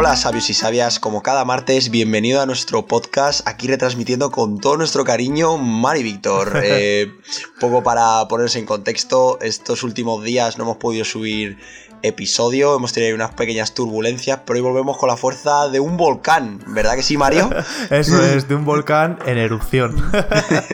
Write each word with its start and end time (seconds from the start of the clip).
Hola 0.00 0.16
sabios 0.16 0.48
y 0.48 0.54
sabias, 0.54 0.98
como 0.98 1.22
cada 1.22 1.44
martes, 1.44 1.90
bienvenido 1.90 2.40
a 2.40 2.46
nuestro 2.46 2.86
podcast, 2.86 3.46
aquí 3.46 3.68
retransmitiendo 3.68 4.30
con 4.30 4.58
todo 4.58 4.78
nuestro 4.78 5.04
cariño 5.04 5.58
Mari 5.58 6.02
Víctor. 6.02 6.58
Eh, 6.62 7.12
poco 7.60 7.82
para 7.82 8.26
ponerse 8.26 8.58
en 8.58 8.64
contexto, 8.64 9.38
estos 9.42 9.82
últimos 9.82 10.24
días 10.24 10.56
no 10.56 10.64
hemos 10.64 10.78
podido 10.78 11.04
subir 11.04 11.58
episodio, 12.02 12.76
hemos 12.76 12.92
tenido 12.92 13.14
unas 13.14 13.34
pequeñas 13.34 13.74
turbulencias, 13.74 14.40
pero 14.46 14.56
hoy 14.56 14.62
volvemos 14.62 14.96
con 14.96 15.08
la 15.08 15.16
fuerza 15.16 15.68
de 15.68 15.80
un 15.80 15.96
volcán, 15.96 16.60
¿verdad 16.68 16.94
que 16.94 17.02
sí, 17.02 17.16
Mario? 17.16 17.50
Eso 17.90 18.22
es, 18.24 18.48
de 18.48 18.54
un 18.54 18.64
volcán 18.64 19.18
en 19.26 19.38
erupción. 19.38 19.96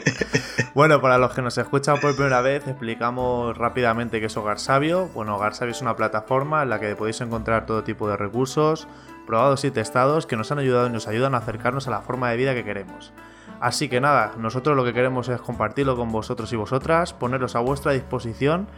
bueno, 0.75 1.01
para 1.01 1.19
los 1.19 1.33
que 1.35 1.43
nos 1.43 1.59
escuchan 1.59 1.99
por 2.01 2.15
primera 2.15 2.41
vez, 2.43 2.67
explicamos 2.67 3.57
rápidamente 3.57 4.21
qué 4.21 4.27
es 4.27 4.37
Hogar 4.37 4.61
Sabio. 4.61 5.09
Bueno, 5.15 5.37
Hogar 5.37 5.55
Sabio 5.55 5.73
es 5.73 5.83
una 5.83 5.97
plataforma 5.97 6.63
en 6.63 6.71
la 6.71 6.79
que 6.79 6.95
podéis 6.95 7.21
encontrar 7.21 7.67
todo 7.67 7.83
tipo 7.83 8.09
de 8.09 8.17
recursos, 8.17 8.87
probados 9.27 9.65
y 9.65 9.71
testados, 9.71 10.27
que 10.27 10.37
nos 10.37 10.53
han 10.53 10.59
ayudado 10.59 10.87
y 10.87 10.91
nos 10.91 11.09
ayudan 11.09 11.35
a 11.35 11.39
acercarnos 11.39 11.89
a 11.89 11.91
la 11.91 12.01
forma 12.01 12.31
de 12.31 12.37
vida 12.37 12.55
que 12.55 12.65
queremos. 12.65 13.13
Así 13.61 13.89
que 13.89 14.01
nada, 14.01 14.33
nosotros 14.39 14.77
lo 14.77 14.85
que 14.85 14.93
queremos 14.93 15.29
es 15.29 15.41
compartirlo 15.41 15.97
con 15.97 16.13
vosotros 16.13 16.53
y 16.53 16.57
vosotras, 16.57 17.13
poneros 17.13 17.57
a 17.57 17.61
vuestra 17.61 17.93
disposición 17.93 18.69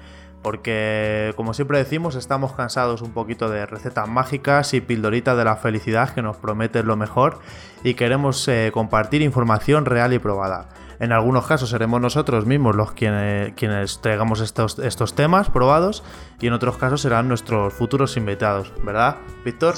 porque 0.43 1.33
como 1.37 1.55
siempre 1.55 1.79
decimos 1.79 2.15
estamos 2.15 2.53
cansados 2.53 3.03
un 3.03 3.13
poquito 3.13 3.49
de 3.51 3.67
recetas 3.67 4.09
mágicas 4.09 4.73
y 4.75 4.81
pildoritas 4.81 5.37
de 5.37 5.45
la 5.45 5.57
felicidad 5.57 6.11
que 6.11 6.23
nos 6.23 6.37
prometen 6.37 6.87
lo 6.87 6.97
mejor 6.97 7.41
y 7.83 7.95
queremos 7.95 8.47
eh, 8.49 8.71
compartir 8.73 9.23
información 9.23 9.85
real 9.85 10.13
y 10.13 10.19
probada. 10.19 10.69
En 11.01 11.13
algunos 11.13 11.47
casos 11.47 11.71
seremos 11.71 12.01
nosotros 12.01 12.45
mismos 12.45 12.75
los 12.75 12.93
quienes, 12.93 13.53
quienes 13.55 14.01
traigamos 14.01 14.41
estos, 14.41 14.79
estos 14.81 15.15
temas 15.15 15.49
probados 15.49 16.03
y 16.41 16.49
en 16.49 16.53
otros 16.53 16.77
casos 16.77 17.01
serán 17.01 17.29
nuestros 17.29 17.73
futuros 17.73 18.17
invitados, 18.17 18.73
¿verdad, 18.85 19.17
Víctor? 19.45 19.75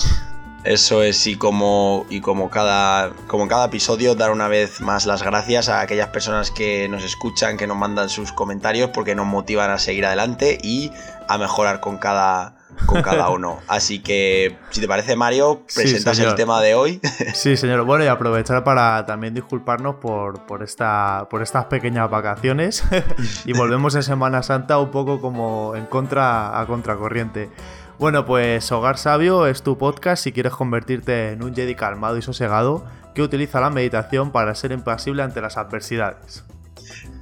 Eso 0.64 1.02
es, 1.02 1.26
y 1.26 1.36
como, 1.36 2.04
y 2.10 2.20
como 2.20 2.50
cada, 2.50 3.12
como 3.26 3.48
cada 3.48 3.66
episodio, 3.66 4.14
dar 4.14 4.30
una 4.30 4.46
vez 4.46 4.82
más 4.82 5.06
las 5.06 5.22
gracias 5.22 5.70
a 5.70 5.80
aquellas 5.80 6.08
personas 6.08 6.50
que 6.50 6.86
nos 6.88 7.02
escuchan, 7.02 7.56
que 7.56 7.66
nos 7.66 7.78
mandan 7.78 8.10
sus 8.10 8.30
comentarios, 8.32 8.90
porque 8.92 9.14
nos 9.14 9.26
motivan 9.26 9.70
a 9.70 9.78
seguir 9.78 10.04
adelante 10.04 10.58
y 10.62 10.92
a 11.28 11.38
mejorar 11.38 11.80
con 11.80 11.96
cada, 11.96 12.56
con 12.84 13.00
cada 13.00 13.30
uno. 13.30 13.60
Así 13.68 14.00
que, 14.00 14.58
si 14.68 14.82
te 14.82 14.88
parece, 14.88 15.16
Mario, 15.16 15.62
presentas 15.74 16.18
el 16.18 16.34
tema 16.34 16.60
de 16.60 16.74
hoy. 16.74 17.00
Sí, 17.32 17.56
señor. 17.56 17.84
Bueno, 17.84 18.04
y 18.04 18.08
aprovechar 18.08 18.62
para 18.62 19.06
también 19.06 19.32
disculparnos 19.32 19.96
por, 19.96 20.44
por, 20.44 20.62
esta, 20.62 21.26
por 21.30 21.40
estas 21.40 21.66
pequeñas 21.66 22.10
vacaciones 22.10 22.84
y 23.46 23.54
volvemos 23.54 23.94
en 23.94 24.02
Semana 24.02 24.42
Santa 24.42 24.78
un 24.78 24.90
poco 24.90 25.22
como 25.22 25.74
en 25.74 25.86
contra 25.86 26.60
a 26.60 26.66
contracorriente. 26.66 27.48
Bueno, 28.00 28.24
pues 28.24 28.72
Hogar 28.72 28.96
Sabio 28.96 29.46
es 29.46 29.62
tu 29.62 29.76
podcast 29.76 30.24
si 30.24 30.32
quieres 30.32 30.54
convertirte 30.54 31.32
en 31.32 31.42
un 31.42 31.54
Jedi 31.54 31.74
calmado 31.74 32.16
y 32.16 32.22
sosegado 32.22 32.82
que 33.14 33.20
utiliza 33.20 33.60
la 33.60 33.68
meditación 33.68 34.32
para 34.32 34.54
ser 34.54 34.72
impasible 34.72 35.22
ante 35.22 35.42
las 35.42 35.58
adversidades. 35.58 36.42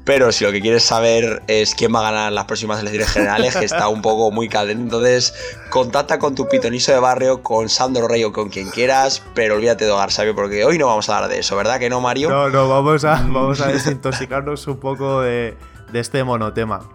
Pero 0.04 0.30
si 0.30 0.44
lo 0.44 0.52
que 0.52 0.60
quieres 0.60 0.84
saber 0.84 1.42
es 1.48 1.74
quién 1.74 1.92
va 1.92 1.98
a 1.98 2.12
ganar 2.12 2.32
las 2.32 2.44
próximas 2.44 2.78
elecciones 2.78 3.10
generales, 3.10 3.56
que 3.56 3.64
está 3.64 3.88
un 3.88 4.02
poco 4.02 4.30
muy 4.30 4.48
caliente, 4.48 4.84
entonces 4.84 5.34
contacta 5.68 6.20
con 6.20 6.36
tu 6.36 6.48
pitoniso 6.48 6.92
de 6.92 7.00
barrio, 7.00 7.42
con 7.42 7.68
Sandro 7.68 8.06
Rey 8.06 8.22
o 8.22 8.32
con 8.32 8.48
quien 8.48 8.70
quieras, 8.70 9.20
pero 9.34 9.56
olvídate 9.56 9.84
de 9.84 9.90
Hogar 9.90 10.12
Sabio 10.12 10.36
porque 10.36 10.64
hoy 10.64 10.78
no 10.78 10.86
vamos 10.86 11.08
a 11.08 11.16
hablar 11.16 11.28
de 11.28 11.40
eso, 11.40 11.56
¿verdad 11.56 11.80
que 11.80 11.90
no, 11.90 12.00
Mario? 12.00 12.30
No, 12.30 12.50
no, 12.50 12.68
vamos 12.68 13.04
a, 13.04 13.14
vamos 13.14 13.60
a 13.60 13.66
desintoxicarnos 13.66 14.64
un 14.68 14.78
poco 14.78 15.22
de, 15.22 15.56
de 15.90 15.98
este 15.98 16.22
monotema. 16.22 16.88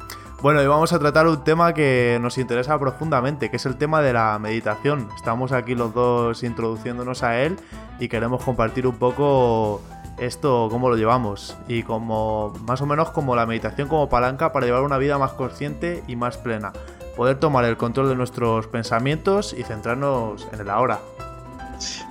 Bueno, 0.43 0.61
y 0.61 0.67
vamos 0.67 0.91
a 0.91 0.99
tratar 0.99 1.25
un 1.25 1.41
tema 1.45 1.73
que 1.73 2.17
nos 2.21 2.37
interesa 2.37 2.77
profundamente, 2.77 3.49
que 3.49 3.55
es 3.55 3.65
el 3.65 3.77
tema 3.77 4.01
de 4.01 4.11
la 4.11 4.37
meditación. 4.39 5.07
Estamos 5.15 5.53
aquí 5.53 5.73
los 5.73 5.93
dos 5.93 6.43
introduciéndonos 6.43 7.23
a 7.23 7.39
él 7.39 7.55
y 7.97 8.09
queremos 8.09 8.43
compartir 8.43 8.85
un 8.85 8.97
poco 8.97 9.81
esto, 10.19 10.67
cómo 10.69 10.89
lo 10.89 10.97
llevamos 10.97 11.55
y 11.69 11.83
como 11.83 12.53
más 12.67 12.81
o 12.81 12.85
menos 12.85 13.11
como 13.11 13.37
la 13.37 13.45
meditación 13.45 13.87
como 13.87 14.09
palanca 14.09 14.51
para 14.51 14.65
llevar 14.65 14.81
una 14.83 14.97
vida 14.97 15.17
más 15.17 15.31
consciente 15.31 16.03
y 16.09 16.17
más 16.17 16.35
plena. 16.35 16.73
Poder 17.15 17.39
tomar 17.39 17.63
el 17.63 17.77
control 17.77 18.09
de 18.09 18.15
nuestros 18.15 18.67
pensamientos 18.67 19.55
y 19.57 19.63
centrarnos 19.63 20.49
en 20.51 20.59
el 20.59 20.69
ahora. 20.69 20.99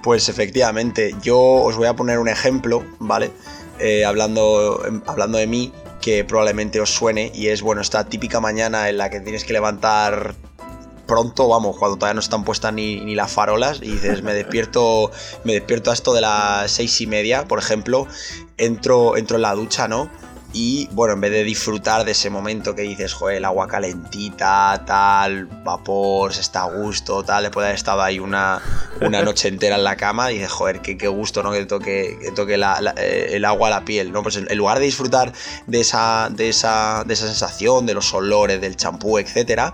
Pues 0.03 0.31
efectivamente, 0.31 1.15
yo 1.21 1.39
os 1.39 1.77
voy 1.77 1.87
a 1.87 1.95
poner 1.95 2.19
un 2.19 2.29
ejemplo, 2.29 2.83
¿vale? 2.99 3.31
Eh, 3.79 4.07
hablando, 4.07 4.81
hablando 5.07 5.37
de 5.37 5.47
mí, 5.47 5.71
que 6.03 6.25
probablemente 6.25 6.81
os 6.81 6.91
suene 6.91 7.33
y 7.35 7.49
es, 7.49 7.63
bueno, 7.63 7.81
esta 7.81 8.05
típica 8.05 8.41
mañana 8.41 8.91
en 8.91 8.99
la 8.99 9.09
que 9.09 9.21
tienes 9.21 9.45
que 9.45 9.55
levantar 9.55 10.35
pronto, 11.07 11.49
vamos, 11.49 11.77
cuando 11.79 11.97
todavía 11.97 12.15
no 12.15 12.21
están 12.21 12.45
puestas 12.45 12.73
ni, 12.75 13.15
las 13.15 13.31
farolas 13.33 13.81
y 13.83 13.93
dices, 13.93 14.23
me 14.23 14.35
despierto, 14.35 15.11
me 15.45 15.55
despierto 15.55 15.91
a 15.91 15.95
esto 15.95 16.13
de 16.13 16.21
las 16.21 16.71
seis 16.71 17.01
y 17.01 17.07
media, 17.07 17.47
por 17.47 17.59
ejemplo, 17.59 18.07
entro, 18.59 19.17
entro 19.17 19.37
en 19.37 19.43
la 19.43 19.55
ducha, 19.55 19.89
¿no? 19.89 20.11
Y 20.55 20.87
bueno, 20.93 21.15
en 21.15 21.21
vez 21.23 21.31
de 21.33 21.45
disfrutar 21.45 22.05
de 22.05 22.13
ese 22.13 22.29
momento 22.29 22.75
que 22.75 22.83
dices, 22.83 23.15
joder, 23.15 23.39
el 23.39 23.45
agua 23.47 23.67
calentita, 23.67 24.83
tal, 24.87 25.47
vapor, 25.47 26.35
se 26.35 26.43
está 26.43 26.65
a 26.65 26.67
gusto, 26.67 27.23
tal, 27.23 27.45
después 27.45 27.63
de 27.63 27.69
haber 27.69 27.77
estado 27.77 28.03
ahí 28.03 28.19
una, 28.19 28.61
una 29.01 29.23
noche 29.25 29.49
entera 29.49 29.77
en 29.77 29.85
la 29.85 29.97
cama, 29.97 30.31
y 30.31 30.35
dices, 30.35 30.53
joder, 30.53 30.81
qué, 30.81 30.99
qué 30.99 31.09
gusto, 31.09 31.43
¿no? 31.43 31.53
Que 31.53 31.65
toque, 31.65 32.19
que 32.21 32.33
toque 32.33 32.55
eh, 32.55 33.29
el 33.31 33.45
agua 33.47 33.69
a 33.69 33.71
la 33.71 33.85
piel, 33.85 34.13
¿no? 34.13 34.23
Pues 34.23 34.37
en, 34.37 34.59
lugar 34.59 34.79
de 34.79 34.85
disfrutar 34.85 35.33
de 35.67 35.81
esa, 35.81 36.29
de 36.31 36.51
esa, 36.51 37.05
de 37.07 37.15
esa 37.15 37.27
sensación, 37.27 37.87
de 37.87 37.95
los 37.95 38.13
olores, 38.13 38.61
del 38.61 38.77
champú, 38.77 39.19
etcétera, 39.19 39.73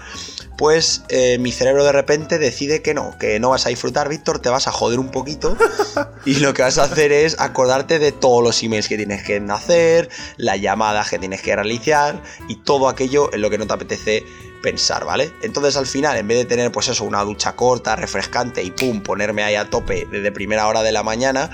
pues 0.59 1.05
eh, 1.09 1.39
mi 1.39 1.53
cerebro 1.53 1.85
de 1.85 1.93
repente 1.93 2.39
decide 2.39 2.83
que 2.83 2.93
no, 2.93 3.17
que 3.17 3.39
no 3.39 3.51
vas 3.51 3.65
a 3.65 3.69
disfrutar, 3.69 4.09
Víctor, 4.09 4.41
te 4.41 4.49
vas 4.49 4.67
a 4.67 4.73
joder 4.73 4.99
un 4.99 5.11
poquito 5.11 5.57
y 6.27 6.35
lo 6.41 6.53
que 6.53 6.63
vas 6.63 6.79
a 6.79 6.83
hacer 6.83 7.13
es 7.13 7.39
acordarte 7.39 8.01
de 8.01 8.11
todos 8.11 8.43
los 8.43 8.61
emails 8.65 8.89
que 8.89 8.97
tienes 8.97 9.23
que 9.23 9.41
hacer, 9.51 10.11
la 10.37 10.57
llamadas 10.57 11.11
que 11.11 11.21
tienes 11.21 11.43
que 11.43 11.55
realizar 11.55 12.21
y 12.49 12.57
todo 12.57 12.89
aquello 12.89 13.33
en 13.33 13.41
lo 13.41 13.51
que 13.51 13.57
no 13.57 13.69
te 13.69 13.73
apetece 13.73 14.25
pensar, 14.61 15.05
¿vale? 15.05 15.33
Entonces 15.43 15.77
al 15.77 15.87
final, 15.87 16.17
en 16.17 16.27
vez 16.27 16.39
de 16.39 16.45
tener 16.45 16.73
pues 16.73 16.89
eso, 16.89 17.05
una 17.05 17.23
ducha 17.23 17.55
corta, 17.55 17.95
refrescante 17.95 18.61
y 18.61 18.73
pum, 18.73 19.01
ponerme 19.01 19.45
ahí 19.45 19.55
a 19.55 19.71
tope 19.71 20.09
desde 20.11 20.33
primera 20.33 20.67
hora 20.67 20.83
de 20.83 20.91
la 20.91 21.05
mañana, 21.05 21.51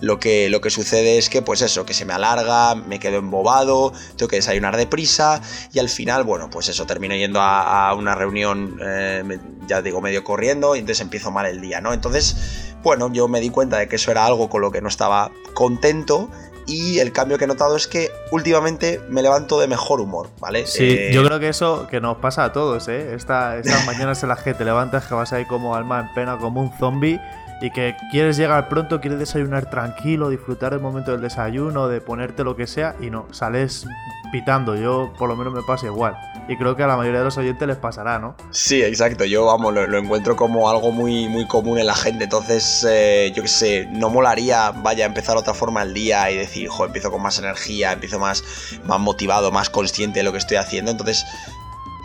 lo 0.00 0.18
que, 0.18 0.48
lo 0.48 0.60
que 0.60 0.70
sucede 0.70 1.18
es 1.18 1.28
que, 1.28 1.42
pues 1.42 1.62
eso, 1.62 1.84
que 1.84 1.94
se 1.94 2.04
me 2.04 2.12
alarga, 2.12 2.74
me 2.74 2.98
quedo 2.98 3.18
embobado, 3.18 3.92
tengo 4.16 4.28
que 4.28 4.36
desayunar 4.36 4.76
deprisa 4.76 5.40
y 5.72 5.78
al 5.78 5.88
final, 5.88 6.24
bueno, 6.24 6.50
pues 6.50 6.68
eso, 6.68 6.86
termino 6.86 7.14
yendo 7.14 7.40
a, 7.40 7.94
una 7.94 8.14
reunión, 8.14 8.78
eh, 8.84 9.38
ya 9.66 9.82
digo, 9.82 10.00
medio 10.00 10.24
corriendo 10.24 10.76
y 10.76 10.80
entonces 10.80 11.02
empiezo 11.02 11.30
mal 11.30 11.46
el 11.46 11.60
día, 11.60 11.80
¿no? 11.80 11.92
Entonces, 11.92 12.74
bueno, 12.82 13.12
yo 13.12 13.28
me 13.28 13.40
di 13.40 13.50
cuenta 13.50 13.78
de 13.78 13.88
que 13.88 13.96
eso 13.96 14.10
era 14.10 14.24
algo 14.26 14.48
con 14.48 14.60
lo 14.60 14.70
que 14.70 14.80
no 14.80 14.88
estaba 14.88 15.30
contento 15.54 16.30
y 16.66 16.98
el 16.98 17.12
cambio 17.12 17.38
que 17.38 17.44
he 17.44 17.48
notado 17.48 17.76
es 17.76 17.88
que 17.88 18.10
últimamente 18.30 19.00
me 19.08 19.22
levanto 19.22 19.58
de 19.58 19.66
mejor 19.66 20.02
humor, 20.02 20.28
¿vale? 20.38 20.66
Sí, 20.66 20.84
eh, 20.84 21.10
yo 21.12 21.24
creo 21.24 21.40
que 21.40 21.48
eso 21.48 21.86
que 21.88 21.98
nos 22.00 22.18
pasa 22.18 22.44
a 22.44 22.52
todos, 22.52 22.88
¿eh? 22.88 23.14
estas 23.14 23.64
mañanas 23.86 24.22
en 24.22 24.28
las 24.28 24.42
que 24.42 24.54
te 24.54 24.64
levantas 24.64 25.06
que 25.06 25.14
vas 25.14 25.32
ahí 25.32 25.46
como 25.46 25.74
alma 25.74 26.00
en 26.00 26.14
pena, 26.14 26.36
como 26.36 26.60
un 26.60 26.70
zombie 26.78 27.18
y 27.60 27.70
que 27.70 27.96
quieres 28.10 28.36
llegar 28.36 28.68
pronto, 28.68 29.00
quieres 29.00 29.18
desayunar 29.18 29.68
tranquilo, 29.70 30.28
disfrutar 30.30 30.72
el 30.72 30.80
momento 30.80 31.12
del 31.12 31.20
desayuno, 31.20 31.88
de 31.88 32.00
ponerte 32.00 32.44
lo 32.44 32.56
que 32.56 32.66
sea 32.66 32.94
y 33.00 33.10
no, 33.10 33.26
sales 33.32 33.86
pitando. 34.30 34.76
Yo 34.76 35.12
por 35.18 35.28
lo 35.28 35.36
menos 35.36 35.52
me 35.52 35.62
pasa 35.62 35.86
igual. 35.86 36.16
Y 36.48 36.56
creo 36.56 36.76
que 36.76 36.82
a 36.82 36.86
la 36.86 36.96
mayoría 36.96 37.20
de 37.20 37.24
los 37.26 37.36
oyentes 37.36 37.66
les 37.66 37.76
pasará, 37.76 38.18
¿no? 38.18 38.36
Sí, 38.50 38.82
exacto. 38.82 39.24
Yo, 39.24 39.46
vamos, 39.46 39.74
lo, 39.74 39.98
encuentro 39.98 40.36
como 40.36 40.70
algo 40.70 40.92
muy, 40.92 41.28
muy 41.28 41.46
común 41.46 41.78
en 41.78 41.86
la 41.86 41.94
gente. 41.94 42.24
Entonces, 42.24 42.86
eh, 42.88 43.32
yo 43.34 43.42
qué 43.42 43.48
sé, 43.48 43.88
no 43.90 44.10
molaría, 44.10 44.70
vaya, 44.70 45.04
empezar 45.04 45.36
otra 45.36 45.54
forma 45.54 45.82
el 45.82 45.94
día 45.94 46.30
y 46.30 46.36
decir, 46.36 46.68
jo, 46.68 46.86
empiezo 46.86 47.10
con 47.10 47.22
más 47.22 47.38
energía, 47.38 47.92
empiezo 47.92 48.18
más, 48.18 48.44
más 48.84 49.00
motivado, 49.00 49.50
más 49.50 49.68
consciente 49.68 50.20
de 50.20 50.24
lo 50.24 50.32
que 50.32 50.38
estoy 50.38 50.56
haciendo. 50.56 50.90
Entonces, 50.90 51.24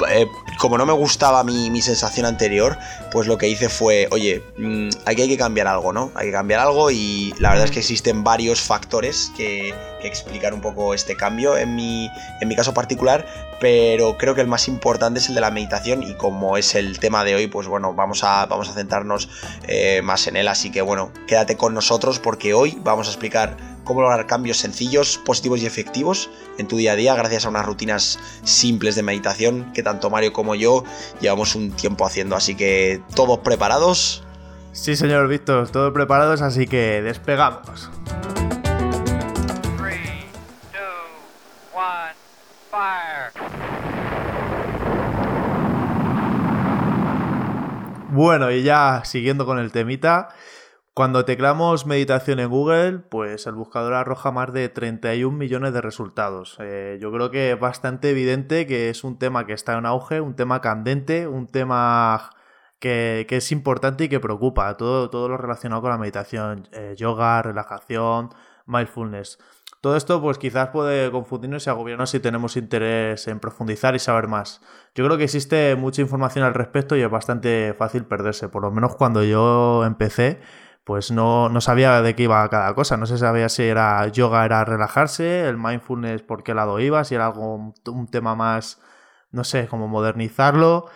eh, 0.10 0.28
como 0.58 0.78
no 0.78 0.86
me 0.86 0.94
gustaba 0.94 1.44
mi, 1.44 1.82
sensación 1.82 2.26
anterior, 2.26 2.78
pues 3.12 3.28
lo 3.28 3.38
que 3.38 3.48
hice 3.48 3.70
fue, 3.70 4.08
oye, 4.12 4.44
mm, 4.58 4.90
aquí 5.06 5.24
hay 5.24 5.28
que 5.28 5.38
cambiar 5.38 5.68
algo, 5.68 5.94
¿no? 5.94 6.12
Hay 6.16 6.28
que 6.28 6.32
cambiar 6.32 6.62
algo 6.62 6.92
y 6.92 7.34
la 7.40 7.50
verdad 7.50 7.66
es 7.66 7.72
que 7.72 7.80
existen 7.80 8.24
varios 8.24 8.62
factores 8.62 9.32
que, 9.36 9.74
explican 10.04 10.54
un 10.54 10.60
poco 10.60 10.94
este 10.94 11.16
cambio 11.16 11.58
en 11.58 11.76
mi, 11.76 12.12
en 12.42 12.50
mi 12.50 12.58
caso 12.58 12.74
particular, 12.74 13.26
pero 13.62 14.18
creo 14.18 14.36
que 14.36 14.42
el 14.42 14.48
más 14.48 14.68
importante 14.68 15.22
es 15.22 15.30
el 15.30 15.36
de 15.36 15.40
la 15.40 15.50
meditación 15.50 16.04
y 16.04 16.16
como 16.16 16.58
es 16.58 16.76
el 16.76 17.00
tema 17.00 17.24
de 17.24 17.36
hoy, 17.36 17.48
pues 17.48 17.70
bueno, 17.70 17.94
vamos 17.94 18.22
a, 18.26 18.46
vamos 18.48 18.68
a 18.68 18.74
centrarnos 18.74 19.30
eh, 19.66 20.02
más 20.04 20.28
en 20.28 20.36
él, 20.36 20.50
así 20.50 20.72
que 20.72 20.82
bueno, 20.82 21.14
quédate 21.26 21.56
con 21.56 21.74
nosotros 21.74 22.20
porque 22.20 22.54
hoy 22.54 22.78
vamos 22.84 23.08
a 23.08 23.12
explicar 23.12 23.56
cómo 23.84 24.02
lograr 24.02 24.26
cambios 24.28 24.58
sencillos, 24.58 25.18
positivos 25.18 25.62
y 25.62 25.66
efectivos 25.66 26.30
en 26.58 26.68
tu 26.68 26.78
día 26.78 26.94
a 26.94 26.96
día 26.96 27.16
gracias 27.16 27.46
a 27.46 27.50
unas 27.50 27.66
rutinas 27.66 28.20
simples 28.44 28.96
de 28.96 29.04
meditación 29.04 29.72
que 29.74 29.84
tanto 29.84 30.10
Mario 30.10 30.34
como 30.34 30.56
yo 30.56 30.84
llevamos 31.22 31.56
un 31.56 31.72
tiempo 31.72 32.06
haciendo. 32.06 32.36
Así 32.36 32.56
que, 32.56 33.02
¿todos 33.16 33.40
preparados? 33.40 34.24
Sí, 34.72 34.96
señor 34.96 35.28
Víctor, 35.28 35.70
todos 35.70 35.94
preparados, 35.94 36.42
así 36.42 36.66
que 36.68 37.02
despegamos. 37.02 37.90
Bueno, 48.14 48.52
y 48.52 48.62
ya 48.62 49.02
siguiendo 49.06 49.44
con 49.44 49.58
el 49.58 49.72
temita, 49.72 50.30
cuando 50.94 51.26
teclamos 51.26 51.88
meditación 51.88 52.40
en 52.40 52.50
Google, 52.50 53.00
pues 53.00 53.48
el 53.48 53.56
buscador 53.56 53.96
arroja 53.96 54.32
más 54.32 54.54
de 54.54 54.70
31 54.70 55.36
millones 55.36 55.74
de 55.74 55.82
resultados. 55.82 56.58
Eh, 56.60 57.00
yo 57.02 57.12
creo 57.12 57.32
que 57.32 57.52
es 57.54 57.60
bastante 57.60 58.12
evidente 58.12 58.68
que 58.68 58.90
es 58.90 59.04
un 59.04 59.18
tema 59.18 59.48
que 59.48 59.54
está 59.54 59.76
en 59.78 59.88
auge, 59.88 60.22
un 60.22 60.36
tema 60.36 60.62
candente, 60.62 61.28
un 61.28 61.48
tema 61.48 62.30
que, 62.80 63.26
es 63.28 63.52
importante 63.52 64.04
y 64.04 64.10
que 64.10 64.20
preocupa. 64.20 64.78
Todo, 64.78 65.10
todo 65.10 65.30
lo 65.30 65.38
relacionado 65.38 65.82
con 65.82 65.90
la 65.90 65.98
meditación, 65.98 66.68
eh, 66.74 66.94
yoga, 66.96 67.42
relajación, 67.42 68.30
mindfulness. 68.68 69.40
Todo 69.82 69.98
esto, 69.98 70.22
pues 70.22 70.38
quizás 70.38 70.70
puede 70.70 71.12
confundirnos 71.12 71.68
y 71.68 71.70
agobiarnos 71.70 72.10
si 72.10 72.20
tenemos 72.20 72.56
interés 72.56 73.28
en 73.28 73.40
profundizar 73.40 73.96
y 73.96 74.00
saber 74.00 74.28
más. 74.28 74.62
Yo 74.96 75.04
creo 75.06 75.18
que 75.18 75.26
existe 75.26 75.76
mucha 75.76 76.02
información 76.02 76.46
al 76.46 76.54
respecto 76.54 76.96
y 76.96 77.02
es 77.02 77.10
bastante 77.10 77.74
fácil 77.74 78.06
perderse. 78.06 78.48
Por 78.48 78.62
lo 78.62 78.72
menos 78.72 78.96
cuando 78.96 79.24
yo 79.24 79.84
empecé, 79.84 80.40
pues 80.84 81.12
no, 81.12 81.50
no 81.50 81.62
sabía 81.62 82.02
de 82.02 82.16
qué 82.16 82.24
iba 82.24 82.48
cada 82.50 82.74
cosa. 82.76 82.98
No 82.98 83.06
se 83.06 83.18
sabía 83.18 83.50
si 83.50 83.64
era 83.64 84.08
yoga, 84.08 84.46
era 84.46 84.66
relajarse, 84.66 85.48
el 85.48 85.58
mindfulness, 85.58 86.22
por 86.24 86.44
qué 86.44 86.54
lado 86.54 86.80
iba, 86.80 87.04
si 87.04 87.16
era 87.16 87.28
algo, 87.28 87.74
un 87.86 88.08
tema 88.08 88.36
más, 88.36 88.82
no 89.32 89.44
sé, 89.44 89.68
como 89.68 89.88
modernizarlo. 89.88 90.90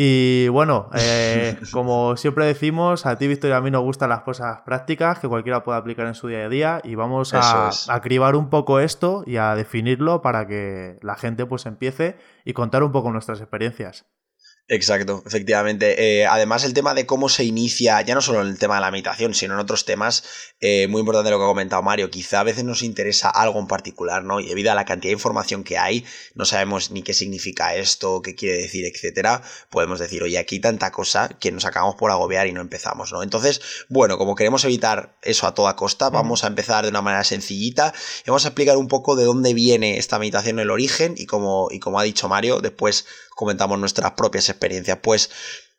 Y 0.00 0.46
bueno, 0.50 0.90
eh, 0.94 1.58
como 1.72 2.16
siempre 2.16 2.46
decimos, 2.46 3.04
a 3.04 3.18
ti, 3.18 3.26
Víctor, 3.26 3.50
y 3.50 3.52
a 3.52 3.60
mí 3.60 3.68
nos 3.68 3.82
gustan 3.82 4.10
las 4.10 4.20
cosas 4.20 4.60
prácticas 4.64 5.18
que 5.18 5.26
cualquiera 5.26 5.64
pueda 5.64 5.78
aplicar 5.78 6.06
en 6.06 6.14
su 6.14 6.28
día 6.28 6.44
a 6.44 6.48
día 6.48 6.80
y 6.84 6.94
vamos 6.94 7.34
a, 7.34 7.68
a, 7.68 8.00
cribar 8.00 8.36
un 8.36 8.48
poco 8.48 8.78
esto 8.78 9.24
y 9.26 9.38
a 9.38 9.56
definirlo 9.56 10.22
para 10.22 10.46
que 10.46 11.00
la 11.02 11.16
gente 11.16 11.46
pues 11.46 11.66
empiece 11.66 12.16
y 12.44 12.52
contar 12.52 12.84
un 12.84 12.92
poco 12.92 13.10
nuestras 13.10 13.40
experiencias. 13.40 14.06
Exacto, 14.70 15.22
efectivamente. 15.26 16.20
Eh, 16.20 16.26
además, 16.26 16.62
el 16.62 16.74
tema 16.74 16.92
de 16.92 17.06
cómo 17.06 17.30
se 17.30 17.42
inicia, 17.42 18.02
ya 18.02 18.14
no 18.14 18.20
solo 18.20 18.42
en 18.42 18.48
el 18.48 18.58
tema 18.58 18.74
de 18.74 18.82
la 18.82 18.90
meditación, 18.90 19.32
sino 19.32 19.54
en 19.54 19.60
otros 19.60 19.86
temas, 19.86 20.24
eh, 20.60 20.86
muy 20.88 21.00
importante 21.00 21.30
lo 21.30 21.38
que 21.38 21.44
ha 21.44 21.48
comentado 21.48 21.82
Mario, 21.82 22.10
quizá 22.10 22.40
a 22.40 22.42
veces 22.42 22.64
nos 22.64 22.82
interesa 22.82 23.30
algo 23.30 23.58
en 23.60 23.66
particular, 23.66 24.24
¿no? 24.24 24.40
Y 24.40 24.46
debido 24.46 24.70
a 24.70 24.74
la 24.74 24.84
cantidad 24.84 25.08
de 25.08 25.14
información 25.14 25.64
que 25.64 25.78
hay, 25.78 26.04
no 26.34 26.44
sabemos 26.44 26.90
ni 26.90 27.02
qué 27.02 27.14
significa 27.14 27.74
esto, 27.76 28.20
qué 28.20 28.34
quiere 28.34 28.58
decir, 28.58 28.84
etcétera, 28.84 29.40
podemos 29.70 29.98
decir, 30.00 30.22
oye, 30.22 30.36
aquí 30.36 30.60
tanta 30.60 30.92
cosa 30.92 31.30
que 31.40 31.50
nos 31.50 31.64
acabamos 31.64 31.96
por 31.96 32.10
agobiar 32.10 32.46
y 32.46 32.52
no 32.52 32.60
empezamos, 32.60 33.10
¿no? 33.10 33.22
Entonces, 33.22 33.62
bueno, 33.88 34.18
como 34.18 34.34
queremos 34.34 34.66
evitar 34.66 35.16
eso 35.22 35.46
a 35.46 35.54
toda 35.54 35.76
costa, 35.76 36.10
vamos 36.10 36.44
a 36.44 36.46
empezar 36.48 36.84
de 36.84 36.90
una 36.90 37.00
manera 37.00 37.24
sencillita 37.24 37.94
y 38.22 38.28
vamos 38.28 38.44
a 38.44 38.48
explicar 38.48 38.76
un 38.76 38.88
poco 38.88 39.16
de 39.16 39.24
dónde 39.24 39.54
viene 39.54 39.96
esta 39.96 40.18
meditación, 40.18 40.58
el 40.58 40.70
origen, 40.70 41.14
y 41.16 41.24
como, 41.24 41.68
y 41.70 41.78
como 41.78 41.98
ha 41.98 42.02
dicho 42.02 42.28
Mario, 42.28 42.60
después 42.60 43.06
comentamos 43.38 43.78
nuestras 43.78 44.10
propias 44.12 44.48
experiencias. 44.48 44.98
Pues, 45.00 45.30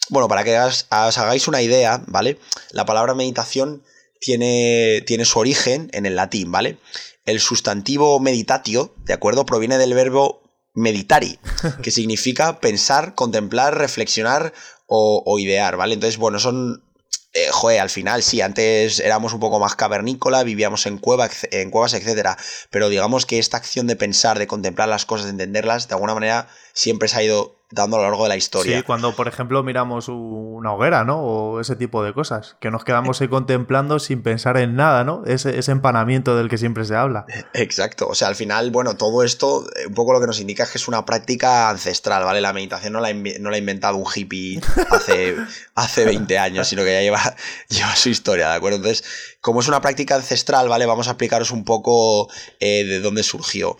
bueno, 0.07 0.29
para 0.29 0.45
que 0.45 0.57
os, 0.57 0.87
hagáis 0.89 1.49
una 1.49 1.61
idea, 1.61 2.01
¿vale? 2.07 2.39
La 2.71 2.85
palabra 2.85 3.13
meditación 3.15 3.83
tiene, 4.21 5.03
tiene 5.05 5.25
su 5.25 5.39
origen 5.39 5.89
en 5.91 6.05
el 6.05 6.15
latín, 6.15 6.53
¿vale? 6.53 6.77
El 7.25 7.41
sustantivo 7.41 8.17
meditatio, 8.21 8.95
¿de 9.03 9.11
acuerdo? 9.11 9.45
Proviene 9.45 9.77
del 9.77 9.93
verbo 9.93 10.41
meditari, 10.73 11.37
que 11.83 11.91
significa 11.91 12.61
pensar, 12.61 13.13
contemplar, 13.13 13.77
reflexionar 13.77 14.53
o, 14.87 15.37
idear, 15.37 15.75
¿vale? 15.75 15.95
Entonces, 15.95 16.17
bueno, 16.17 16.39
son 16.39 16.88
eh, 17.33 17.49
joder, 17.51 17.79
al 17.79 17.89
final 17.89 18.23
sí, 18.23 18.41
antes 18.41 18.99
éramos 18.99 19.33
un 19.33 19.39
poco 19.39 19.59
más 19.59 19.75
cavernícola, 19.75 20.43
vivíamos 20.43 20.85
en, 20.87 20.93
en 20.93 21.69
cuevas, 21.71 21.93
etcétera, 21.93 22.37
pero 22.71 22.89
digamos 22.89 23.25
que 23.27 23.37
esta 23.37 23.57
acción 23.57 23.85
de 23.85 23.95
pensar, 23.95 24.39
de 24.39 24.47
contemplar 24.47 24.89
las 24.89 25.05
cosas, 25.05 25.25
de 25.25 25.31
entenderlas, 25.31 25.87
de 25.87 25.93
alguna 25.93 26.15
manera 26.15 26.47
siempre 26.73 27.07
se 27.07 27.17
ha 27.17 27.23
ido 27.23 27.58
dando 27.71 27.97
a 27.97 27.99
lo 27.99 28.05
largo 28.05 28.23
de 28.23 28.29
la 28.29 28.37
historia. 28.37 28.77
Sí, 28.77 28.83
cuando 28.83 29.15
por 29.15 29.27
ejemplo 29.27 29.61
miramos 29.63 30.07
una 30.07 30.73
hoguera, 30.73 31.03
¿no? 31.03 31.19
O 31.19 31.59
ese 31.59 31.75
tipo 31.75 32.03
de 32.03 32.13
cosas, 32.13 32.55
que 32.59 32.71
nos 32.71 32.83
quedamos 32.83 33.21
ahí 33.21 33.27
contemplando 33.27 33.99
sin 33.99 34.23
pensar 34.23 34.57
en 34.57 34.75
nada, 34.75 35.03
¿no? 35.03 35.23
Ese, 35.25 35.57
ese 35.59 35.71
empanamiento 35.71 36.35
del 36.35 36.49
que 36.49 36.57
siempre 36.57 36.85
se 36.85 36.95
habla. 36.95 37.25
Exacto, 37.53 38.07
o 38.07 38.15
sea, 38.15 38.27
al 38.27 38.35
final, 38.35 38.71
bueno, 38.71 38.97
todo 38.97 39.23
esto, 39.23 39.67
eh, 39.75 39.87
un 39.87 39.93
poco 39.93 40.13
lo 40.13 40.19
que 40.19 40.27
nos 40.27 40.39
indica 40.39 40.63
es 40.63 40.71
que 40.71 40.77
es 40.79 40.87
una 40.87 41.05
práctica 41.05 41.69
ancestral, 41.69 42.23
¿vale? 42.23 42.41
La 42.41 42.53
meditación 42.53 42.93
no 42.93 43.01
la, 43.01 43.09
ha 43.09 43.57
inventado 43.57 43.97
un 43.97 44.05
hippie 44.13 44.59
hace, 44.89 45.35
hace 45.75 46.05
20 46.05 46.39
años, 46.39 46.67
sino 46.67 46.83
que 46.83 46.93
ya 46.93 47.01
lleva, 47.01 47.35
lleva 47.69 47.95
su 47.95 48.09
historia, 48.09 48.49
¿de 48.49 48.55
acuerdo? 48.55 48.77
Entonces, 48.77 49.03
como 49.41 49.59
es 49.59 49.67
una 49.67 49.81
práctica 49.81 50.15
ancestral, 50.15 50.69
¿vale? 50.69 50.87
Vamos 50.87 51.07
a 51.07 51.11
explicaros 51.11 51.51
un 51.51 51.63
poco 51.63 52.29
eh, 52.59 52.83
de 52.85 52.99
dónde 52.99 53.21
surgió. 53.21 53.77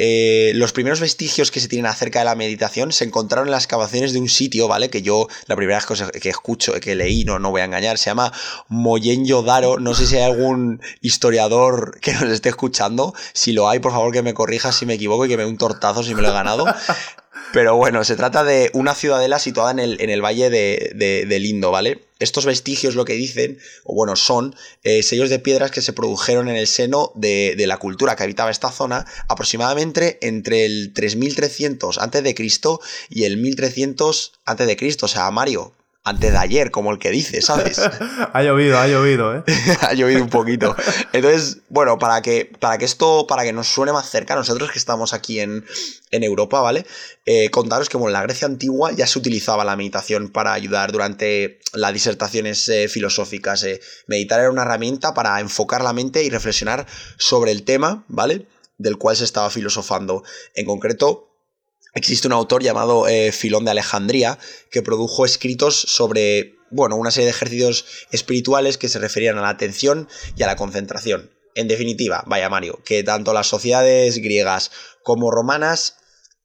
Eh, 0.00 0.52
los 0.54 0.72
primeros 0.72 1.00
vestigios 1.00 1.50
que 1.50 1.58
se 1.58 1.66
tienen 1.66 1.86
acerca 1.86 2.20
de 2.20 2.24
la 2.24 2.36
meditación 2.36 2.92
se 2.92 3.04
encontraron 3.04 3.48
en 3.48 3.52
las 3.52 3.64
excavaciones 3.64 4.12
de 4.12 4.20
un 4.20 4.28
sitio, 4.28 4.68
¿vale? 4.68 4.90
Que 4.90 5.02
yo, 5.02 5.26
la 5.46 5.56
primera 5.56 5.78
vez 5.78 6.12
que 6.20 6.28
escucho, 6.28 6.72
que 6.80 6.94
leí, 6.94 7.24
no, 7.24 7.40
no 7.40 7.50
voy 7.50 7.62
a 7.62 7.64
engañar, 7.64 7.98
se 7.98 8.10
llama 8.10 8.32
Moyenjo 8.68 9.42
Daro. 9.42 9.80
No 9.80 9.94
sé 9.94 10.06
si 10.06 10.16
hay 10.16 10.22
algún 10.22 10.80
historiador 11.00 11.98
que 12.00 12.12
nos 12.12 12.30
esté 12.30 12.48
escuchando. 12.48 13.12
Si 13.32 13.52
lo 13.52 13.68
hay, 13.68 13.80
por 13.80 13.92
favor 13.92 14.12
que 14.12 14.22
me 14.22 14.34
corrija 14.34 14.70
si 14.70 14.86
me 14.86 14.94
equivoco 14.94 15.26
y 15.26 15.28
que 15.28 15.36
me 15.36 15.42
dé 15.42 15.48
un 15.48 15.58
tortazo 15.58 16.04
si 16.04 16.14
me 16.14 16.22
lo 16.22 16.28
he 16.28 16.32
ganado. 16.32 16.64
Pero 17.52 17.76
bueno, 17.76 18.04
se 18.04 18.16
trata 18.16 18.44
de 18.44 18.70
una 18.74 18.94
ciudadela 18.94 19.38
situada 19.38 19.70
en 19.70 19.78
el, 19.78 20.00
en 20.00 20.10
el 20.10 20.22
valle 20.22 20.50
de, 20.50 20.92
de, 20.94 21.38
Lindo, 21.38 21.70
¿vale? 21.70 22.04
Estos 22.18 22.44
vestigios 22.44 22.94
lo 22.94 23.04
que 23.04 23.14
dicen, 23.14 23.58
o 23.84 23.94
bueno, 23.94 24.16
son 24.16 24.54
eh, 24.82 25.02
sellos 25.02 25.30
de 25.30 25.38
piedras 25.38 25.70
que 25.70 25.80
se 25.80 25.92
produjeron 25.92 26.48
en 26.48 26.56
el 26.56 26.66
seno 26.66 27.10
de, 27.14 27.54
de, 27.56 27.66
la 27.66 27.78
cultura 27.78 28.16
que 28.16 28.24
habitaba 28.24 28.50
esta 28.50 28.70
zona 28.70 29.06
aproximadamente 29.28 30.18
entre 30.20 30.66
el 30.66 30.92
3300 30.92 31.98
a.C. 31.98 32.34
y 33.08 33.24
el 33.24 33.36
1300 33.38 34.32
a.C. 34.44 34.96
O 35.00 35.08
sea, 35.08 35.30
Mario, 35.30 35.72
antes 36.04 36.32
de 36.32 36.38
ayer, 36.38 36.70
como 36.70 36.90
el 36.90 36.98
que 36.98 37.10
dice, 37.10 37.42
¿sabes? 37.42 37.78
ha 38.32 38.42
llovido, 38.42 38.78
ha 38.78 38.86
llovido, 38.86 39.36
¿eh? 39.36 39.42
ha 39.82 39.92
llovido 39.92 40.22
un 40.22 40.30
poquito. 40.30 40.74
Entonces, 41.12 41.58
bueno, 41.68 41.98
para 41.98 42.22
que, 42.22 42.50
para 42.58 42.78
que 42.78 42.84
esto, 42.84 43.26
para 43.26 43.42
que 43.42 43.52
nos 43.52 43.68
suene 43.68 43.92
más 43.92 44.08
cerca, 44.08 44.34
nosotros 44.34 44.70
que 44.70 44.78
estamos 44.78 45.12
aquí 45.12 45.40
en, 45.40 45.66
en 46.10 46.22
Europa, 46.22 46.60
¿vale? 46.60 46.86
Eh, 47.26 47.50
contaros 47.50 47.88
que, 47.88 47.96
bueno, 47.96 48.08
en 48.08 48.14
la 48.14 48.22
Grecia 48.22 48.46
antigua 48.46 48.92
ya 48.92 49.06
se 49.06 49.18
utilizaba 49.18 49.64
la 49.64 49.76
meditación 49.76 50.30
para 50.30 50.54
ayudar 50.54 50.92
durante 50.92 51.60
las 51.74 51.92
disertaciones 51.92 52.68
eh, 52.68 52.88
filosóficas. 52.88 53.62
Eh. 53.64 53.80
Meditar 54.06 54.40
era 54.40 54.50
una 54.50 54.62
herramienta 54.62 55.12
para 55.12 55.38
enfocar 55.40 55.82
la 55.82 55.92
mente 55.92 56.22
y 56.22 56.30
reflexionar 56.30 56.86
sobre 57.18 57.52
el 57.52 57.64
tema, 57.64 58.04
¿vale? 58.08 58.46
Del 58.78 58.96
cual 58.96 59.16
se 59.16 59.24
estaba 59.24 59.50
filosofando. 59.50 60.22
En 60.54 60.64
concreto, 60.64 61.27
existe 61.98 62.26
un 62.26 62.32
autor 62.32 62.62
llamado 62.62 63.06
eh, 63.08 63.32
Filón 63.32 63.64
de 63.64 63.72
Alejandría 63.72 64.38
que 64.70 64.82
produjo 64.82 65.24
escritos 65.24 65.78
sobre, 65.78 66.56
bueno, 66.70 66.96
una 66.96 67.10
serie 67.10 67.26
de 67.26 67.32
ejercicios 67.32 67.84
espirituales 68.10 68.78
que 68.78 68.88
se 68.88 68.98
referían 68.98 69.38
a 69.38 69.42
la 69.42 69.50
atención 69.50 70.08
y 70.36 70.42
a 70.42 70.46
la 70.46 70.56
concentración. 70.56 71.30
En 71.54 71.68
definitiva, 71.68 72.22
vaya 72.26 72.48
Mario, 72.48 72.80
que 72.84 73.02
tanto 73.02 73.32
las 73.32 73.48
sociedades 73.48 74.18
griegas 74.18 74.70
como 75.02 75.30
romanas 75.30 75.97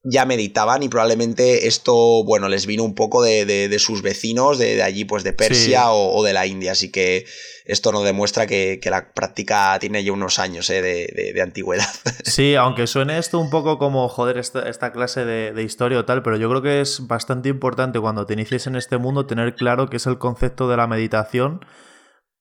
ya 0.06 0.26
meditaban 0.26 0.82
y 0.82 0.90
probablemente 0.90 1.66
esto, 1.66 2.24
bueno, 2.24 2.50
les 2.50 2.66
vino 2.66 2.84
un 2.84 2.94
poco 2.94 3.22
de, 3.22 3.74
sus 3.78 4.02
vecinos, 4.02 4.58
de, 4.58 4.82
allí, 4.82 5.06
pues 5.06 5.24
de 5.24 5.32
Persia 5.32 5.90
o, 5.90 6.22
de 6.22 6.34
la 6.34 6.46
India. 6.46 6.72
Así 6.72 6.92
que 6.92 7.24
esto 7.64 7.90
nos 7.90 8.04
demuestra 8.04 8.46
que, 8.46 8.78
la 8.84 9.12
práctica 9.14 9.76
tiene 9.80 10.04
ya 10.04 10.12
unos 10.12 10.38
años 10.38 10.68
eh, 10.68 10.82
de, 10.82 11.42
antigüedad. 11.42 11.88
Sí, 12.24 12.54
aunque 12.54 12.86
suene 12.86 13.18
esto 13.18 13.38
un 13.38 13.48
poco 13.48 13.78
como, 13.78 14.08
joder, 14.08 14.36
esta, 14.36 14.92
clase 14.92 15.24
de, 15.24 15.62
historia 15.62 15.98
o 15.98 16.04
tal, 16.04 16.22
pero 16.22 16.36
yo 16.36 16.50
creo 16.50 16.62
que 16.62 16.82
es 16.82 17.06
bastante 17.06 17.48
importante 17.48 17.98
cuando 17.98 18.26
te 18.26 18.34
inicies 18.34 18.66
en 18.66 18.76
este 18.76 18.98
mundo 18.98 19.26
tener 19.26 19.54
claro 19.54 19.88
qué 19.88 19.96
es 19.96 20.06
el 20.06 20.18
concepto 20.18 20.68
de 20.68 20.76
la 20.76 20.86
meditación 20.86 21.64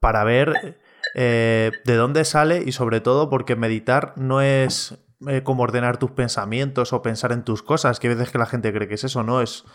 para 0.02 0.26
ver 0.26 0.82
eh, 1.16 1.72
de 1.86 1.96
dónde 1.96 2.26
sale 2.26 2.62
y 2.66 2.74
sobre 2.74 3.00
todo 3.00 3.30
porque 3.30 3.56
meditar 3.56 4.14
no 4.18 4.42
es 4.42 4.96
eh, 5.28 5.44
como 5.44 5.64
ordenar 5.64 5.98
tus 5.98 6.12
pensamientos 6.12 6.94
o 6.94 7.02
pensar 7.02 7.32
en 7.32 7.44
tus 7.44 7.64
cosas, 7.64 8.00
que 8.00 8.08
a 8.08 8.12
veces 8.12 8.32
que 8.32 8.38
la 8.38 8.46
gente 8.46 8.74
cree 8.74 8.88
que 8.88 8.96
es 8.96 9.04
eso, 9.04 9.24
no 9.24 9.42
es 9.42 9.66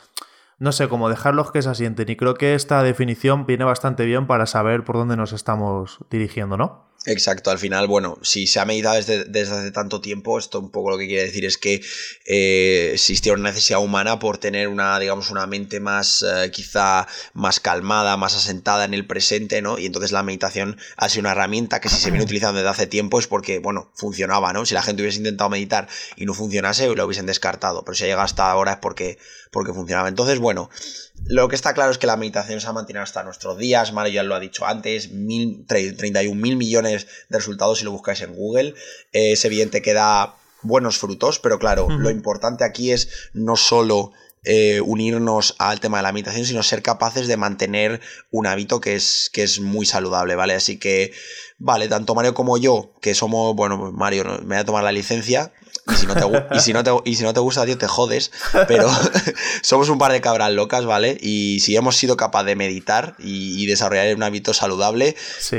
no 0.59 0.73
sé, 0.73 0.88
como 0.88 1.09
dejarlos 1.09 1.52
que 1.52 1.62
se 1.62 1.71
asienten. 1.71 2.09
Y 2.09 2.17
creo 2.17 2.35
que 2.35 2.55
esta 2.55 2.83
definición 2.83 3.47
viene 3.47 3.64
bastante 3.64 4.05
bien 4.05 4.26
para 4.26 4.47
saber 4.47 4.85
por 4.85 4.97
dónde 4.97 5.17
nos 5.17 5.33
estamos 5.33 6.00
dirigiendo, 6.11 6.57
¿no? 6.57 6.88
Exacto, 7.09 7.50
al 7.50 7.59
final, 7.59 7.87
bueno, 7.87 8.19
si 8.21 8.47
se 8.47 8.61
ha 8.61 8.67
meditado 8.67 8.97
desde, 8.97 9.41
hace 9.41 9.71
tanto 9.71 10.03
tiempo, 10.03 10.38
esto 10.38 10.61
un 10.61 10.71
poco 10.71 10.91
lo 10.91 10.99
que 10.99 11.07
quiere 11.07 11.23
decir 11.23 11.47
es 11.47 11.57
que 11.57 11.81
eh, 12.27 12.91
existía 12.93 13.33
una 13.33 13.49
necesidad 13.49 13.81
humana 13.81 14.19
por 14.19 14.37
tener 14.37 14.69
una, 14.69 14.99
digamos, 14.99 15.31
una 15.31 15.47
mente 15.47 15.81
más, 15.81 16.23
eh, 16.23 16.50
quizá 16.50 17.09
más 17.33 17.61
calmada, 17.61 18.19
más 18.19 18.37
asentada 18.37 18.85
en 18.85 18.93
el 18.93 19.07
presente, 19.07 19.62
¿no? 19.62 19.79
Y 19.79 19.87
entonces 19.87 20.12
la 20.12 20.23
meditación 20.23 20.77
ha 20.99 21.09
sido 21.09 21.21
una 21.21 21.33
herramienta 21.33 21.81
que 21.81 21.88
si 21.88 21.97
se 21.97 22.11
viene 22.11 22.25
utilizando 22.27 22.59
desde 22.59 22.69
hace 22.69 22.87
tiempo 22.87 23.19
es 23.19 23.27
porque, 23.27 23.59
bueno, 23.59 23.91
funcionaba, 23.95 24.53
¿no? 24.53 24.67
Si 24.67 24.75
la 24.75 24.83
gente 24.83 25.00
hubiese 25.00 25.17
intentado 25.17 25.49
meditar 25.49 25.88
y 26.17 26.27
no 26.27 26.35
funcionase, 26.35 26.95
lo 26.95 27.07
hubiesen 27.07 27.25
descartado, 27.25 27.87
pero 27.87 27.95
si 27.95 28.05
ha 28.05 28.09
llegado 28.09 28.25
hasta 28.25 28.50
ahora 28.50 28.73
es 28.73 28.79
porque, 28.83 29.17
porque 29.50 29.73
funcionaba. 29.73 30.09
Entonces, 30.09 30.38
bueno, 30.38 30.71
lo 31.26 31.49
que 31.49 31.57
está 31.57 31.75
claro 31.75 31.90
es 31.90 31.99
que 31.99 32.07
la 32.07 32.17
meditación 32.17 32.61
se 32.61 32.67
ha 32.67 32.73
mantenido 32.73 33.02
hasta 33.02 33.23
nuestros 33.23 33.59
días, 33.59 33.93
Mario 33.93 34.14
ya 34.14 34.23
lo 34.23 34.35
ha 34.35 34.40
dicho 34.40 34.67
antes, 34.67 35.11
mil, 35.11 35.64
31 35.67 36.40
mil 36.40 36.57
millones 36.57 37.07
de 37.28 37.38
resultados 37.38 37.78
si 37.78 37.85
lo 37.85 37.93
buscáis 37.93 38.21
en 38.23 38.35
Google. 38.35 38.75
es 39.12 39.45
evidente 39.45 39.83
que 39.83 39.95
da 39.95 40.37
buenos 40.62 40.99
frutos, 40.99 41.38
pero 41.38 41.59
claro, 41.59 41.88
lo 41.88 42.11
importante 42.11 42.64
aquí 42.64 42.93
es 42.93 43.09
no 43.33 43.57
solo 43.57 44.12
eh, 44.45 44.81
unirnos 44.81 45.57
al 45.59 45.81
tema 45.81 45.99
de 45.99 46.05
la 46.05 46.12
meditación, 46.12 46.47
sino 46.47 46.62
ser 46.62 46.83
capaces 46.83 47.26
de 47.26 47.37
mantener 47.37 48.00
un 48.31 48.47
hábito 48.47 48.81
que 48.81 48.95
es, 48.95 49.31
que 49.33 49.43
es 49.43 49.61
muy 49.61 49.85
saludable, 49.85 50.37
¿vale? 50.37 50.55
Así 50.55 50.78
que, 50.78 51.12
vale, 51.59 51.88
tanto 51.88 52.14
Mario 52.14 52.35
como 52.35 52.57
yo, 52.57 52.93
que 53.00 53.14
somos, 53.14 53.55
bueno, 53.55 53.93
Mario, 53.93 54.25
me 54.43 54.55
voy 54.55 54.57
a 54.57 54.64
tomar 54.64 54.85
la 54.85 54.93
licencia, 54.93 55.52
y 55.90 55.95
si 55.97 56.07
no 56.07 56.14
te, 56.14 56.23
y 56.57 56.61
si 56.61 56.73
no 56.73 56.85
te, 56.85 56.90
y 57.04 57.16
si 57.16 57.23
no 57.25 57.35
te 57.35 57.40
gusta, 57.40 57.64
tío, 57.66 57.78
te 57.78 57.87
jodes. 57.87 58.30
Pero 58.66 58.88
somos 59.62 59.88
un 59.88 59.99
par 59.99 60.12
de 60.12 60.21
cabras 60.21 60.52
locas, 60.52 60.85
¿vale? 60.85 61.18
Y 61.21 61.61
si 61.61 61.76
hemos 61.76 61.97
sido 61.97 62.16
capaces 62.16 62.47
de 62.47 62.57
meditar 62.57 63.14
y, 63.18 63.66
desarrollar 63.66 64.14
un 64.14 64.23
hábito 64.23 64.54
saludable, 64.54 65.14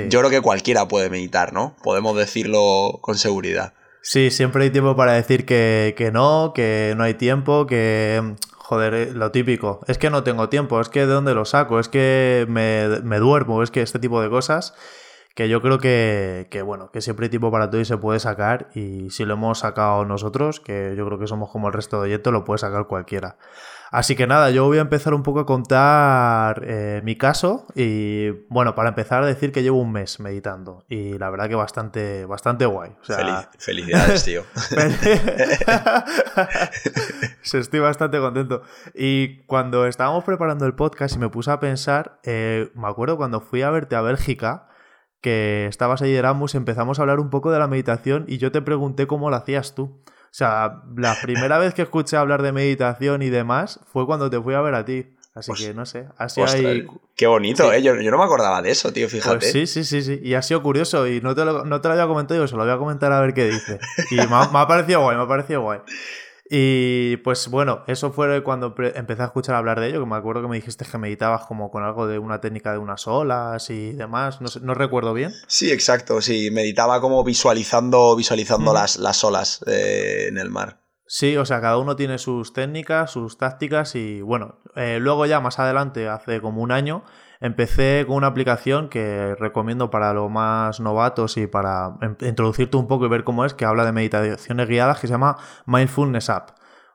yo 0.09 0.19
creo 0.19 0.29
que 0.29 0.41
cualquiera 0.41 0.88
puede 0.88 1.09
meditar, 1.09 1.53
¿no? 1.53 1.75
Podemos 1.83 2.17
decirlo 2.17 3.00
con 3.01 3.17
seguridad. 3.17 3.74
Sí, 4.01 4.31
siempre 4.31 4.63
hay 4.63 4.69
tiempo 4.71 4.95
para 4.95 5.13
decir 5.13 5.45
que, 5.45 5.93
que 5.98 6.12
no, 6.12 6.53
que 6.55 6.93
no 6.98 7.03
hay 7.03 7.13
tiempo, 7.15 7.67
que 7.67 8.36
Joder, 8.69 8.93
eh, 8.93 9.12
lo 9.12 9.31
típico. 9.31 9.79
Es 9.88 9.98
que 9.98 10.12
no 10.12 10.21
tengo 10.21 10.48
tiempo, 10.48 10.79
es 10.79 10.89
que 10.89 11.00
de 11.00 11.07
dónde 11.07 11.33
lo 11.33 11.43
saco, 11.43 11.79
es 11.79 11.89
que 11.89 12.45
me, 12.48 13.01
me 13.01 13.17
duermo, 13.17 13.63
es 13.63 13.71
que 13.71 13.81
este 13.81 13.98
tipo 13.98 14.21
de 14.21 14.29
cosas 14.29 14.75
que 15.39 15.48
yo 15.48 15.62
creo 15.62 15.77
que, 15.77 16.48
que, 16.51 16.62
bueno, 16.62 16.91
que 16.91 17.00
siempre 17.00 17.27
hay 17.27 17.29
tiempo 17.29 17.50
para 17.50 17.69
todo 17.69 17.79
y 17.79 17.86
se 17.86 17.96
puede 17.96 18.19
sacar 18.19 18.67
y 18.75 19.10
si 19.10 19.24
lo 19.24 19.36
hemos 19.36 19.60
sacado 19.60 20.03
nosotros, 20.03 20.60
que 20.60 20.96
yo 20.98 21.05
creo 21.05 21.17
que 21.17 21.27
somos 21.27 21.50
como 21.50 21.67
el 21.67 21.74
resto 21.74 21.96
de 22.01 22.10
oyentes, 22.10 22.34
lo 22.34 22.43
puede 22.43 22.58
sacar 22.58 22.88
cualquiera. 22.88 23.38
Así 23.89 24.17
que 24.17 24.27
nada, 24.27 24.51
yo 24.51 24.65
voy 24.65 24.79
a 24.79 24.81
empezar 24.81 25.13
un 25.13 25.24
poco 25.24 25.39
a 25.39 25.46
contar 25.46 26.62
eh, 26.65 27.00
mi 27.05 27.15
caso 27.15 27.67
y 27.74 28.31
bueno, 28.50 28.75
para 28.75 28.89
empezar 28.89 29.24
a 29.24 29.27
decir 29.27 29.53
que 29.53 29.63
llevo 29.63 29.79
un 29.79 29.93
mes 29.93 30.19
meditando 30.19 30.84
y 30.89 31.17
la 31.17 31.29
verdad 31.29 31.48
que 31.48 31.55
bastante, 31.55 32.25
bastante 32.25 32.65
guay. 32.65 32.91
felicidades, 33.58 34.25
tío. 34.25 34.43
Estoy 37.53 37.79
bastante 37.79 38.19
contento. 38.19 38.63
Y 38.93 39.38
cuando 39.43 39.86
estábamos 39.86 40.25
preparando 40.25 40.65
el 40.65 40.75
podcast 40.75 41.15
y 41.15 41.19
me 41.19 41.29
puse 41.29 41.50
a 41.50 41.62
pensar, 41.62 42.19
eh, 42.24 42.69
me 42.75 42.89
acuerdo 42.89 43.15
cuando 43.15 43.39
fui 43.39 43.62
a 43.62 43.69
verte 43.69 43.96
a 43.96 44.01
Bélgica, 44.01 44.65
que 45.22 45.68
estabas 45.68 46.02
ahí 46.02 46.12
de 46.12 46.20
Erasmus, 46.20 46.56
empezamos 46.56 47.00
a 47.00 47.04
hablar 47.04 47.20
un 47.20 47.30
poco 47.30 47.52
de 47.52 47.60
la 47.60 47.68
meditación 47.68 48.26
y 48.28 48.38
yo 48.38 48.52
te 48.52 48.62
pregunté 48.62 49.08
cómo 49.08 49.30
lo 49.30 49.36
hacías 49.36 49.76
tú. 49.76 49.84
O 49.84 50.32
sea, 50.32 50.84
la 50.96 51.16
primera 51.22 51.58
vez 51.58 51.74
que 51.74 51.82
escuché 51.82 52.18
hablar 52.18 52.42
de 52.42 52.52
meditación 52.52 53.22
y 53.22 53.30
demás 53.30 53.80
fue 53.92 54.06
cuando 54.06 54.30
te 54.30 54.40
fui 54.42 54.54
a 54.54 54.62
ver 54.62 54.76
a 54.76 54.86
ti. 54.86 55.16
Así 55.36 55.54
que 55.54 55.74
no 55.74 55.86
sé, 55.86 56.08
así 56.18 56.42
hay... 56.42 56.86
Qué 57.16 57.28
bonito, 57.28 57.72
¿eh? 57.72 57.82
Yo, 57.82 57.94
no 57.96 58.18
me 58.18 58.24
acordaba 58.24 58.62
de 58.62 58.72
eso, 58.72 58.92
tío, 58.92 59.08
fíjate. 59.08 59.38
Pues 59.38 59.52
sí, 59.52 59.68
sí, 59.68 59.86
sí, 59.86 60.02
sí. 60.02 60.20
Y 60.22 60.34
ha 60.34 60.42
sido 60.42 60.62
curioso 60.62 61.08
y 61.08 61.22
no 61.22 61.34
te 61.34 61.46
lo, 61.46 61.64
no 61.64 61.80
te 61.80 61.88
lo 61.88 61.94
había 61.94 62.08
comentado, 62.08 62.42
yo 62.42 62.48
se 62.48 62.58
lo 62.58 62.64
voy 62.64 62.74
a 62.74 62.78
comentar 62.78 63.12
a 63.14 63.22
ver 63.22 63.34
qué 63.34 63.46
dice. 63.46 63.80
Y 64.12 64.16
me 64.16 64.24
ha, 64.24 64.50
me 64.50 64.60
ha 64.60 64.68
parecido 64.68 65.02
guay, 65.02 65.16
me 65.16 65.24
ha 65.24 65.28
parecido 65.28 65.62
guay. 65.62 65.80
Y 66.51 67.18
pues 67.18 67.48
bueno, 67.48 67.84
eso 67.86 68.12
fue 68.12 68.41
cuando 68.44 68.74
empecé 68.77 69.22
a 69.22 69.25
escuchar 69.25 69.53
hablar 69.53 69.79
de 69.79 69.89
ello, 69.89 70.00
que 70.00 70.08
me 70.08 70.15
acuerdo 70.15 70.41
que 70.41 70.48
me 70.48 70.56
dijiste 70.56 70.84
que 70.84 70.98
meditabas 70.98 71.46
como 71.46 71.70
con 71.70 71.84
algo 71.84 72.08
de 72.08 72.18
una 72.18 72.41
técnica 72.41 72.72
de 72.72 72.79
unas 72.79 73.08
olas 73.08 73.70
y 73.70 73.91
demás, 73.91 74.41
no, 74.41 74.50
no 74.63 74.74
recuerdo 74.74 75.13
bien. 75.13 75.32
Sí, 75.46 75.72
exacto, 75.72 76.22
sí, 76.22 76.50
meditaba 76.50 77.01
como 77.01 77.24
visualizando, 77.24 78.15
visualizando 78.15 78.74
las, 78.74 78.98
las 78.98 79.24
olas 79.24 79.63
eh, 79.68 80.25
en 80.29 80.39
el 80.39 80.50
mar. 80.50 80.82
Sí, 81.06 81.38
o 81.38 81.46
sea, 81.46 81.62
cada 81.62 81.77
uno 81.77 81.96
tiene 81.96 82.18
sus 82.18 82.51
técnicas, 82.53 83.12
sus 83.12 83.38
tácticas 83.38 83.94
y 83.96 84.22
bueno, 84.22 84.60
eh, 84.75 84.98
luego 85.00 85.27
ya 85.27 85.39
más 85.39 85.60
adelante, 85.60 86.08
hace 86.08 86.41
como 86.41 86.62
un 86.63 86.72
año, 86.72 87.03
Empecé 87.41 88.03
con 88.05 88.17
una 88.17 88.27
aplicación 88.27 88.89
que 88.89 89.34
recomiendo 89.36 89.89
para 89.89 90.13
los 90.13 90.29
más 90.29 90.79
novatos 90.81 91.38
y 91.38 91.48
para 91.48 91.96
em, 92.01 92.15
introducirte 92.22 92.75
un 92.75 92.88
poco 92.88 93.05
y 93.05 93.10
ver 93.10 93.24
cómo 93.24 93.46
es, 93.46 93.53
que 93.53 93.65
habla 93.65 93.86
de 93.86 93.93
meditaciones 93.93 94.67
guiadas, 94.67 95.00
que 95.00 95.08
se 95.08 95.13
llama 95.13 95.38
Mindfulness 95.65 96.29
App. 96.29 96.51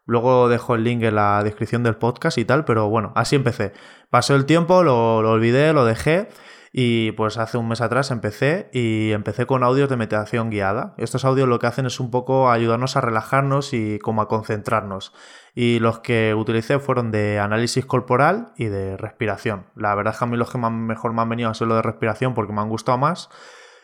Luego 0.06 0.48
dejo 0.50 0.74
el 0.74 0.84
link 0.84 1.02
en 1.02 1.14
la 1.14 1.42
descripción 1.42 1.82
del 1.82 1.96
podcast 1.96 2.36
y 2.36 2.44
tal, 2.44 2.66
pero 2.66 2.90
bueno, 2.90 3.12
así 3.16 3.36
empecé. 3.36 3.72
Pasó 4.10 4.34
el 4.34 4.44
tiempo, 4.44 4.82
lo, 4.82 5.22
lo 5.22 5.30
olvidé, 5.30 5.72
lo 5.72 5.86
dejé 5.86 6.28
y 6.76 7.12
pues 7.12 7.38
hace 7.38 7.56
un 7.56 7.68
mes 7.68 7.80
atrás 7.80 8.10
empecé 8.10 8.68
y 8.72 9.12
empecé 9.12 9.46
con 9.46 9.62
audios 9.62 9.88
de 9.88 9.96
meditación 9.96 10.50
guiada. 10.50 10.94
Estos 10.98 11.24
audios 11.24 11.48
lo 11.48 11.60
que 11.60 11.68
hacen 11.68 11.86
es 11.86 12.00
un 12.00 12.10
poco 12.10 12.50
ayudarnos 12.50 12.96
a 12.96 13.00
relajarnos 13.00 13.72
y 13.72 14.00
como 14.00 14.20
a 14.20 14.28
concentrarnos. 14.28 15.14
Y 15.54 15.78
los 15.78 16.00
que 16.00 16.34
utilicé 16.34 16.80
fueron 16.80 17.12
de 17.12 17.38
análisis 17.38 17.87
corporal 17.87 18.52
y 18.56 18.66
de 18.66 18.96
respiración. 18.96 19.66
La 19.76 19.94
verdad 19.94 20.12
es 20.14 20.18
que 20.18 20.25
a 20.25 20.28
mí 20.28 20.37
los 20.37 20.50
que 20.50 20.58
mejor 20.58 21.12
me 21.12 21.23
han 21.23 21.28
venido 21.28 21.49
a 21.49 21.54
ser 21.54 21.68
los 21.68 21.76
de 21.76 21.82
respiración 21.82 22.34
porque 22.34 22.52
me 22.52 22.61
han 22.61 22.68
gustado 22.68 22.99
más. 22.99 23.30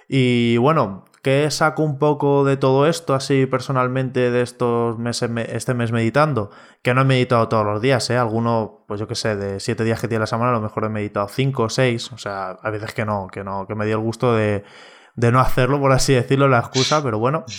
Y 0.09 0.57
bueno, 0.57 1.05
¿qué 1.23 1.49
saco 1.53 1.85
un 1.85 1.97
poco 2.01 2.45
de 2.45 2.57
todo 2.57 2.89
esto 2.89 3.15
así 3.15 3.47
personalmente 3.47 4.33
de 4.33 4.43
estos 4.43 4.99
meses, 4.99 5.31
este 5.49 5.73
mes 5.73 5.93
meditando? 5.93 6.51
Que 6.83 6.95
no 6.95 7.03
he 7.03 7.05
meditado 7.05 7.49
todos 7.49 7.65
los 7.65 7.81
días, 7.81 8.11
¿eh? 8.11 8.17
Alguno, 8.17 8.85
pues 8.89 8.99
yo 8.99 9.07
qué 9.07 9.15
sé, 9.15 9.37
de 9.37 9.61
siete 9.61 9.85
días 9.85 10.01
que 10.01 10.09
tiene 10.09 10.23
la 10.23 10.27
semana, 10.27 10.51
a 10.51 10.55
lo 10.55 10.61
mejor 10.61 10.85
he 10.85 10.89
meditado 10.89 11.29
cinco 11.29 11.63
o 11.63 11.69
seis. 11.69 12.11
O 12.11 12.19
sea, 12.19 12.59
a 12.61 12.71
veces 12.71 12.93
que 12.93 13.05
no, 13.05 13.29
que 13.31 13.45
no, 13.45 13.69
que 13.69 13.77
me 13.77 13.87
dio 13.87 13.95
el 13.99 14.03
gusto 14.03 14.35
de, 14.35 14.65
de 15.21 15.31
no 15.31 15.41
hacerlo, 15.41 15.79
por 15.79 15.93
así 15.93 16.15
decirlo, 16.15 16.49
la 16.49 16.59
excusa, 16.59 17.03
pero 17.03 17.19
bueno. 17.19 17.45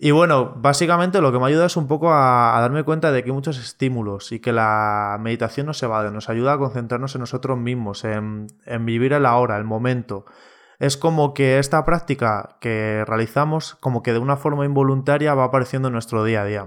Y 0.00 0.12
bueno, 0.12 0.54
básicamente 0.54 1.20
lo 1.20 1.32
que 1.32 1.40
me 1.40 1.46
ayuda 1.46 1.66
es 1.66 1.76
un 1.76 1.88
poco 1.88 2.12
a, 2.12 2.56
darme 2.60 2.84
cuenta 2.84 3.10
de 3.10 3.24
que 3.24 3.30
hay 3.30 3.34
muchos 3.34 3.58
estímulos 3.58 4.30
y 4.30 4.38
que 4.38 4.52
la 4.52 5.18
meditación 5.18 5.66
nos 5.66 5.82
evade, 5.82 6.12
nos 6.12 6.28
ayuda 6.28 6.52
a 6.52 6.58
concentrarnos 6.58 7.16
en 7.16 7.22
nosotros 7.22 7.58
mismos, 7.58 8.04
en, 8.04 8.46
en 8.64 8.86
vivir 8.86 9.12
el 9.12 9.26
ahora, 9.26 9.56
el 9.56 9.64
momento 9.64 10.24
es 10.78 10.96
como 10.96 11.34
que 11.34 11.58
esta 11.58 11.84
práctica 11.84 12.56
que 12.60 13.04
realizamos, 13.06 13.74
como 13.80 14.02
que 14.02 14.12
de 14.12 14.18
una 14.18 14.36
forma 14.36 14.64
involuntaria 14.64 15.34
va 15.34 15.44
apareciendo 15.44 15.88
en 15.88 15.94
nuestro 15.94 16.22
día 16.24 16.42
a 16.42 16.44
día. 16.44 16.66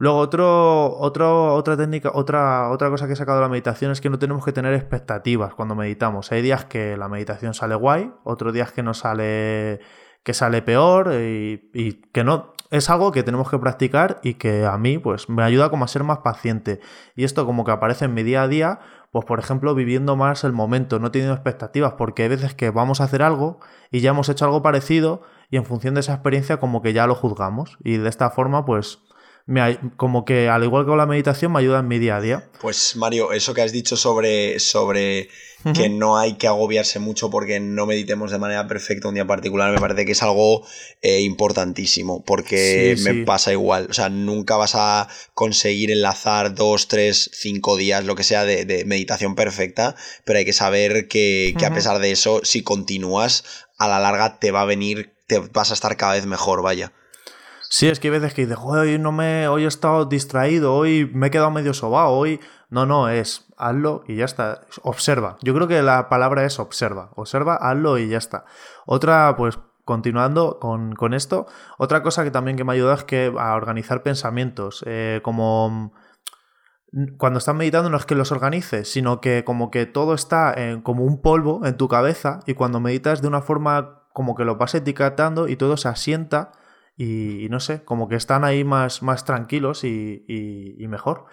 Luego, 0.00 0.16
otro, 0.16 0.96
otra 0.96 1.76
técnica, 1.76 2.10
otra, 2.14 2.70
otra 2.70 2.88
cosa 2.88 3.06
que 3.06 3.12
he 3.12 3.16
sacado 3.16 3.36
de 3.36 3.42
la 3.42 3.50
meditación 3.50 3.92
es 3.92 4.00
que 4.00 4.08
no 4.08 4.18
tenemos 4.18 4.42
que 4.42 4.50
tener 4.50 4.72
expectativas 4.72 5.52
cuando 5.52 5.74
meditamos. 5.74 6.32
Hay 6.32 6.40
días 6.40 6.64
que 6.64 6.96
la 6.96 7.10
meditación 7.10 7.52
sale 7.52 7.74
guay, 7.74 8.10
otros 8.24 8.54
días 8.54 8.72
que 8.72 8.82
no 8.82 8.94
sale 8.94 9.80
que 10.22 10.32
sale 10.32 10.62
peor 10.62 11.12
y, 11.12 11.70
y, 11.74 12.00
que 12.12 12.24
no 12.24 12.54
es 12.70 12.88
algo 12.88 13.12
que 13.12 13.22
tenemos 13.22 13.50
que 13.50 13.58
practicar 13.58 14.20
y 14.22 14.34
que 14.34 14.64
a 14.64 14.78
mí 14.78 14.96
pues 14.96 15.28
me 15.28 15.42
ayuda 15.42 15.68
como 15.68 15.84
a 15.84 15.88
ser 15.88 16.04
más 16.04 16.18
paciente 16.18 16.80
y 17.14 17.24
esto 17.24 17.44
como 17.46 17.64
que 17.64 17.72
aparece 17.72 18.04
en 18.06 18.14
mi 18.14 18.22
día 18.22 18.42
a 18.42 18.48
día 18.48 18.80
pues 19.12 19.24
por 19.26 19.38
ejemplo 19.38 19.74
viviendo 19.74 20.16
más 20.16 20.44
el 20.44 20.52
momento, 20.52 20.98
no 20.98 21.10
teniendo 21.10 21.34
expectativas, 21.34 21.94
porque 21.94 22.22
hay 22.22 22.28
veces 22.30 22.54
que 22.54 22.70
vamos 22.70 23.00
a 23.00 23.04
hacer 23.04 23.22
algo 23.22 23.60
y 23.90 24.00
ya 24.00 24.10
hemos 24.10 24.28
hecho 24.30 24.46
algo 24.46 24.62
parecido 24.62 25.22
y 25.50 25.56
en 25.56 25.64
función 25.66 25.94
de 25.94 26.00
esa 26.00 26.14
experiencia 26.14 26.58
como 26.58 26.80
que 26.80 26.94
ya 26.94 27.06
lo 27.06 27.14
juzgamos 27.14 27.76
y 27.84 27.98
de 27.98 28.08
esta 28.08 28.30
forma 28.30 28.64
pues 28.64 29.02
me, 29.46 29.78
como 29.96 30.24
que 30.24 30.48
al 30.48 30.64
igual 30.64 30.84
que 30.84 30.88
con 30.88 30.98
la 30.98 31.06
meditación 31.06 31.52
me 31.52 31.60
ayuda 31.60 31.80
en 31.80 31.88
mi 31.88 31.98
día 31.98 32.16
a 32.16 32.20
día. 32.20 32.50
Pues 32.60 32.96
Mario, 32.96 33.32
eso 33.32 33.54
que 33.54 33.62
has 33.62 33.72
dicho 33.72 33.96
sobre, 33.96 34.58
sobre 34.58 35.28
que 35.74 35.88
no 35.90 36.16
hay 36.16 36.34
que 36.34 36.46
agobiarse 36.46 36.98
mucho 36.98 37.30
porque 37.30 37.60
no 37.60 37.86
meditemos 37.86 38.30
de 38.30 38.38
manera 38.38 38.66
perfecta 38.66 39.08
un 39.08 39.14
día 39.14 39.26
particular, 39.26 39.72
me 39.72 39.78
parece 39.78 40.06
que 40.06 40.12
es 40.12 40.22
algo 40.22 40.66
eh, 41.02 41.20
importantísimo 41.20 42.24
porque 42.24 42.96
me 43.00 43.24
pasa 43.24 43.52
igual, 43.52 43.88
o 43.90 43.92
sea, 43.92 44.08
nunca 44.08 44.56
vas 44.56 44.74
a 44.74 45.08
conseguir 45.34 45.90
enlazar 45.90 46.54
dos, 46.54 46.88
tres, 46.88 47.30
cinco 47.34 47.76
días, 47.76 48.04
lo 48.04 48.14
que 48.14 48.24
sea, 48.24 48.44
de, 48.44 48.84
meditación 48.86 49.34
perfecta, 49.34 49.96
pero 50.24 50.38
hay 50.38 50.44
que 50.44 50.52
saber 50.52 51.08
que, 51.08 51.54
que 51.58 51.66
a 51.66 51.74
pesar 51.74 51.98
de 51.98 52.10
eso, 52.10 52.40
si 52.42 52.62
continúas, 52.62 53.44
a 53.76 53.88
la 53.88 54.00
larga 54.00 54.38
te 54.38 54.50
va 54.50 54.62
a 54.62 54.66
venir, 54.66 55.14
te 55.26 55.38
vas 55.38 55.70
a 55.70 55.74
estar 55.74 55.96
cada 55.96 56.14
vez 56.14 56.26
mejor, 56.26 56.62
vaya. 56.62 56.92
Sí, 57.72 57.86
es 57.86 58.00
que 58.00 58.08
hay 58.08 58.12
veces 58.18 58.34
que 58.34 58.42
dices, 58.42 58.58
hoy 58.60 58.98
no 58.98 59.12
me, 59.12 59.46
hoy 59.46 59.62
he 59.62 59.68
estado 59.68 60.04
distraído, 60.04 60.74
hoy 60.74 61.08
me 61.14 61.28
he 61.28 61.30
quedado 61.30 61.52
medio 61.52 61.72
sobado, 61.72 62.08
hoy. 62.10 62.40
No, 62.68 62.84
no, 62.84 63.08
es 63.08 63.46
hazlo 63.56 64.02
y 64.08 64.16
ya 64.16 64.24
está. 64.24 64.62
Observa. 64.82 65.36
Yo 65.40 65.54
creo 65.54 65.68
que 65.68 65.80
la 65.80 66.08
palabra 66.08 66.44
es 66.44 66.58
observa. 66.58 67.10
Observa, 67.14 67.54
hazlo 67.54 67.98
y 67.98 68.08
ya 68.08 68.18
está. 68.18 68.44
Otra, 68.86 69.36
pues, 69.36 69.60
continuando 69.84 70.58
con, 70.58 70.96
con 70.96 71.14
esto, 71.14 71.46
otra 71.78 72.02
cosa 72.02 72.24
que 72.24 72.32
también 72.32 72.56
que 72.56 72.64
me 72.64 72.72
ayuda 72.72 72.94
es 72.94 73.04
que 73.04 73.32
a 73.38 73.54
organizar 73.54 74.02
pensamientos. 74.02 74.82
Eh, 74.86 75.20
como 75.22 75.92
cuando 77.18 77.38
estás 77.38 77.54
meditando 77.54 77.88
no 77.88 77.96
es 77.96 78.04
que 78.04 78.16
los 78.16 78.32
organices, 78.32 78.90
sino 78.90 79.20
que 79.20 79.44
como 79.44 79.70
que 79.70 79.86
todo 79.86 80.14
está 80.14 80.56
como 80.82 81.04
un 81.04 81.22
polvo 81.22 81.64
en 81.64 81.76
tu 81.76 81.86
cabeza 81.86 82.40
y 82.46 82.54
cuando 82.54 82.80
meditas 82.80 83.22
de 83.22 83.28
una 83.28 83.42
forma 83.42 84.02
como 84.12 84.34
que 84.34 84.44
lo 84.44 84.56
vas 84.56 84.74
etiquetando 84.74 85.46
y 85.46 85.54
todo 85.54 85.76
se 85.76 85.88
asienta 85.88 86.50
y, 87.02 87.48
no 87.48 87.60
sé, 87.60 87.82
como 87.82 88.08
que 88.08 88.16
están 88.16 88.44
ahí 88.44 88.62
más, 88.62 89.02
más 89.02 89.24
tranquilos 89.24 89.84
y, 89.84 90.24
y, 90.28 90.86
mejor. 90.86 91.24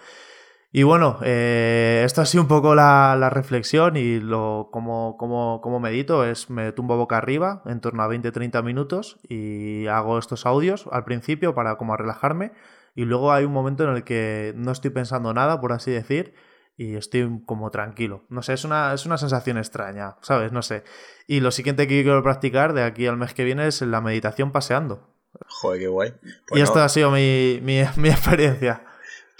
Y 0.72 0.82
bueno, 0.82 1.18
eh, 1.22 2.02
esto 2.06 2.22
ha 2.22 2.26
sido 2.26 2.42
un 2.42 2.48
poco 2.48 2.74
la, 2.74 3.16
la 3.18 3.28
reflexión 3.28 3.98
y 3.98 4.18
lo 4.18 4.70
como, 4.72 5.18
como, 5.18 5.60
como, 5.60 5.78
medito 5.78 6.24
es 6.24 6.48
me 6.48 6.72
tumbo 6.72 6.96
boca 6.96 7.18
arriba 7.18 7.62
en 7.66 7.80
torno 7.82 8.02
a 8.02 8.08
20-30 8.08 8.62
minutos 8.64 9.18
y 9.28 9.86
hago 9.88 10.18
estos 10.18 10.46
audios 10.46 10.88
al 10.90 11.04
principio 11.04 11.54
para 11.54 11.76
como 11.76 11.96
relajarme 11.96 12.52
y 12.94 13.04
luego 13.04 13.32
hay 13.32 13.44
un 13.44 13.52
momento 13.52 13.84
en 13.84 13.90
el 13.96 14.04
que 14.04 14.54
no 14.56 14.72
estoy 14.72 14.90
pensando 14.90 15.34
nada, 15.34 15.60
por 15.60 15.72
así 15.72 15.90
decir, 15.90 16.34
y 16.78 16.96
estoy 16.96 17.42
como 17.44 17.70
tranquilo. 17.70 18.24
No 18.30 18.42
sé, 18.42 18.54
es 18.54 18.64
una, 18.64 18.94
es 18.94 19.04
una 19.04 19.18
sensación 19.18 19.58
extraña, 19.58 20.16
¿sabes? 20.22 20.50
No 20.50 20.62
sé. 20.62 20.84
Y 21.26 21.40
lo 21.40 21.50
siguiente 21.50 21.86
que 21.86 22.02
quiero 22.02 22.22
practicar 22.22 22.72
de 22.72 22.84
aquí 22.84 23.06
al 23.06 23.18
mes 23.18 23.34
que 23.34 23.44
viene 23.44 23.66
es 23.66 23.82
la 23.82 24.00
meditación 24.00 24.52
paseando. 24.52 25.17
Joder, 25.46 25.80
qué 25.80 25.88
guay. 25.88 26.12
y 26.52 26.60
esto 26.60 26.80
ha 26.80 26.88
sido 26.88 27.10
mi, 27.10 27.60
mi, 27.62 27.82
mi 27.96 28.08
experiencia. 28.08 28.82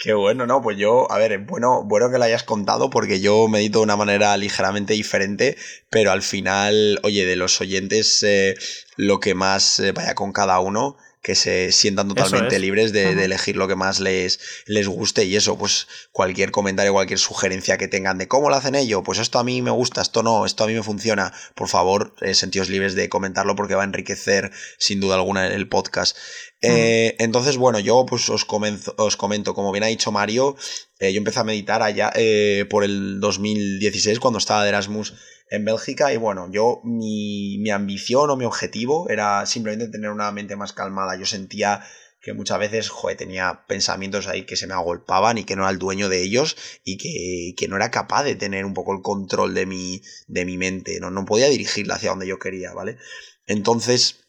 Qué 0.01 0.13
bueno, 0.13 0.47
¿no? 0.47 0.61
Pues 0.61 0.77
yo, 0.77 1.11
a 1.11 1.17
ver, 1.17 1.39
bueno, 1.39 1.83
bueno 1.83 2.09
que 2.09 2.17
lo 2.17 2.23
hayas 2.23 2.43
contado 2.43 2.89
porque 2.89 3.19
yo 3.19 3.49
medito 3.49 3.79
de 3.79 3.83
una 3.83 3.97
manera 3.97 4.37
ligeramente 4.37 4.93
diferente, 4.93 5.57
pero 5.89 6.11
al 6.11 6.21
final, 6.21 7.01
oye, 7.03 7.25
de 7.25 7.35
los 7.35 7.59
oyentes, 7.59 8.23
eh, 8.23 8.55
lo 8.95 9.19
que 9.19 9.33
más 9.33 9.81
eh, 9.81 9.91
vaya 9.91 10.15
con 10.15 10.31
cada 10.31 10.61
uno 10.61 10.95
que 11.21 11.35
se 11.35 11.71
sientan 11.73 12.07
totalmente 12.07 12.59
libres 12.59 12.93
de, 12.93 13.11
elegir 13.23 13.57
lo 13.57 13.67
que 13.67 13.75
más 13.75 13.99
les, 13.99 14.39
les 14.65 14.87
guste 14.87 15.25
y 15.25 15.35
eso, 15.35 15.57
pues 15.57 15.87
cualquier 16.11 16.51
comentario, 16.51 16.93
cualquier 16.93 17.19
sugerencia 17.19 17.77
que 17.77 17.89
tengan 17.89 18.17
de 18.17 18.27
cómo 18.27 18.49
lo 18.49 18.55
hacen 18.55 18.75
ellos, 18.75 19.01
pues 19.03 19.19
esto 19.19 19.37
a 19.37 19.43
mí 19.43 19.61
me 19.61 19.71
gusta, 19.71 20.01
esto 20.01 20.23
no, 20.23 20.45
esto 20.45 20.63
a 20.63 20.67
mí 20.67 20.73
me 20.73 20.83
funciona, 20.83 21.33
por 21.55 21.67
favor, 21.67 22.15
eh, 22.21 22.33
sentidos 22.33 22.69
libres 22.69 22.95
de 22.95 23.09
comentarlo 23.09 23.55
porque 23.55 23.75
va 23.75 23.81
a 23.81 23.85
enriquecer 23.85 24.51
sin 24.77 25.01
duda 25.01 25.15
alguna 25.15 25.47
el 25.47 25.67
podcast. 25.67 26.17
Eh, 26.61 27.15
entonces, 27.19 27.57
bueno, 27.57 27.79
yo 27.79 28.05
pues 28.05 28.29
os, 28.29 28.45
os 28.97 29.17
comento, 29.17 29.53
como 29.53 29.71
bien 29.71 29.83
ha 29.83 29.87
dicho 29.87 30.11
Mario, 30.11 30.55
eh, 30.99 31.11
yo 31.11 31.17
empecé 31.17 31.39
a 31.39 31.43
meditar 31.43 31.83
allá 31.83 32.11
por 32.69 32.83
el 32.83 33.19
2016 33.19 34.19
cuando 34.19 34.39
estaba 34.39 34.63
de 34.63 34.69
Erasmus 34.69 35.13
en 35.49 35.65
Bélgica 35.65 36.13
y 36.13 36.17
bueno, 36.17 36.49
yo 36.51 36.81
mi, 36.83 37.57
mi 37.59 37.71
ambición 37.71 38.29
o 38.29 38.35
mi 38.35 38.45
objetivo 38.45 39.09
era 39.09 39.45
simplemente 39.45 39.87
tener 39.87 40.11
una 40.11 40.31
mente 40.31 40.55
más 40.55 40.73
calmada. 40.73 41.17
Yo 41.17 41.25
sentía 41.25 41.83
que 42.21 42.33
muchas 42.33 42.59
veces, 42.59 42.89
joder, 42.89 43.17
tenía 43.17 43.65
pensamientos 43.67 44.27
ahí 44.27 44.45
que 44.45 44.57
se 44.57 44.67
me 44.67 44.73
agolpaban 44.73 45.37
y 45.37 45.45
que 45.45 45.55
no 45.55 45.63
era 45.63 45.71
el 45.71 45.79
dueño 45.79 46.09
de 46.09 46.21
ellos 46.21 46.57
y 46.83 46.97
que, 46.97 47.55
que, 47.57 47.67
no 47.67 47.77
era 47.77 47.91
capaz 47.91 48.23
de 48.23 48.35
tener 48.35 48.65
un 48.65 48.73
poco 48.73 48.93
el 48.93 49.01
control 49.01 49.53
de 49.53 49.65
mi, 49.65 50.01
de 50.27 50.45
mi 50.45 50.57
mente, 50.57 50.99
¿no? 50.99 51.11
no 51.11 51.25
podía 51.25 51.47
dirigirla 51.47 51.95
hacia 51.95 52.09
donde 52.09 52.27
yo 52.27 52.37
quería, 52.37 52.73
¿vale? 52.73 52.97
Entonces, 53.47 54.28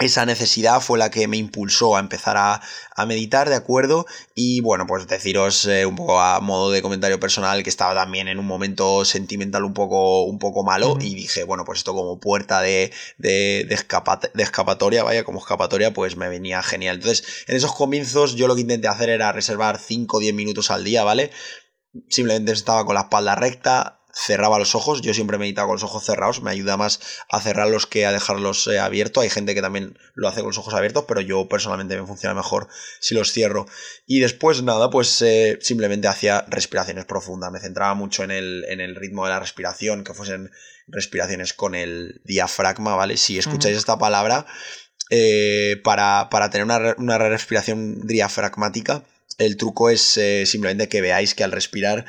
esa 0.00 0.26
necesidad 0.26 0.80
fue 0.80 0.98
la 0.98 1.10
que 1.10 1.26
me 1.28 1.36
impulsó 1.36 1.96
a 1.96 2.00
empezar 2.00 2.36
a, 2.36 2.60
meditar, 3.06 3.48
¿de 3.48 3.54
acuerdo? 3.54 4.06
Y 4.34 4.60
bueno, 4.60 4.86
pues 4.86 5.06
deciros 5.06 5.64
eh, 5.66 5.86
un 5.86 5.94
poco 5.94 6.20
a 6.20 6.40
modo 6.40 6.72
de 6.72 6.82
comentario 6.82 7.20
personal 7.20 7.62
que 7.62 7.70
estaba 7.70 7.94
también 7.94 8.26
en 8.26 8.40
un 8.40 8.46
momento 8.46 9.04
sentimental 9.04 9.64
un 9.64 9.72
poco, 9.72 10.24
un 10.24 10.40
poco 10.40 10.64
malo 10.64 10.96
y 11.00 11.14
dije, 11.14 11.44
bueno, 11.44 11.64
pues 11.64 11.78
esto 11.78 11.94
como 11.94 12.18
puerta 12.18 12.60
de, 12.60 12.92
de, 13.18 13.66
de, 13.68 14.42
escapatoria, 14.42 15.04
vaya, 15.04 15.22
como 15.22 15.38
escapatoria, 15.38 15.92
pues 15.92 16.16
me 16.16 16.28
venía 16.28 16.60
genial. 16.62 16.96
Entonces, 16.96 17.44
en 17.46 17.56
esos 17.56 17.72
comienzos 17.72 18.34
yo 18.34 18.48
lo 18.48 18.56
que 18.56 18.62
intenté 18.62 18.88
hacer 18.88 19.10
era 19.10 19.30
reservar 19.30 19.78
5 19.78 20.16
o 20.16 20.20
10 20.20 20.34
minutos 20.34 20.72
al 20.72 20.82
día, 20.82 21.04
¿vale? 21.04 21.30
Simplemente 22.08 22.52
estaba 22.52 22.84
con 22.84 22.96
la 22.96 23.02
espalda 23.02 23.36
recta, 23.36 23.97
cerraba 24.12 24.58
los 24.58 24.74
ojos. 24.74 25.00
Yo 25.02 25.14
siempre 25.14 25.38
meditaba 25.38 25.68
con 25.68 25.74
los 25.74 25.82
ojos 25.82 26.04
cerrados. 26.04 26.42
Me 26.42 26.50
ayuda 26.50 26.76
más 26.76 27.00
a 27.28 27.40
cerrarlos 27.40 27.86
que 27.86 28.06
a 28.06 28.12
dejarlos 28.12 28.66
eh, 28.66 28.78
abiertos. 28.78 29.22
Hay 29.22 29.30
gente 29.30 29.54
que 29.54 29.62
también 29.62 29.98
lo 30.14 30.28
hace 30.28 30.40
con 30.40 30.48
los 30.48 30.58
ojos 30.58 30.74
abiertos, 30.74 31.04
pero 31.06 31.20
yo 31.20 31.48
personalmente 31.48 32.00
me 32.00 32.06
funciona 32.06 32.34
mejor 32.34 32.68
si 33.00 33.14
los 33.14 33.32
cierro. 33.32 33.66
Y 34.06 34.20
después, 34.20 34.62
nada, 34.62 34.90
pues 34.90 35.20
eh, 35.22 35.58
simplemente 35.60 36.08
hacía 36.08 36.44
respiraciones 36.48 37.04
profundas. 37.04 37.52
Me 37.52 37.60
centraba 37.60 37.94
mucho 37.94 38.24
en 38.24 38.30
el, 38.30 38.64
en 38.68 38.80
el 38.80 38.96
ritmo 38.96 39.24
de 39.24 39.30
la 39.30 39.40
respiración, 39.40 40.04
que 40.04 40.14
fuesen 40.14 40.50
respiraciones 40.86 41.52
con 41.52 41.74
el 41.74 42.20
diafragma, 42.24 42.96
¿vale? 42.96 43.16
Si 43.16 43.38
escucháis 43.38 43.76
esta 43.76 43.98
palabra, 43.98 44.46
eh, 45.10 45.80
para, 45.84 46.28
tener 46.50 46.64
una, 46.64 46.94
una 46.98 47.18
respiración 47.18 48.06
diafragmática, 48.06 49.04
el 49.36 49.56
truco 49.56 49.90
es 49.90 50.18
simplemente 50.46 50.88
que 50.88 51.00
veáis 51.00 51.34
que 51.34 51.44
al 51.44 51.52
respirar 51.52 52.04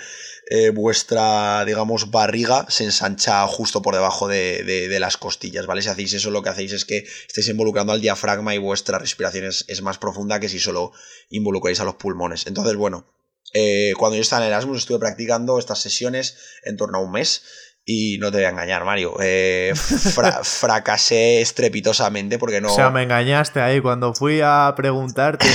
eh, 0.52 0.72
vuestra, 0.72 1.64
digamos, 1.64 2.10
barriga 2.10 2.66
se 2.70 2.84
ensancha 2.84 3.46
justo 3.46 3.84
por 3.84 3.94
debajo 3.94 4.28
de, 4.28 4.98
las 5.00 5.16
costillas, 5.16 5.68
¿vale? 5.68 5.84
Si 5.84 5.90
hacéis 5.90 6.14
eso, 6.14 6.32
lo 6.32 6.42
que 6.42 6.50
hacéis 6.50 6.74
es 6.74 6.86
que 6.86 7.06
estáis 7.28 7.50
involucrando 7.50 7.94
al 7.94 8.02
diafragma 8.02 8.56
y 8.56 8.58
vuestra 8.58 8.98
respiración 8.98 9.46
es, 9.46 9.82
más 9.84 10.00
profunda 10.00 10.40
que 10.40 10.50
si 10.50 10.58
solo 10.58 10.92
involucráis 11.30 11.80
a 11.82 11.84
los 11.84 11.96
pulmones. 11.96 12.48
Entonces, 12.48 12.76
bueno, 12.78 13.06
eh, 13.54 13.94
cuando 14.00 14.16
yo 14.16 14.22
estaba 14.24 14.42
en 14.42 14.48
Erasmus 14.48 14.80
estuve 14.80 14.98
practicando 14.98 15.60
estas 15.60 15.84
sesiones 15.84 16.38
en 16.64 16.78
torno 16.78 16.98
a 16.98 17.02
un 17.02 17.12
mes 17.12 17.44
y 17.92 18.20
no 18.20 18.30
te 18.30 18.38
voy 18.38 18.46
a 18.46 18.50
engañar, 18.50 18.86
Mario. 18.86 19.16
Eh, 19.20 19.74
fracasé 20.44 21.42
estrepitosamente 21.42 22.38
porque 22.38 22.62
no. 22.62 22.72
O 22.72 22.76
sea, 22.76 22.92
me 22.92 23.02
engañaste 23.02 23.62
ahí 23.62 23.82
cuando 23.82 24.14
fui 24.14 24.42
a 24.44 24.72
preguntarte. 24.78 25.48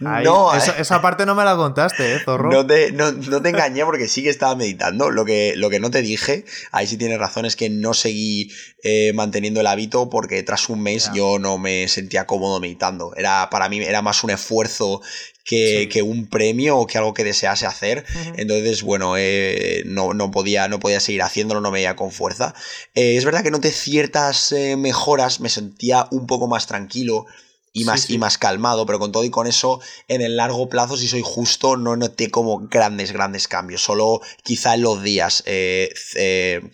No, 0.00 0.54
eh. 0.56 0.58
esa, 0.78 1.02
parte 1.02 1.26
no 1.26 1.34
me 1.34 1.44
la 1.44 1.54
contaste, 1.54 2.14
¿eh, 2.14 2.20
zorro? 2.24 2.50
No 2.50 2.66
te, 2.66 2.92
no, 2.92 3.12
te 3.12 3.50
engañé 3.50 3.84
porque 3.84 4.08
sí 4.08 4.22
que 4.22 4.30
estaba 4.30 4.54
meditando. 4.54 5.10
Lo 5.10 5.26
que, 5.26 5.52
lo 5.56 5.68
que 5.68 5.78
no 5.78 5.90
te 5.90 6.00
dije, 6.00 6.46
ahí 6.70 6.86
sí 6.86 6.96
tienes 6.96 7.18
razón, 7.18 7.44
es 7.44 7.54
que 7.54 7.68
no 7.68 7.92
seguí 7.92 8.50
eh, 8.82 9.12
manteniendo 9.12 9.60
el 9.60 9.66
hábito 9.66 10.08
porque 10.08 10.42
tras 10.42 10.70
un 10.70 10.82
mes 10.82 11.10
yo 11.12 11.38
no 11.38 11.58
me 11.58 11.86
sentía 11.88 12.26
cómodo 12.26 12.60
meditando. 12.60 13.12
Era, 13.14 13.50
para 13.50 13.68
mí 13.68 13.78
era 13.82 14.00
más 14.00 14.24
un 14.24 14.30
esfuerzo 14.30 15.02
que, 15.44 16.02
un 16.02 16.28
premio 16.28 16.78
o 16.78 16.86
que 16.86 16.98
algo 16.98 17.14
que 17.14 17.24
desease 17.24 17.66
hacer. 17.66 18.04
Entonces, 18.36 18.82
bueno, 18.82 19.16
eh, 19.16 19.82
no, 19.86 20.14
no, 20.14 20.30
podía, 20.30 20.68
no 20.68 20.80
podía 20.80 21.00
seguir 21.00 21.22
haciéndolo, 21.22 21.60
no 21.60 21.70
me 21.70 21.78
veía 21.78 21.96
con 21.96 22.10
fuerza. 22.10 22.54
Eh, 22.94 23.16
es 23.16 23.24
verdad 23.24 23.42
que 23.42 23.50
noté 23.50 23.70
ciertas 23.70 24.52
eh, 24.52 24.76
mejoras, 24.76 25.40
me 25.40 25.48
sentía 25.48 26.06
un 26.10 26.26
poco 26.26 26.46
más 26.46 26.66
tranquilo. 26.66 27.26
Y 27.74 27.86
más, 27.86 28.10
y 28.10 28.18
más 28.18 28.36
calmado, 28.36 28.84
pero 28.84 28.98
con 28.98 29.12
todo 29.12 29.24
y 29.24 29.30
con 29.30 29.46
eso, 29.46 29.80
en 30.06 30.20
el 30.20 30.36
largo 30.36 30.68
plazo, 30.68 30.98
si 30.98 31.08
soy 31.08 31.22
justo, 31.24 31.78
no 31.78 31.96
noté 31.96 32.30
como 32.30 32.68
grandes, 32.68 33.12
grandes 33.12 33.48
cambios. 33.48 33.82
Solo 33.82 34.20
quizá 34.42 34.74
en 34.74 34.82
los 34.82 35.02
días 35.02 35.42
que 35.42 35.90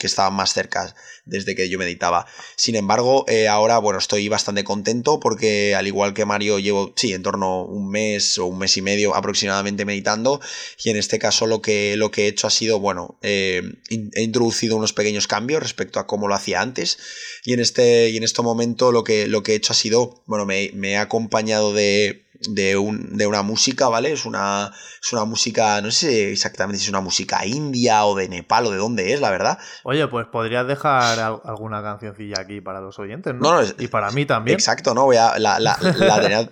estaban 0.00 0.34
más 0.34 0.54
cerca 0.54 0.92
desde 1.28 1.54
que 1.54 1.68
yo 1.68 1.78
meditaba. 1.78 2.26
Sin 2.56 2.74
embargo, 2.74 3.24
eh, 3.28 3.48
ahora, 3.48 3.78
bueno, 3.78 3.98
estoy 3.98 4.28
bastante 4.28 4.64
contento 4.64 5.20
porque 5.20 5.74
al 5.74 5.86
igual 5.86 6.14
que 6.14 6.24
Mario 6.24 6.58
llevo, 6.58 6.92
sí, 6.96 7.12
en 7.12 7.22
torno 7.22 7.46
a 7.46 7.64
un 7.64 7.90
mes 7.90 8.38
o 8.38 8.46
un 8.46 8.58
mes 8.58 8.76
y 8.76 8.82
medio 8.82 9.14
aproximadamente 9.14 9.84
meditando 9.84 10.40
y 10.82 10.90
en 10.90 10.96
este 10.96 11.18
caso 11.18 11.46
lo 11.46 11.62
que, 11.62 11.96
lo 11.96 12.10
que 12.10 12.24
he 12.24 12.28
hecho 12.28 12.46
ha 12.46 12.50
sido, 12.50 12.80
bueno, 12.80 13.18
eh, 13.22 13.62
he 13.90 14.22
introducido 14.22 14.76
unos 14.76 14.92
pequeños 14.92 15.26
cambios 15.26 15.62
respecto 15.62 16.00
a 16.00 16.06
cómo 16.06 16.28
lo 16.28 16.34
hacía 16.34 16.60
antes 16.60 16.98
y 17.44 17.52
en 17.52 17.60
este, 17.60 18.10
y 18.10 18.16
en 18.16 18.24
este 18.24 18.42
momento 18.42 18.92
lo 18.92 19.04
que, 19.04 19.26
lo 19.26 19.42
que 19.42 19.52
he 19.52 19.56
hecho 19.56 19.72
ha 19.72 19.76
sido, 19.76 20.22
bueno, 20.26 20.46
me, 20.46 20.70
me 20.74 20.92
he 20.92 20.96
acompañado 20.96 21.72
de 21.72 22.27
de, 22.40 22.76
un, 22.76 23.16
de 23.16 23.26
una 23.26 23.42
música, 23.42 23.88
¿vale? 23.88 24.12
Es 24.12 24.24
una, 24.24 24.70
es 25.02 25.12
una 25.12 25.24
música, 25.24 25.80
no 25.80 25.90
sé 25.90 26.32
exactamente 26.32 26.78
si 26.78 26.84
es 26.84 26.90
una 26.90 27.00
música 27.00 27.44
india 27.46 28.04
o 28.04 28.14
de 28.14 28.28
Nepal 28.28 28.66
o 28.66 28.70
de 28.70 28.76
dónde 28.76 29.12
es, 29.12 29.20
la 29.20 29.30
verdad. 29.30 29.58
Oye, 29.84 30.06
pues 30.08 30.26
podrías 30.26 30.66
dejar 30.66 31.18
alguna 31.18 31.82
cancioncilla 31.82 32.40
aquí 32.40 32.60
para 32.60 32.80
los 32.80 32.98
oyentes, 32.98 33.34
¿no? 33.34 33.60
y 33.78 33.88
para 33.88 34.10
mí 34.10 34.26
también. 34.26 34.54
Exacto, 34.54 34.94
¿no? 34.94 35.04
Voy 35.04 35.16
a, 35.16 35.38
la, 35.38 35.58
la, 35.58 35.78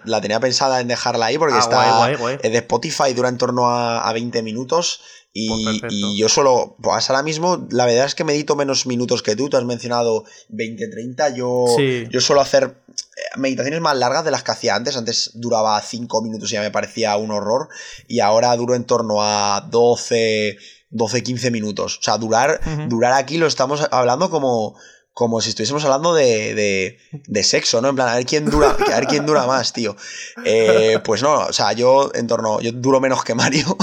la, 0.05 0.21
tenía, 0.21 0.41
pensada 0.41 0.81
en 0.81 0.89
dejarla 0.89 1.27
ahí 1.27 1.39
porque 1.39 1.55
ah, 1.57 1.59
está 1.59 2.49
de 2.49 2.59
Spotify, 2.59 3.13
dura 3.15 3.29
en 3.29 3.39
torno 3.39 3.69
a, 3.69 4.09
a 4.09 4.13
20 4.13 4.43
minutos. 4.43 5.01
Y, 5.39 5.81
pues 5.81 5.93
y, 5.93 6.17
yo 6.17 6.31
solo, 6.31 6.77
pues 6.81 7.11
ahora 7.11 7.23
mismo, 7.23 7.69
la 7.71 7.85
verdad 7.85 8.07
es 8.07 8.15
que 8.15 8.25
medito 8.25 8.57
menos 8.57 8.87
minutos 8.87 9.23
que 9.23 9.37
tú. 9.37 9.51
Tú 9.51 9.59
has 9.59 9.67
mencionado 9.67 10.25
20, 10.49 10.89
30. 10.89 11.35
Yo, 11.35 11.67
yo 12.09 12.21
suelo 12.23 12.41
hacer 12.41 12.75
eh, 12.89 13.21
meditaciones 13.37 13.83
más 13.83 13.99
largas 13.99 14.25
de 14.25 14.31
las 14.31 14.43
que 14.43 14.53
hacía 14.53 14.75
antes. 14.75 14.97
Antes 14.97 15.33
duraba 15.35 15.79
5 15.79 16.23
minutos 16.23 16.51
y 16.51 16.55
ya 16.55 16.63
me 16.63 16.71
parecía 16.71 17.15
un 17.19 17.33
horror. 17.33 17.69
Y 18.09 18.21
ahora 18.21 18.57
duro 18.57 18.75
en 18.75 18.85
torno 18.85 19.17
a 19.23 19.69
12, 19.71 20.57
12 20.89 21.23
15 21.23 21.51
minutos. 21.51 21.99
O 21.99 22.03
sea, 22.03 22.17
durar, 22.17 22.59
durar 22.89 23.13
aquí 23.13 23.37
lo 23.37 23.47
estamos 23.47 23.87
hablando 23.91 24.31
como 24.31 24.75
como 25.17 25.41
si 25.41 25.49
estuviésemos 25.49 25.83
hablando 25.87 26.13
de, 26.13 26.99
de, 27.11 27.43
sexo, 27.43 27.81
¿no? 27.81 27.89
En 27.89 27.95
plan, 27.95 28.11
a 28.11 28.17
ver 28.17 28.27
quién 28.27 28.45
dura, 28.45 28.73
a 28.73 29.01
ver 29.01 29.07
quién 29.07 29.25
dura 29.25 29.47
más, 29.47 29.73
tío. 29.73 29.97
Eh, 30.45 30.99
pues 31.03 31.23
no, 31.23 31.47
o 31.47 31.53
sea, 31.55 31.73
yo 31.73 32.11
en 32.13 32.27
torno, 32.27 32.61
yo 32.61 32.71
duro 32.71 33.01
menos 33.01 33.25
que 33.25 33.35
Mario, 33.35 33.65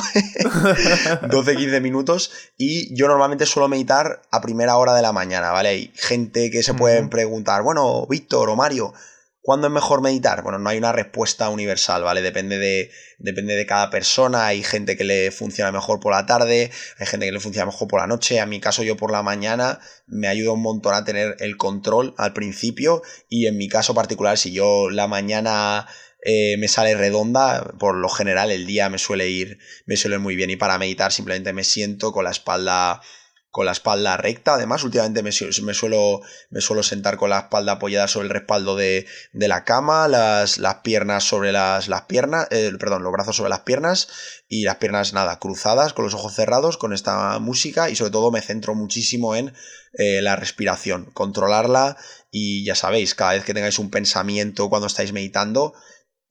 12-15 1.24 1.82
minutos, 1.82 2.30
y 2.56 2.96
yo 2.96 3.08
normalmente 3.08 3.48
suelo 3.48 3.68
meditar 3.68 4.22
a 4.30 4.42
primera 4.42 4.78
hora 4.78 4.94
de 4.94 5.02
la 5.02 5.12
mañana, 5.12 5.50
¿vale? 5.50 5.70
Hay 5.70 5.92
gente 5.96 6.52
que 6.52 6.62
se 6.62 6.76
pueden 6.76 7.10
preguntar, 7.10 7.64
bueno, 7.64 8.06
Víctor 8.06 8.52
o 8.52 8.56
Mario, 8.56 8.94
¿Cuándo 9.44 9.68
es 9.68 9.74
mejor 9.74 10.02
meditar? 10.02 10.42
Bueno, 10.42 10.58
no 10.58 10.70
hay 10.70 10.78
una 10.78 10.94
respuesta 10.94 11.50
universal, 11.50 12.02
¿vale? 12.02 12.22
Depende 12.22 12.58
de, 12.60 12.92
depende 13.20 13.56
de 13.56 13.66
cada 13.66 13.90
persona. 13.90 14.48
Hay 14.48 14.64
gente 14.64 14.96
que 14.96 15.04
le 15.04 15.32
funciona 15.32 15.70
mejor 15.70 16.00
por 16.00 16.14
la 16.14 16.26
tarde, 16.26 16.72
hay 16.98 17.06
gente 17.06 17.26
que 17.26 17.34
le 17.34 17.42
funciona 17.42 17.66
mejor 17.66 17.90
por 17.90 18.00
la 18.00 18.08
noche. 18.08 18.38
En 18.38 18.48
mi 18.48 18.62
caso, 18.62 18.84
yo 18.84 18.96
por 18.96 19.12
la 19.12 19.22
mañana 19.22 19.82
me 20.08 20.30
ayuda 20.30 20.54
un 20.54 20.62
montón 20.62 20.94
a 20.94 21.04
tener 21.04 21.36
el 21.40 21.58
control 21.58 22.16
al 22.18 22.32
principio. 22.32 23.02
Y 23.28 23.48
en 23.48 23.58
mi 23.58 23.68
caso 23.68 23.94
particular, 23.94 24.38
si 24.38 24.54
yo 24.54 24.90
la 24.90 25.08
mañana 25.08 25.88
eh, 26.24 26.56
me 26.58 26.70
sale 26.70 26.96
redonda, 26.96 27.74
por 27.80 27.98
lo 27.98 28.08
general 28.08 28.50
el 28.50 28.66
día 28.66 28.88
me 28.88 28.98
suele 28.98 29.28
ir, 29.28 29.60
me 29.86 29.98
suele 29.98 30.16
ir 30.16 30.22
muy 30.22 30.38
bien. 30.38 30.52
Y 30.52 30.56
para 30.56 30.78
meditar 30.78 31.12
simplemente 31.12 31.52
me 31.52 31.66
siento 31.66 32.14
con 32.14 32.24
la 32.24 32.32
espalda 32.32 33.02
con 33.54 33.68
la 33.68 33.72
espalda 33.72 34.18
recta. 34.18 34.56
Además, 34.56 34.84
últimamente 34.84 35.22
me, 35.22 35.32
suelo, 35.32 36.22
me 36.50 36.60
suelo 36.60 36.82
sentar 36.82 37.18
con 37.18 37.30
la 37.30 37.42
espalda 37.42 37.74
apoyada 37.74 38.08
sobre 38.08 38.26
el 38.26 38.34
respaldo 38.34 38.76
de, 38.76 39.06
la 39.32 39.64
cama, 39.64 40.08
las, 40.08 40.58
las, 40.58 40.78
piernas 40.78 41.24
sobre 41.24 41.52
las, 41.52 41.88
las 41.88 42.02
piernas, 42.06 42.48
eh, 42.50 42.72
perdón, 42.80 43.04
los 43.04 43.14
brazos 43.14 43.36
sobre 43.36 43.52
las 43.52 43.60
piernas 43.60 44.08
y 44.50 44.64
las 44.64 44.78
piernas 44.78 45.14
nada, 45.14 45.38
cruzadas, 45.38 45.94
con 45.94 46.04
los 46.04 46.16
ojos 46.16 46.34
cerrados, 46.34 46.78
con 46.78 46.94
esta 46.94 47.38
música 47.38 47.92
y 47.92 47.96
sobre 47.96 48.10
todo 48.10 48.32
me 48.32 48.42
centro 48.42 48.74
muchísimo 48.74 49.36
en 49.36 49.54
eh, 50.00 50.24
la 50.24 50.36
respiración, 50.36 51.12
controlarla 51.14 51.96
y 52.32 52.66
ya 52.66 52.74
sabéis, 52.74 53.14
cada 53.14 53.34
vez 53.34 53.44
que 53.44 53.54
tengáis 53.54 53.78
un 53.78 53.92
pensamiento 53.92 54.68
cuando 54.68 54.88
estáis 54.88 55.14
meditando, 55.14 55.76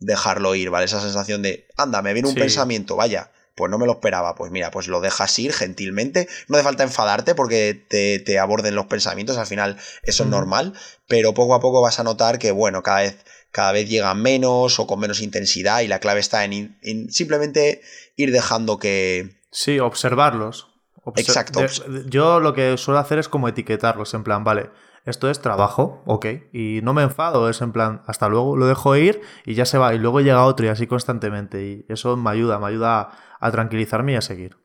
dejarlo 0.00 0.56
ir, 0.56 0.70
¿vale? 0.70 0.86
Esa 0.86 1.00
sensación 1.00 1.40
de, 1.40 1.68
anda, 1.76 2.02
me 2.02 2.14
viene 2.14 2.30
un 2.30 2.34
pensamiento, 2.34 2.96
vaya, 2.96 3.30
pues 3.54 3.70
no 3.70 3.78
me 3.78 3.86
lo 3.86 3.92
esperaba. 3.92 4.34
Pues 4.34 4.50
mira, 4.50 4.70
pues 4.70 4.88
lo 4.88 5.00
dejas 5.00 5.38
ir 5.38 5.52
gentilmente. 5.52 6.28
No 6.48 6.56
hace 6.56 6.64
falta 6.64 6.82
enfadarte 6.82 7.34
porque 7.34 7.74
te, 7.88 8.38
aborden 8.38 8.74
los 8.74 8.86
pensamientos, 8.86 9.36
al 9.36 9.46
final 9.46 9.76
eso 10.02 10.24
es 10.24 10.28
normal, 10.28 10.74
pero 11.06 11.34
poco 11.34 11.54
a 11.54 11.60
poco 11.60 11.82
vas 11.82 12.00
a 12.00 12.04
notar 12.04 12.38
que, 12.38 12.50
bueno, 12.50 12.82
cada 12.82 13.00
vez, 13.00 13.24
cada 13.50 13.72
vez 13.72 13.88
llegan 13.88 14.20
menos 14.22 14.78
o 14.78 14.86
con 14.86 15.00
menos 15.00 15.20
intensidad 15.20 15.80
y 15.80 15.88
la 15.88 16.00
clave 16.00 16.20
está 16.20 16.44
en, 16.44 16.78
simplemente 17.10 17.82
ir 18.16 18.32
dejando 18.32 18.78
que... 18.78 19.40
Sí, 19.50 19.78
observarlos. 19.78 20.68
Exacto. 21.16 21.60
yo 22.06 22.38
lo 22.38 22.54
que 22.54 22.76
suelo 22.76 23.00
hacer 23.00 23.18
es 23.18 23.28
como 23.28 23.48
etiquetarlos, 23.48 24.14
en 24.14 24.22
plan, 24.22 24.44
vale, 24.44 24.70
esto 25.04 25.28
es 25.28 25.40
trabajo, 25.40 26.00
ok, 26.06 26.26
y 26.52 26.80
no 26.84 26.94
me 26.94 27.02
enfado, 27.02 27.48
es 27.48 27.60
en 27.60 27.72
plan, 27.72 28.02
hasta 28.06 28.28
luego, 28.28 28.56
lo 28.56 28.66
dejo 28.66 28.94
ir 28.94 29.20
y 29.44 29.54
ya 29.54 29.64
se 29.64 29.78
va, 29.78 29.94
y 29.94 29.98
luego 29.98 30.20
llega 30.20 30.44
otro 30.44 30.66
y 30.66 30.68
así 30.68 30.86
constantemente, 30.86 31.64
y 31.64 31.86
eso 31.88 32.16
me 32.16 32.30
ayuda, 32.30 32.60
me 32.60 32.68
ayuda 32.68 33.10
a, 33.42 33.50
tranquilizarme 33.50 34.12
y 34.12 34.16
a 34.16 34.22
seguir. 34.22 34.56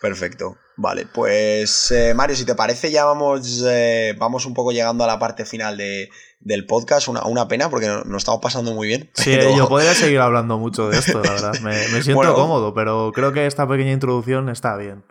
Perfecto. 0.00 0.56
Vale, 0.76 1.06
pues 1.06 1.90
eh, 1.92 2.12
Mario, 2.14 2.36
si 2.36 2.44
te 2.44 2.54
parece, 2.54 2.90
ya 2.90 3.04
vamos, 3.04 3.64
eh, 3.66 4.14
vamos 4.18 4.44
un 4.44 4.52
poco 4.52 4.72
llegando 4.72 5.04
a 5.04 5.06
la 5.06 5.18
parte 5.18 5.44
final 5.44 5.76
de, 5.76 6.10
del 6.40 6.66
podcast. 6.66 7.08
Una, 7.08 7.24
una 7.24 7.48
pena 7.48 7.70
porque 7.70 7.86
nos 7.86 8.22
estamos 8.22 8.40
pasando 8.40 8.74
muy 8.74 8.88
bien. 8.88 9.10
Sí, 9.14 9.36
yo 9.56 9.68
podría 9.68 9.94
seguir 9.94 10.18
hablando 10.18 10.58
mucho 10.58 10.88
de 10.88 10.98
esto, 10.98 11.22
la 11.22 11.30
verdad. 11.30 11.60
Me, 11.60 11.74
siento 12.02 12.34
cómodo, 12.34 12.74
pero 12.74 13.12
creo 13.14 13.32
que 13.32 13.46
esta 13.46 13.66
pequeña 13.68 13.92
introducción 13.92 14.48
está 14.48 14.76
bien. 14.76 15.04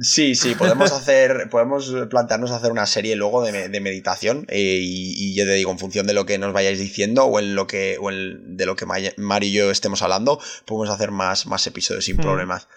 Sí, 0.00 0.34
sí, 0.34 0.54
podemos 0.54 0.92
hacer, 0.92 1.48
podemos 1.50 1.94
plantearnos 2.08 2.52
hacer 2.52 2.72
una 2.72 2.86
serie 2.86 3.16
luego 3.16 3.42
de, 3.42 3.80
meditación 3.80 4.46
eh, 4.48 4.78
y, 4.82 5.34
yo 5.34 5.44
te 5.44 5.52
digo, 5.52 5.70
en 5.70 5.78
función 5.78 6.06
de 6.06 6.14
lo 6.14 6.24
que 6.24 6.38
nos 6.38 6.54
vayáis 6.54 6.78
diciendo 6.78 7.24
o 7.24 7.38
en 7.38 7.54
lo 7.54 7.66
que, 7.66 7.98
o 8.00 8.10
de 8.10 8.66
lo 8.66 8.76
que 8.76 8.86
Mario 8.86 9.48
y 9.48 9.52
yo 9.52 9.70
estemos 9.70 10.00
hablando, 10.00 10.40
podemos 10.64 10.88
hacer 10.88 11.10
más, 11.10 11.46
más 11.46 11.66
episodios 11.66 12.06
sin 12.06 12.16
hmm. 12.16 12.20
problemas. 12.20 12.68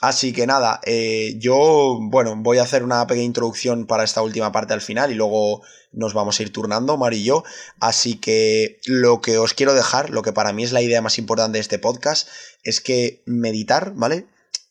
Así 0.00 0.32
que 0.32 0.46
nada, 0.46 0.80
eh, 0.84 1.36
yo, 1.38 1.98
bueno, 2.00 2.34
voy 2.36 2.58
a 2.58 2.62
hacer 2.62 2.82
una 2.82 3.06
pequeña 3.06 3.26
introducción 3.26 3.86
para 3.86 4.04
esta 4.04 4.22
última 4.22 4.50
parte 4.50 4.74
al 4.74 4.80
final 4.80 5.12
y 5.12 5.14
luego 5.14 5.62
nos 5.92 6.12
vamos 6.12 6.38
a 6.38 6.42
ir 6.42 6.52
turnando, 6.52 6.96
Mario 6.96 7.18
y 7.20 7.24
yo. 7.24 7.44
Así 7.78 8.16
que 8.16 8.80
lo 8.86 9.20
que 9.20 9.38
os 9.38 9.54
quiero 9.54 9.74
dejar, 9.74 10.10
lo 10.10 10.22
que 10.22 10.32
para 10.32 10.52
mí 10.52 10.64
es 10.64 10.72
la 10.72 10.82
idea 10.82 11.02
más 11.02 11.18
importante 11.18 11.58
de 11.58 11.62
este 11.62 11.78
podcast, 11.78 12.28
es 12.64 12.80
que 12.80 13.22
meditar, 13.26 13.92
¿vale? 13.94 14.26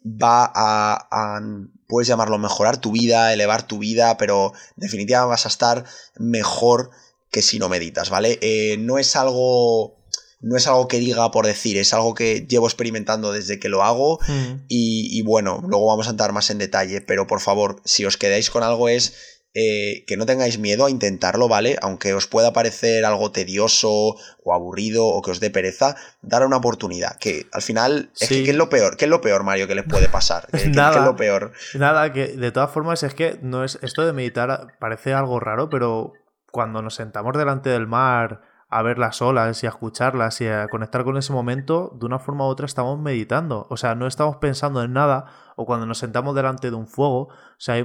Va 0.05 0.51
a, 0.53 1.07
a 1.11 1.41
puedes 1.87 2.07
llamarlo 2.07 2.37
mejorar 2.37 2.77
tu 2.77 2.91
vida, 2.91 3.33
elevar 3.33 3.67
tu 3.67 3.79
vida, 3.79 4.17
pero 4.17 4.53
definitivamente 4.75 5.29
vas 5.29 5.45
a 5.45 5.49
estar 5.49 5.85
mejor 6.17 6.89
que 7.29 7.41
si 7.41 7.59
no 7.59 7.69
meditas, 7.69 8.09
¿vale? 8.09 8.37
Eh, 8.41 8.77
no 8.79 8.99
es 8.99 9.15
algo 9.15 9.97
no 10.43 10.57
es 10.57 10.67
algo 10.67 10.89
que 10.89 10.99
diga 10.99 11.31
por 11.31 11.45
decir, 11.45 11.77
es 11.77 11.93
algo 11.93 12.13
que 12.13 12.45
llevo 12.49 12.67
experimentando 12.67 13.31
desde 13.31 13.59
que 13.59 13.69
lo 13.69 13.81
hago 13.81 14.19
mm. 14.27 14.65
y, 14.67 15.17
y, 15.17 15.21
bueno, 15.21 15.63
luego 15.65 15.87
vamos 15.87 16.07
a 16.07 16.11
entrar 16.11 16.33
más 16.33 16.49
en 16.49 16.57
detalle, 16.57 16.99
pero 16.99 17.27
por 17.27 17.39
favor, 17.39 17.81
si 17.85 18.05
os 18.05 18.17
quedáis 18.17 18.49
con 18.49 18.61
algo 18.61 18.89
es 18.89 19.32
eh, 19.55 20.03
que 20.07 20.17
no 20.17 20.25
tengáis 20.25 20.57
miedo 20.57 20.85
a 20.85 20.89
intentarlo, 20.89 21.47
¿vale? 21.47 21.77
Aunque 21.81 22.13
os 22.13 22.25
pueda 22.25 22.53
parecer 22.53 23.05
algo 23.05 23.31
tedioso 23.31 24.15
o 24.43 24.53
aburrido 24.53 25.05
o 25.05 25.21
que 25.21 25.29
os 25.29 25.39
dé 25.39 25.51
pereza, 25.51 25.95
dar 26.21 26.45
una 26.45 26.57
oportunidad. 26.57 27.17
Que 27.17 27.45
al 27.51 27.61
final, 27.61 28.09
es 28.19 28.29
que, 28.29 28.43
¿qué 28.43 28.49
es 28.49 28.55
lo 28.55 28.69
peor? 28.69 28.97
¿Qué 28.97 29.05
es 29.05 29.11
lo 29.11 29.21
peor, 29.21 29.43
Mario, 29.43 29.67
que 29.67 29.75
les 29.75 29.85
puede 29.85 30.09
pasar? 30.09 30.47
¿Qué, 30.51 30.69
nada, 30.69 30.99
es 30.99 31.05
lo 31.05 31.15
peor? 31.15 31.51
Nada, 31.75 32.11
que 32.11 32.29
de 32.29 32.51
todas 32.51 32.71
formas 32.71 33.03
es 33.03 33.13
que 33.13 33.37
no 33.43 33.63
es 33.63 33.77
esto 33.83 34.05
de 34.05 34.13
meditar 34.13 34.75
parece 34.79 35.13
algo 35.13 35.39
raro, 35.39 35.69
pero 35.69 36.13
cuando 36.51 36.81
nos 36.81 36.95
sentamos 36.95 37.37
delante 37.37 37.69
del 37.69 37.87
mar 37.87 38.41
a 38.73 38.81
ver 38.81 38.97
las 38.97 39.21
olas 39.21 39.61
y 39.61 39.67
a 39.67 39.69
escucharlas 39.69 40.41
y 40.41 40.47
a 40.47 40.67
conectar 40.67 41.03
con 41.03 41.15
ese 41.17 41.31
momento, 41.31 41.95
de 41.99 42.07
una 42.07 42.17
forma 42.17 42.45
u 42.45 42.47
otra 42.47 42.65
estamos 42.65 42.99
meditando. 42.99 43.67
O 43.69 43.77
sea, 43.77 43.93
no 43.93 44.07
estamos 44.07 44.37
pensando 44.37 44.81
en 44.81 44.93
nada. 44.93 45.25
O 45.55 45.67
cuando 45.67 45.85
nos 45.85 45.99
sentamos 45.99 46.33
delante 46.33 46.71
de 46.71 46.75
un 46.75 46.87
fuego, 46.87 47.27
o 47.27 47.59
sea, 47.59 47.75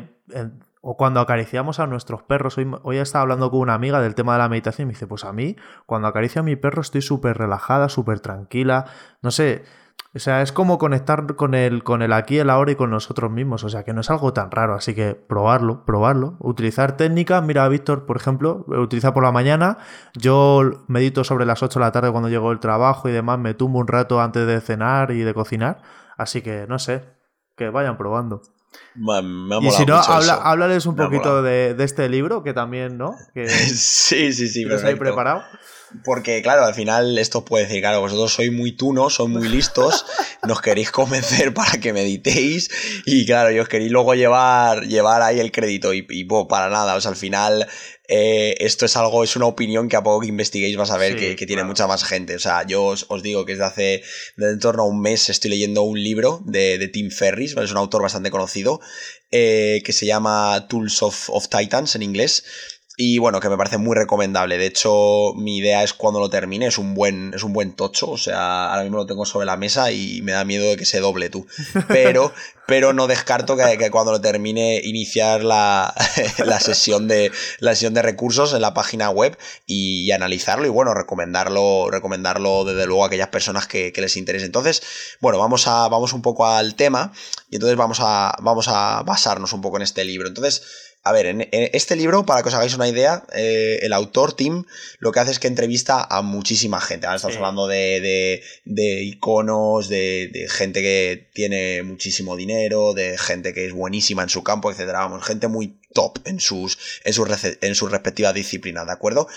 o 0.91 0.97
cuando 0.97 1.21
acariciamos 1.21 1.81
a 1.81 1.87
nuestros 1.87 2.23
perros. 2.23 2.57
Hoy, 2.57 2.97
estaba 2.97 3.21
hablando 3.21 3.51
con 3.51 3.61
una 3.61 3.75
amiga 3.75 4.01
del 4.01 4.15
tema 4.15 4.33
de 4.33 4.39
la 4.39 4.49
meditación 4.49 4.85
y 4.85 4.87
me 4.87 4.93
dice, 4.95 5.07
pues 5.07 5.23
a 5.27 5.35
mí, 5.35 5.55
cuando 5.85 6.09
acaricio 6.09 6.41
a 6.41 6.43
mi 6.43 6.57
perro 6.57 6.81
estoy 6.81 7.03
súper 7.03 7.37
relajada, 7.37 7.91
súper 7.91 8.21
tranquila. 8.21 8.87
No 9.21 9.31
sé, 9.31 9.65
o 10.15 10.19
sea, 10.19 10.41
es 10.41 10.51
como 10.51 10.79
conectar 10.79 11.37
con 11.37 11.53
el, 11.53 11.85
con 11.85 12.01
el 12.01 12.15
aquí, 12.15 12.39
el 12.39 12.49
ahora 12.49 12.73
y 12.73 12.77
con 12.77 12.89
nosotros 12.89 13.31
mismos. 13.31 13.65
O 13.65 13.69
sea, 13.69 13.85
que 13.85 13.93
no 13.93 14.01
es 14.01 14.11
algo 14.11 14.33
tan 14.33 14.51
raro. 14.51 14.73
Así 14.75 14.95
que 14.95 15.15
probarlo, 15.15 15.85
probarlo. 15.85 16.37
Utilizar 16.39 16.97
técnicas. 16.97 17.45
Mira, 17.45 17.69
Víctor, 17.69 18.07
por 18.07 18.17
ejemplo, 18.17 18.65
utiliza 18.69 19.13
por 19.13 19.25
la 19.25 19.31
mañana. 19.31 19.77
Yo 20.15 20.63
medito 20.87 21.23
sobre 21.23 21.45
las 21.45 21.63
8 21.63 21.81
de 21.81 21.85
la 21.85 21.93
tarde 21.93 22.11
cuando 22.13 22.31
llego 22.31 22.49
del 22.49 22.61
trabajo 22.61 23.11
y 23.11 23.13
demás. 23.13 23.39
Me 23.39 23.53
tumbo 23.53 23.79
un 23.79 23.89
rato 23.89 24.23
antes 24.23 24.47
de 24.47 24.59
cenar 24.63 25.11
y 25.11 25.21
de 25.21 25.35
cocinar. 25.35 25.83
Así 26.17 26.41
que, 26.41 26.67
no 26.67 26.79
sé, 26.79 27.05
que 27.57 27.69
vayan 27.69 27.99
probando 27.99 28.41
y 29.63 29.71
si 29.71 29.87
no, 29.87 29.97
habla, 29.97 30.35
háblales 30.35 30.87
un 30.87 30.97
poquito 30.97 31.43
de, 31.43 31.77
este 31.79 32.09
libro, 32.09 32.43
que 32.43 32.53
también, 32.53 32.99
¿no? 32.99 33.15
Que, 33.35 33.49
sí, 33.49 34.33
sí, 34.33 34.49
sí. 34.49 34.65
¿Los 34.65 34.85
hay 34.85 34.97
preparado? 34.97 35.43
Porque, 36.05 36.43
claro, 36.43 36.65
al 36.65 36.75
final 36.75 37.17
esto 37.19 37.45
puede 37.45 37.65
decir, 37.65 37.81
claro, 37.81 38.01
vosotros 38.01 38.35
sois 38.35 38.53
muy 38.53 38.73
tunos, 38.73 39.15
sois 39.15 39.31
muy 39.31 39.49
listos, 39.49 40.05
nos 40.47 40.61
queréis 40.61 40.91
convencer 40.91 41.55
para 41.55 41.81
que 41.81 41.93
meditéis 41.93 42.71
y, 43.07 43.25
claro, 43.25 43.51
yo 43.51 43.63
os 43.63 43.69
queréis 43.69 43.91
luego 43.91 44.15
llevar, 44.15 44.83
llevar 44.83 45.23
ahí 45.23 45.41
el 45.41 45.51
crédito 45.51 45.95
y, 45.95 46.07
y 46.11 46.25
para 46.25 46.69
nada, 46.69 46.97
o 46.97 47.01
sea, 47.01 47.13
al 47.13 47.17
final 47.17 47.67
eh, 48.11 48.57
esto 48.61 48.87
es 48.87 48.97
algo, 48.97 49.23
es 49.23 49.37
una 49.37 49.45
opinión 49.45 49.89
que 49.89 49.97
a 49.97 50.03
poco 50.03 50.21
que 50.21 50.29
investiguéis 50.29 50.79
vas 50.79 50.91
a 50.91 50.97
ver 50.97 51.17
que, 51.17 51.47
tiene 51.47 51.63
mucha 51.65 51.87
más 51.87 52.05
gente. 52.05 52.37
O 52.37 52.39
sea, 52.39 52.67
yo 52.67 52.85
os, 52.85 53.23
digo 53.23 53.45
que 53.45 53.53
desde 53.53 53.65
hace, 53.65 54.03
de 54.37 54.51
en 54.51 54.59
torno 54.59 54.83
a 54.83 54.87
un 54.87 55.01
mes 55.03 55.29
estoy 55.29 55.51
leyendo 55.51 55.83
un 55.83 56.03
libro 56.03 56.41
de, 56.47 56.89
Tim 56.89 57.11
Ferris, 57.11 57.55
es 57.57 57.71
un 57.71 57.77
autor 57.77 58.01
bastante 58.01 58.31
conocido, 58.31 58.81
eh, 59.31 59.83
que 59.85 59.93
se 59.93 60.07
llama 60.07 60.67
Tools 60.69 61.03
of, 61.03 61.29
of 61.29 61.49
Titans 61.49 61.95
en 61.97 62.03
inglés. 62.03 62.45
Y 63.01 63.19
bueno, 63.19 63.39
que 63.39 63.49
me 63.49 63.57
parece 63.57 63.79
muy 63.79 63.95
recomendable. 63.95 64.59
De 64.59 64.67
hecho, 64.67 65.33
mi 65.37 65.59
idea 65.59 65.85
es 65.85 65.95
cuando 65.95 66.19
lo 66.19 66.29
termine, 66.29 66.67
es 66.67 66.79
un 66.79 66.95
buen, 66.95 67.33
es 67.33 67.45
un 67.45 67.53
buen 67.53 67.77
tocho. 67.77 68.11
O 68.11 68.19
sea, 68.19 68.73
ahora 68.73 68.83
mismo 68.83 68.97
lo 68.97 69.07
tengo 69.07 69.25
sobre 69.25 69.47
la 69.47 69.57
mesa 69.57 69.93
y 69.93 70.21
me 70.23 70.33
da 70.33 70.45
miedo 70.45 70.69
de 70.69 70.77
que 70.77 70.85
se 70.85 70.99
doble 70.99 71.31
tú. 71.31 71.47
Pero, 71.87 72.33
pero 72.67 72.93
no 72.95 73.07
descarto 73.07 73.57
que, 73.57 73.91
cuando 73.93 74.11
lo 74.11 74.21
termine 74.21 74.81
iniciar 74.83 75.45
la, 75.45 75.95
la, 76.45 76.59
sesión 76.59 77.07
de, 77.07 77.31
la 77.61 77.77
sesión 77.77 77.95
de 77.95 78.03
recursos 78.03 78.53
en 78.53 78.63
la 78.63 78.75
página 78.75 79.11
web 79.11 79.39
y, 79.65 80.11
analizarlo 80.11 80.67
y 80.67 80.71
bueno, 80.71 80.93
recomendarlo, 80.93 81.93
recomendarlo 81.93 82.65
desde 82.65 82.87
luego 82.87 83.05
a 83.05 83.07
aquellas 83.07 83.29
personas 83.29 83.69
que, 83.69 83.93
que, 83.93 84.01
les 84.01 84.17
interese. 84.17 84.45
Entonces, 84.45 84.83
bueno, 85.21 85.39
vamos 85.39 85.69
a, 85.69 85.87
vamos 85.87 86.13
un 86.15 86.23
poco 86.23 86.49
al 86.49 86.75
tema 86.75 87.13
y 87.49 87.57
entonces 87.57 87.77
vamos 87.77 87.99
a, 88.01 88.37
vamos 88.43 88.67
a 88.67 89.05
basarnos 89.05 89.53
un 89.53 89.61
poco 89.61 89.77
en 89.77 89.85
este 89.85 90.05
libro. 90.05 90.27
Entonces, 90.27 90.88
a 91.09 91.13
ver, 91.13 91.25
en, 91.25 91.49
este 91.51 91.97
libro, 91.97 92.27
para 92.27 92.43
que 92.43 92.49
os 92.49 92.55
hagáis 92.55 92.75
una 92.75 92.87
idea, 92.87 93.25
eh, 93.35 93.79
el 93.81 93.95
autor, 93.95 94.35
Tim, 94.35 94.65
lo 94.99 95.11
que 95.11 95.21
hace 95.21 95.31
es 95.31 95.39
que 95.39 95.49
entrevista 95.49 96.07
a 96.09 96.21
muchísima 96.21 96.83
gente. 96.83 97.07
Ahora 97.07 97.17
estamos 97.17 97.39
hablando 97.39 97.67
de, 97.67 98.43
de, 98.67 99.03
iconos, 99.05 99.89
de, 99.89 100.47
gente 100.51 100.83
que 100.83 101.31
tiene 101.33 101.83
muchísimo 101.83 102.37
dinero, 102.37 102.93
de 102.93 103.17
gente 103.17 103.55
que 103.55 103.65
es 103.65 103.73
buenísima 103.73 104.23
en 104.23 104.29
su 104.29 104.43
campo, 104.43 104.71
etcétera. 104.71 104.99
Vamos, 104.99 105.25
gente 105.25 105.49
muy 105.49 105.81
top 105.95 106.19
en 106.27 106.41
sus, 106.41 106.77
en 107.05 107.15
sus, 107.15 107.29
en 107.63 107.75
sus 107.75 107.91
respectivas 107.91 108.35
disciplinas, 108.35 108.85
¿de 108.85 108.93
acuerdo? 108.93 109.29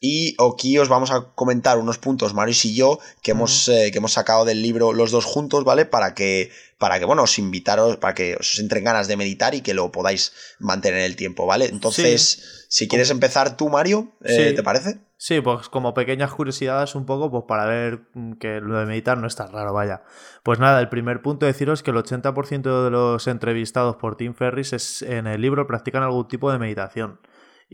Y 0.00 0.36
aquí 0.42 0.78
os 0.78 0.88
vamos 0.88 1.10
a 1.10 1.32
comentar 1.34 1.78
unos 1.78 1.98
puntos, 1.98 2.34
Maris 2.34 2.64
y 2.64 2.74
yo, 2.74 2.98
que, 3.22 3.30
hemos, 3.30 3.68
eh, 3.68 3.90
que 3.90 3.98
hemos 3.98 4.12
sacado 4.12 4.44
del 4.44 4.62
libro 4.62 4.92
los 4.92 5.10
dos 5.10 5.24
juntos, 5.24 5.64
¿vale? 5.64 5.86
Para 5.86 6.14
que, 6.14 6.50
para 6.78 6.98
que, 6.98 7.04
bueno, 7.04 7.22
os 7.22 7.38
invitaros, 7.38 7.96
para 7.96 8.14
que 8.14 8.36
os 8.36 8.58
entren 8.58 8.84
ganas 8.84 9.08
de 9.08 9.16
meditar 9.16 9.54
y 9.54 9.62
que 9.62 9.74
lo 9.74 9.90
podáis 9.90 10.32
mantener 10.58 11.00
en 11.00 11.06
el 11.06 11.16
tiempo, 11.16 11.46
¿vale? 11.46 11.66
Entonces, 11.66 12.66
si 12.68 12.88
quieres 12.88 13.10
empezar 13.10 13.56
tú, 13.56 13.68
Mario, 13.68 14.12
eh, 14.24 14.52
¿te 14.54 14.62
parece? 14.62 14.98
Sí, 15.16 15.40
pues 15.40 15.70
como 15.70 15.94
pequeñas 15.94 16.32
curiosidades 16.32 16.94
un 16.94 17.06
poco, 17.06 17.30
pues 17.30 17.44
para 17.48 17.64
ver 17.64 18.00
que 18.38 18.60
lo 18.60 18.78
de 18.78 18.84
meditar 18.84 19.16
no 19.16 19.26
es 19.26 19.36
tan 19.36 19.50
raro, 19.52 19.72
vaya. 19.72 20.02
Pues 20.42 20.58
nada, 20.58 20.80
el 20.80 20.90
primer 20.90 21.22
punto 21.22 21.46
deciros 21.46 21.82
que 21.82 21.92
el 21.92 21.96
80% 21.96 22.84
de 22.84 22.90
los 22.90 23.26
entrevistados 23.26 23.96
por 23.96 24.16
Tim 24.16 24.34
Ferris 24.34 25.00
en 25.00 25.26
el 25.26 25.40
libro 25.40 25.66
practican 25.66 26.02
algún 26.02 26.28
tipo 26.28 26.52
de 26.52 26.58
meditación. 26.58 27.20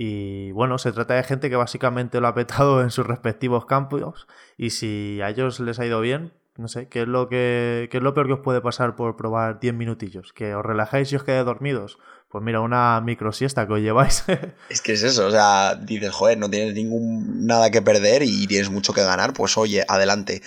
Y 0.02 0.50
bueno, 0.52 0.78
se 0.78 0.92
trata 0.92 1.12
de 1.12 1.24
gente 1.24 1.50
que 1.50 1.56
básicamente 1.56 2.22
lo 2.22 2.28
ha 2.28 2.34
petado 2.34 2.80
en 2.82 2.90
sus 2.90 3.06
respectivos 3.06 3.66
campos 3.66 4.26
y 4.56 4.70
si 4.70 5.20
a 5.20 5.28
ellos 5.28 5.60
les 5.60 5.78
ha 5.78 5.84
ido 5.84 6.00
bien, 6.00 6.32
no 6.56 6.68
sé, 6.68 6.88
¿qué 6.88 7.02
es 7.02 7.06
lo, 7.06 7.28
que, 7.28 7.86
qué 7.90 7.98
es 7.98 8.02
lo 8.02 8.14
peor 8.14 8.26
que 8.26 8.32
os 8.32 8.40
puede 8.40 8.62
pasar 8.62 8.96
por 8.96 9.18
probar 9.18 9.60
10 9.60 9.74
minutillos? 9.74 10.32
¿Que 10.32 10.54
os 10.54 10.64
relajáis 10.64 11.12
y 11.12 11.16
os 11.16 11.22
quedéis 11.22 11.44
dormidos? 11.44 11.98
Pues 12.30 12.42
mira, 12.42 12.60
una 12.62 12.98
micro 13.02 13.30
siesta 13.32 13.66
que 13.66 13.74
os 13.74 13.80
lleváis. 13.80 14.24
es 14.70 14.80
que 14.80 14.92
es 14.94 15.02
eso, 15.02 15.26
o 15.26 15.30
sea, 15.30 15.74
dices, 15.74 16.10
joder, 16.12 16.38
no 16.38 16.48
tienes 16.48 16.72
ningún 16.72 17.46
nada 17.46 17.70
que 17.70 17.82
perder 17.82 18.22
y 18.22 18.46
tienes 18.46 18.70
mucho 18.70 18.94
que 18.94 19.02
ganar, 19.02 19.34
pues 19.34 19.58
oye, 19.58 19.84
adelante. 19.86 20.40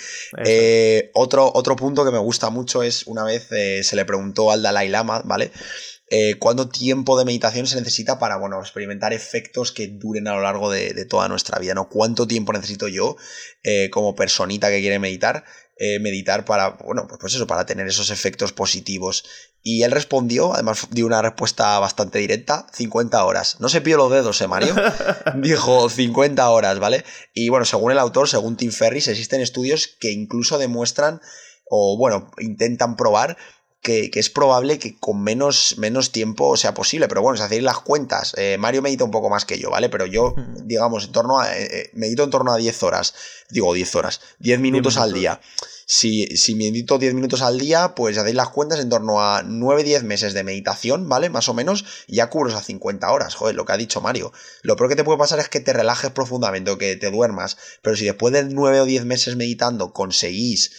Eh, 0.44 1.12
otro, 1.14 1.52
otro 1.54 1.76
punto 1.76 2.04
que 2.04 2.12
me 2.12 2.18
gusta 2.18 2.50
mucho 2.50 2.82
es 2.82 3.06
una 3.06 3.24
vez 3.24 3.52
eh, 3.52 3.84
se 3.84 3.96
le 3.96 4.06
preguntó 4.06 4.50
al 4.50 4.64
Dalai 4.64 4.90
Lama, 4.90 5.22
¿vale? 5.26 5.52
Eh, 6.16 6.36
cuánto 6.38 6.70
tiempo 6.70 7.18
de 7.18 7.26
meditación 7.26 7.66
se 7.66 7.76
necesita 7.76 8.20
para, 8.20 8.38
bueno, 8.38 8.60
experimentar 8.60 9.14
efectos 9.14 9.72
que 9.72 9.88
duren 9.88 10.28
a 10.28 10.36
lo 10.36 10.44
largo 10.44 10.70
de, 10.70 11.06
toda 11.06 11.28
nuestra 11.28 11.58
vida, 11.58 11.74
¿no? 11.74 11.90
¿Cuánto 11.90 12.28
tiempo 12.28 12.54
necesito 12.54 12.88
yo, 12.88 13.18
eh, 13.64 13.90
como 13.90 14.14
personita 14.14 14.70
que 14.70 14.80
quiere 14.80 15.00
meditar, 15.00 15.44
eh, 15.78 16.00
meditar 16.00 16.46
para, 16.46 16.70
bueno, 16.86 17.08
pues, 17.08 17.20
pues 17.20 17.34
eso, 17.34 17.48
para 17.48 17.66
tener 17.66 17.88
esos 17.88 18.12
efectos 18.12 18.54
positivos. 18.54 19.26
Y 19.64 19.82
él 19.82 19.92
respondió, 19.92 20.54
además 20.54 20.88
dio 20.92 21.08
una 21.08 21.24
respuesta 21.24 21.80
bastante 21.80 22.20
directa, 22.20 22.68
50 22.74 23.26
horas. 23.26 23.60
No 23.60 23.68
se 23.68 23.82
pilló 23.82 23.98
los 23.98 24.12
dedos, 24.12 24.40
¿eh, 24.42 24.48
Mario? 24.48 24.76
Dijo 25.42 25.90
50 25.90 26.48
horas, 26.48 26.78
¿vale? 26.78 27.04
Y 27.34 27.50
bueno, 27.50 27.66
según 27.66 27.92
el 27.92 27.98
autor, 27.98 28.30
según 28.30 28.56
Tim 28.56 28.72
Ferris, 28.72 29.08
existen 29.08 29.42
estudios 29.42 29.88
que 30.00 30.12
incluso 30.12 30.60
demuestran, 30.60 31.22
o 31.68 31.98
bueno, 31.98 32.30
intentan 32.38 32.96
probar 32.96 33.36
que, 33.84 34.10
es 34.14 34.30
probable 34.30 34.80
que 34.80 34.98
con 34.98 35.22
menos, 35.22 35.76
menos 35.78 36.12
tiempo 36.12 36.56
sea 36.56 36.74
posible. 36.74 37.08
Pero 37.10 37.22
bueno, 37.22 37.38
si 37.38 37.44
hacéis 37.44 37.62
las 37.62 37.80
cuentas, 37.80 38.34
eh, 38.38 38.58
Mario 38.58 38.82
medita 38.82 39.04
un 39.04 39.12
poco 39.12 39.30
más 39.30 39.46
que 39.46 39.60
yo, 39.60 39.70
¿vale? 39.70 39.90
Pero 39.90 40.06
yo, 40.06 40.34
digamos, 40.64 41.06
en 41.06 41.12
torno 41.12 41.40
a. 41.40 41.56
Eh, 41.56 41.68
eh, 41.70 41.90
medito 41.94 42.24
en 42.24 42.30
torno 42.30 42.54
a 42.54 42.58
10 42.58 42.82
horas. 42.82 43.14
Digo 43.50 43.74
10 43.74 43.96
horas. 43.96 44.22
10 44.40 44.60
minutos, 44.62 44.98
al 44.98 45.12
día. 45.12 45.42
Si, 45.86 46.38
si 46.38 46.56
medito 46.56 46.98
10 46.98 47.14
minutos 47.14 47.42
al 47.42 47.60
día, 47.60 47.94
pues 47.94 48.18
hacéis 48.18 48.36
las 48.36 48.50
cuentas 48.50 48.80
en 48.80 48.88
torno 48.88 49.22
a 49.22 49.44
9-10 49.44 50.04
meses 50.04 50.34
de 50.34 50.46
meditación, 50.46 51.10
¿vale? 51.10 51.30
Más 51.30 51.50
o 51.50 51.54
menos, 51.54 51.84
y 52.08 52.16
ya 52.16 52.30
cubres 52.30 52.56
a 52.56 52.62
50 52.62 53.12
horas, 53.12 53.36
joder, 53.36 53.54
lo 53.56 53.66
que 53.66 53.74
ha 53.74 53.78
dicho 53.78 54.00
Mario. 54.00 54.32
Lo 54.62 54.78
peor 54.78 54.92
que 54.92 54.96
te 54.96 55.04
puede 55.04 55.20
pasar 55.20 55.40
es 55.40 55.50
que 55.50 55.60
te 55.60 55.74
relajes 55.74 56.10
profundamente 56.12 56.72
o 56.72 56.78
que 56.78 56.96
te 56.96 57.12
duermas, 57.12 57.58
pero 57.82 57.98
si 57.98 58.06
después 58.06 58.34
de 58.34 58.46
9 58.46 58.80
o 58.80 58.86
10 58.86 59.04
meses 59.04 59.36
meditando 59.36 59.92
conseguís 59.92 60.72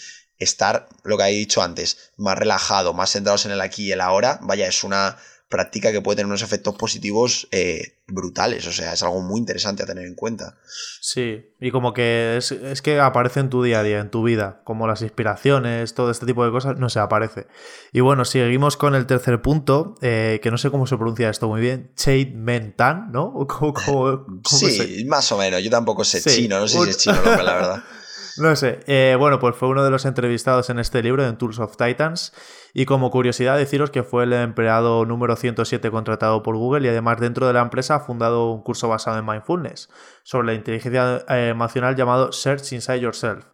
estar, 0.44 0.88
lo 1.02 1.16
que 1.18 1.24
he 1.24 1.30
dicho 1.30 1.62
antes, 1.62 2.12
más 2.16 2.38
relajado, 2.38 2.94
más 2.94 3.10
centrados 3.10 3.46
en 3.46 3.52
el 3.52 3.60
aquí 3.60 3.86
y 3.86 3.92
el 3.92 4.00
ahora, 4.00 4.38
vaya, 4.42 4.66
es 4.68 4.84
una 4.84 5.16
práctica 5.54 5.92
que 5.92 6.00
puede 6.00 6.16
tener 6.16 6.26
unos 6.26 6.42
efectos 6.42 6.74
positivos 6.74 7.46
eh, 7.52 7.98
brutales, 8.08 8.66
o 8.66 8.72
sea, 8.72 8.92
es 8.92 9.02
algo 9.04 9.20
muy 9.20 9.38
interesante 9.38 9.84
a 9.84 9.86
tener 9.86 10.04
en 10.04 10.16
cuenta. 10.16 10.56
Sí, 11.00 11.46
y 11.60 11.70
como 11.70 11.92
que 11.92 12.36
es, 12.38 12.82
que 12.82 12.98
aparece 12.98 13.38
en 13.38 13.50
tu 13.50 13.62
día 13.62 13.78
a 13.78 13.82
día, 13.84 14.00
en 14.00 14.10
tu 14.10 14.24
vida, 14.24 14.62
como 14.64 14.88
las 14.88 15.02
inspiraciones, 15.02 15.94
todo 15.94 16.10
este 16.10 16.26
tipo 16.26 16.44
de 16.44 16.50
cosas, 16.50 16.78
no 16.78 16.88
se 16.88 16.98
aparece. 16.98 17.46
Y 17.92 18.00
bueno, 18.00 18.24
seguimos 18.24 18.76
con 18.76 18.96
el 18.96 19.06
tercer 19.06 19.42
punto, 19.42 19.94
eh, 20.02 20.40
que 20.42 20.50
no 20.50 20.58
sé 20.58 20.72
cómo 20.72 20.88
se 20.88 20.96
pronuncia 20.96 21.30
esto 21.30 21.46
muy 21.46 21.60
bien, 21.60 21.92
Chait 21.94 22.34
Mentan, 22.34 23.12
¿no? 23.12 23.46
sí, 24.44 25.04
más 25.06 25.30
o 25.30 25.38
menos, 25.38 25.62
yo 25.62 25.70
tampoco 25.70 26.02
sé 26.02 26.20
chino, 26.20 26.58
no 26.58 26.66
sé 26.66 26.80
si 26.82 26.90
es 26.90 26.98
chino, 26.98 27.22
la 27.24 27.54
verdad. 27.54 27.84
No 28.36 28.56
sé. 28.56 28.80
Eh, 28.86 29.16
bueno, 29.18 29.38
pues 29.38 29.54
fue 29.54 29.68
uno 29.68 29.84
de 29.84 29.90
los 29.90 30.04
entrevistados 30.04 30.68
en 30.70 30.78
este 30.78 31.02
libro, 31.02 31.24
en 31.24 31.36
Tools 31.36 31.58
of 31.58 31.76
Titans. 31.76 32.32
Y 32.72 32.86
como 32.86 33.10
curiosidad, 33.10 33.56
deciros 33.56 33.90
que 33.90 34.02
fue 34.02 34.24
el 34.24 34.32
empleado 34.32 35.04
número 35.06 35.36
107 35.36 35.90
contratado 35.90 36.42
por 36.42 36.56
Google 36.56 36.86
y 36.86 36.90
además 36.90 37.20
dentro 37.20 37.46
de 37.46 37.52
la 37.52 37.60
empresa 37.60 37.96
ha 37.96 38.00
fundado 38.00 38.50
un 38.50 38.62
curso 38.62 38.88
basado 38.88 39.18
en 39.18 39.24
mindfulness 39.24 39.88
sobre 40.24 40.48
la 40.48 40.54
inteligencia 40.54 41.24
eh, 41.28 41.50
emocional 41.50 41.94
llamado 41.94 42.32
Search 42.32 42.72
Inside 42.72 43.00
Yourself. 43.00 43.44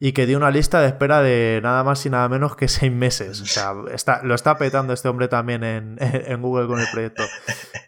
Y 0.00 0.12
que 0.12 0.26
dio 0.26 0.36
una 0.36 0.50
lista 0.50 0.80
de 0.80 0.88
espera 0.88 1.22
de 1.22 1.60
nada 1.62 1.84
más 1.84 2.04
y 2.04 2.10
nada 2.10 2.28
menos 2.28 2.56
que 2.56 2.66
seis 2.66 2.92
meses. 2.92 3.40
O 3.40 3.46
sea, 3.46 3.72
está, 3.92 4.22
lo 4.24 4.34
está 4.34 4.58
petando 4.58 4.92
este 4.92 5.08
hombre 5.08 5.28
también 5.28 5.62
en, 5.62 5.96
en 6.00 6.42
Google 6.42 6.66
con 6.66 6.80
el 6.80 6.88
proyecto. 6.92 7.22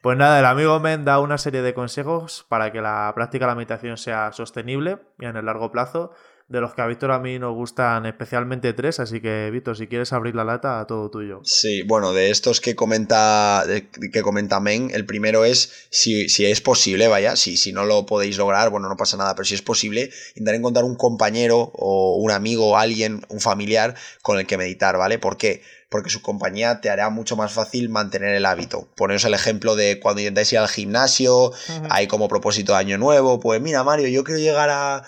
Pues 0.03 0.17
nada, 0.17 0.39
el 0.39 0.45
amigo 0.45 0.79
Men 0.79 1.05
da 1.05 1.19
una 1.19 1.37
serie 1.37 1.63
de 1.63 1.75
consejos 1.75 2.47
para 2.49 2.71
que 2.71 2.81
la 2.81 3.11
práctica 3.17 3.47
de 3.47 3.51
la 3.51 3.57
meditación 3.57 3.97
sea 3.97 4.31
sostenible 4.31 4.99
y 5.19 5.25
en 5.25 5.37
el 5.37 5.47
largo 5.47 5.73
plazo 5.73 6.13
de 6.49 6.61
los 6.61 6.75
que 6.75 6.83
a 6.83 6.87
Víctor 6.87 7.11
a 7.11 7.19
mí 7.19 7.39
nos 7.39 7.55
gustan 7.55 8.07
especialmente 8.07 8.73
tres, 8.73 9.01
así 9.01 9.21
que 9.21 9.51
Víctor, 9.51 9.77
si 9.77 9.89
quieres 9.89 10.13
abrir 10.13 10.37
la 10.37 10.45
lata, 10.45 10.79
a 10.79 10.87
todo 10.87 11.11
tuyo. 11.11 11.41
Sí, 11.43 11.83
bueno, 11.83 12.13
de 12.13 12.31
estos 12.31 12.61
que 12.61 12.77
comenta, 12.77 13.65
que 14.13 14.23
comenta 14.23 14.61
Men, 14.61 14.91
el 14.95 15.07
primero 15.07 15.45
es 15.45 15.89
si, 15.91 16.29
si 16.29 16.47
es 16.47 16.61
posible, 16.61 17.09
vaya, 17.09 17.35
si, 17.35 17.57
si 17.57 17.73
no 17.73 17.85
lo 17.85 18.07
podéis 18.07 18.39
lograr, 18.39 18.71
bueno, 18.71 18.89
no 18.89 18.97
pasa 18.97 19.17
nada, 19.17 19.35
pero 19.35 19.45
si 19.45 19.55
es 19.55 19.63
posible, 19.63 20.11
intentar 20.37 20.55
encontrar 20.55 20.85
un 20.85 20.97
compañero 20.97 21.73
o 21.75 22.17
un 22.17 22.31
amigo, 22.31 22.79
alguien, 22.79 23.23
un 23.29 23.41
familiar 23.41 23.97
con 24.23 24.39
el 24.39 24.47
que 24.47 24.57
meditar, 24.57 24.97
¿vale? 24.99 25.19
¿Por 25.19 25.37
qué? 25.37 25.63
Porque 25.89 26.11
su 26.11 26.21
compañía 26.21 26.81
te 26.81 26.91
hará 26.91 27.11
mucho 27.11 27.37
más 27.37 27.53
fácil 27.53 27.89
mantener 27.89 28.35
el 28.35 28.45
hábito. 28.45 28.89
Poneros 28.97 29.25
el 29.25 29.35
ejemplo 29.35 29.77
de 29.77 30.01
cuando 30.01 30.21
intentáis 30.21 30.53
ir 30.53 30.59
al 30.59 30.69
gimnasio, 30.69 31.53
hay 31.91 32.09
como 32.09 32.29
propósito 32.29 32.73
de 32.73 32.79
año 32.79 32.99
nuevo, 32.99 33.39
pues 33.39 33.61
mira 33.61 33.85
Mario, 33.85 34.09
yo 34.09 34.25
quiero 34.25 34.41
llegar 34.41 34.69
a, 34.71 35.05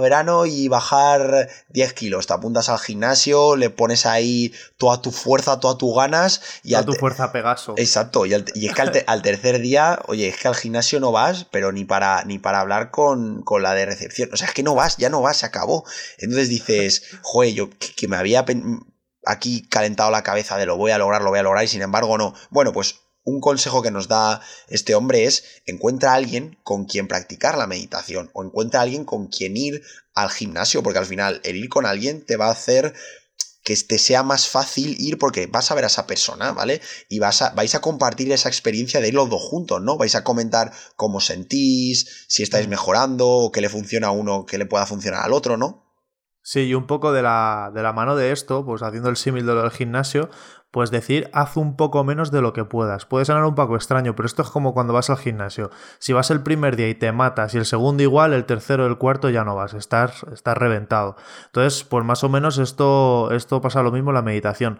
verano 0.00 0.44
y 0.44 0.66
bajar 0.66 1.48
10 1.68 1.92
kilos, 1.92 2.26
te 2.26 2.32
apuntas 2.32 2.68
al 2.68 2.80
gimnasio, 2.80 3.54
le 3.54 3.70
pones 3.70 4.06
ahí 4.06 4.52
toda 4.76 5.00
tu 5.00 5.12
fuerza, 5.12 5.60
todas 5.60 5.78
tus 5.78 5.94
ganas 5.94 6.40
y 6.64 6.72
toda 6.72 6.84
tu 6.84 6.94
fuerza 6.94 7.30
Pegaso. 7.30 7.74
Exacto, 7.76 8.26
y, 8.26 8.34
es 8.34 8.74
que 8.74 9.04
al, 9.06 9.22
tercer 9.22 9.60
día, 9.60 10.00
oye, 10.06 10.28
es 10.28 10.36
que 10.36 10.48
al 10.48 10.56
gimnasio 10.56 10.98
no 10.98 11.12
vas, 11.12 11.46
pero 11.52 11.70
ni 11.70 11.84
para, 11.84 12.24
ni 12.24 12.40
para 12.40 12.58
hablar 12.60 12.90
con, 12.90 13.44
la 13.60 13.74
de 13.74 13.86
recepción, 13.86 14.30
o 14.32 14.36
sea, 14.36 14.48
es 14.48 14.54
que 14.54 14.64
no 14.64 14.74
vas, 14.74 14.96
ya 14.96 15.10
no 15.10 15.22
vas, 15.22 15.38
se 15.38 15.46
acabó. 15.46 15.84
Entonces 16.18 16.48
dices, 16.48 17.04
joder, 17.22 17.54
yo 17.54 17.70
que 17.70 18.08
me 18.08 18.16
había 18.16 18.44
aquí 19.28 19.68
calentado 19.68 20.10
la 20.10 20.22
cabeza 20.22 20.56
de 20.56 20.66
lo 20.66 20.76
voy 20.76 20.90
a 20.90 20.98
lograr, 20.98 21.22
lo 21.22 21.30
voy 21.30 21.38
a 21.38 21.42
lograr 21.42 21.64
y 21.64 21.68
sin 21.68 21.82
embargo 21.82 22.18
no. 22.18 22.34
Bueno, 22.50 22.72
pues 22.72 23.00
un 23.24 23.40
consejo 23.40 23.82
que 23.82 23.90
nos 23.90 24.08
da 24.08 24.40
este 24.68 24.94
hombre 24.94 25.24
es 25.24 25.44
encuentra 25.66 26.12
a 26.12 26.14
alguien 26.14 26.58
con 26.62 26.86
quien 26.86 27.08
practicar 27.08 27.58
la 27.58 27.66
meditación 27.66 28.30
o 28.32 28.42
encuentra 28.42 28.80
a 28.80 28.84
alguien 28.84 29.04
con 29.04 29.26
quien 29.26 29.56
ir 29.56 29.82
al 30.14 30.30
gimnasio, 30.30 30.82
porque 30.82 30.98
al 30.98 31.06
final 31.06 31.40
el 31.44 31.56
ir 31.56 31.68
con 31.68 31.84
alguien 31.84 32.24
te 32.24 32.36
va 32.36 32.46
a 32.46 32.52
hacer 32.52 32.94
que 33.62 33.76
te 33.76 33.98
sea 33.98 34.22
más 34.22 34.48
fácil 34.48 34.96
ir 34.98 35.18
porque 35.18 35.46
vas 35.46 35.70
a 35.70 35.74
ver 35.74 35.84
a 35.84 35.88
esa 35.88 36.06
persona, 36.06 36.52
¿vale? 36.52 36.80
Y 37.10 37.18
vas 37.18 37.42
a, 37.42 37.50
vais 37.50 37.74
a 37.74 37.82
compartir 37.82 38.32
esa 38.32 38.48
experiencia 38.48 38.98
de 39.00 39.08
ir 39.08 39.14
los 39.14 39.28
dos 39.28 39.42
juntos, 39.42 39.82
¿no? 39.82 39.98
Vais 39.98 40.14
a 40.14 40.24
comentar 40.24 40.72
cómo 40.96 41.20
sentís, 41.20 42.24
si 42.28 42.42
estáis 42.42 42.66
mm. 42.66 42.70
mejorando, 42.70 43.28
o 43.28 43.52
qué 43.52 43.60
le 43.60 43.68
funciona 43.68 44.06
a 44.06 44.12
uno, 44.12 44.46
qué 44.46 44.56
le 44.56 44.64
pueda 44.64 44.86
funcionar 44.86 45.22
al 45.22 45.34
otro, 45.34 45.58
¿no? 45.58 45.87
Sí, 46.50 46.60
y 46.60 46.72
un 46.72 46.86
poco 46.86 47.12
de 47.12 47.20
la, 47.20 47.70
de 47.74 47.82
la 47.82 47.92
mano 47.92 48.16
de 48.16 48.32
esto, 48.32 48.64
pues 48.64 48.80
haciendo 48.82 49.10
el 49.10 49.16
símil 49.16 49.44
de 49.44 49.52
lo 49.52 49.60
del 49.60 49.70
gimnasio, 49.70 50.30
pues 50.70 50.90
decir, 50.90 51.28
haz 51.34 51.58
un 51.58 51.76
poco 51.76 52.04
menos 52.04 52.30
de 52.30 52.40
lo 52.40 52.54
que 52.54 52.64
puedas. 52.64 53.04
Puede 53.04 53.26
sonar 53.26 53.44
un 53.44 53.54
poco 53.54 53.76
extraño, 53.76 54.16
pero 54.16 54.24
esto 54.26 54.40
es 54.40 54.48
como 54.48 54.72
cuando 54.72 54.94
vas 54.94 55.10
al 55.10 55.18
gimnasio. 55.18 55.70
Si 55.98 56.14
vas 56.14 56.30
el 56.30 56.42
primer 56.42 56.76
día 56.76 56.88
y 56.88 56.94
te 56.94 57.12
matas, 57.12 57.54
y 57.54 57.58
el 57.58 57.66
segundo 57.66 58.02
igual, 58.02 58.32
el 58.32 58.46
tercero, 58.46 58.86
el 58.86 58.96
cuarto 58.96 59.28
ya 59.28 59.44
no 59.44 59.56
vas, 59.56 59.74
estás, 59.74 60.22
estás 60.32 60.56
reventado. 60.56 61.16
Entonces, 61.44 61.84
pues 61.84 62.02
más 62.06 62.24
o 62.24 62.30
menos 62.30 62.56
esto, 62.56 63.30
esto 63.32 63.60
pasa 63.60 63.82
lo 63.82 63.92
mismo 63.92 64.08
en 64.08 64.14
la 64.14 64.22
meditación. 64.22 64.78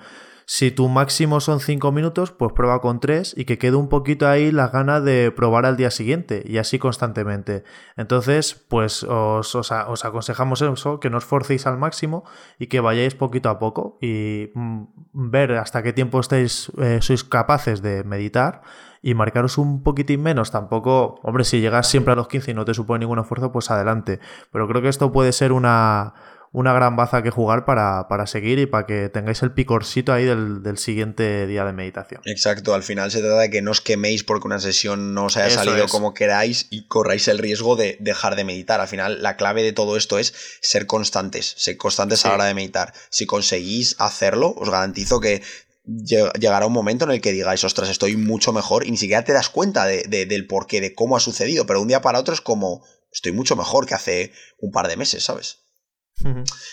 Si 0.50 0.70
tu 0.70 0.88
máximo 0.88 1.40
son 1.40 1.60
5 1.60 1.92
minutos, 1.92 2.32
pues 2.32 2.54
prueba 2.54 2.80
con 2.80 3.00
3 3.00 3.34
y 3.36 3.44
que 3.44 3.58
quede 3.58 3.76
un 3.76 3.90
poquito 3.90 4.26
ahí 4.26 4.50
la 4.50 4.68
gana 4.68 4.98
de 5.02 5.30
probar 5.30 5.66
al 5.66 5.76
día 5.76 5.90
siguiente 5.90 6.42
y 6.46 6.56
así 6.56 6.78
constantemente. 6.78 7.64
Entonces, 7.98 8.54
pues 8.54 9.02
os, 9.02 9.54
os, 9.54 10.04
aconsejamos 10.06 10.62
eso, 10.62 11.00
que 11.00 11.10
no 11.10 11.18
os 11.18 11.26
forcéis 11.26 11.66
al 11.66 11.76
máximo 11.76 12.24
y 12.58 12.68
que 12.68 12.80
vayáis 12.80 13.14
poquito 13.14 13.50
a 13.50 13.58
poco 13.58 13.98
y 14.00 14.50
mm, 14.54 14.84
ver 15.12 15.52
hasta 15.52 15.82
qué 15.82 15.92
tiempo 15.92 16.18
estáis, 16.18 16.72
eh, 16.78 17.00
sois 17.02 17.24
capaces 17.24 17.82
de 17.82 18.02
meditar 18.04 18.62
y 19.02 19.12
marcaros 19.12 19.58
un 19.58 19.82
poquitín 19.82 20.22
menos. 20.22 20.50
Tampoco, 20.50 21.20
hombre, 21.24 21.44
si 21.44 21.60
llegas 21.60 21.88
siempre 21.88 22.14
a 22.14 22.16
los 22.16 22.28
15 22.28 22.52
y 22.52 22.54
no 22.54 22.64
te 22.64 22.72
supone 22.72 23.00
ningún 23.00 23.18
esfuerzo, 23.18 23.52
pues 23.52 23.70
adelante. 23.70 24.18
Pero 24.50 24.66
creo 24.66 24.80
que 24.80 24.88
esto 24.88 25.12
puede 25.12 25.32
ser 25.32 25.52
una 25.52 26.14
una 26.58 26.72
gran 26.72 26.96
baza 26.96 27.22
que 27.22 27.30
jugar 27.30 27.64
para, 27.64 28.26
seguir 28.26 28.58
y 28.58 28.66
para 28.66 28.84
que 28.84 29.08
tengáis 29.08 29.42
el 29.42 29.52
picorcito 29.52 30.12
ahí 30.12 30.24
del, 30.24 30.76
siguiente 30.76 31.46
día 31.46 31.64
de 31.64 31.72
meditación. 31.72 32.20
Exacto, 32.24 32.74
al 32.74 32.82
final 32.82 33.12
se 33.12 33.20
trata 33.20 33.38
de 33.38 33.50
que 33.50 33.62
no 33.62 33.70
os 33.70 33.80
queméis 33.80 34.24
porque 34.24 34.48
una 34.48 34.58
sesión 34.58 35.14
no 35.14 35.26
os 35.26 35.36
haya 35.36 35.50
salido 35.50 35.86
como 35.86 36.14
queráis 36.14 36.66
y 36.70 36.88
corráis 36.88 37.28
el 37.28 37.38
riesgo 37.38 37.76
de 37.76 37.96
dejar 38.00 38.34
de 38.34 38.42
meditar. 38.42 38.80
Al 38.80 38.88
final 38.88 39.22
la 39.22 39.36
clave 39.36 39.62
de 39.62 39.72
todo 39.72 39.96
esto 39.96 40.18
es 40.18 40.34
ser 40.60 40.86
constantes, 40.86 41.54
ser 41.56 41.76
constantes 41.76 42.24
a 42.24 42.30
la 42.30 42.34
hora 42.34 42.44
de 42.46 42.54
meditar. 42.54 42.92
Si 43.08 43.24
conseguís 43.24 43.94
hacerlo, 44.00 44.52
os 44.58 44.68
garantizo 44.68 45.20
que 45.20 45.42
llegará 45.86 46.66
un 46.66 46.72
momento 46.72 47.04
en 47.04 47.12
el 47.12 47.20
que 47.20 47.30
digáis, 47.30 47.62
ostras, 47.62 47.88
estoy 47.88 48.16
mucho 48.16 48.52
mejor 48.52 48.84
y 48.84 48.90
ni 48.90 48.96
siquiera 48.96 49.22
te 49.22 49.32
das 49.32 49.48
cuenta 49.48 49.86
de, 49.86 50.02
del 50.26 50.46
porqué, 50.48 50.80
de 50.80 50.92
cómo 50.92 51.16
ha 51.16 51.20
sucedido, 51.20 51.66
pero 51.66 51.80
un 51.80 51.86
día 51.86 52.02
para 52.02 52.18
otro 52.18 52.34
es 52.34 52.40
como, 52.40 52.84
estoy 53.12 53.30
mucho 53.30 53.54
mejor 53.54 53.86
que 53.86 53.94
hace 53.94 54.32
un 54.58 54.72
par 54.72 54.88
de 54.88 54.96
meses, 54.96 55.22
¿sabes? 55.22 55.67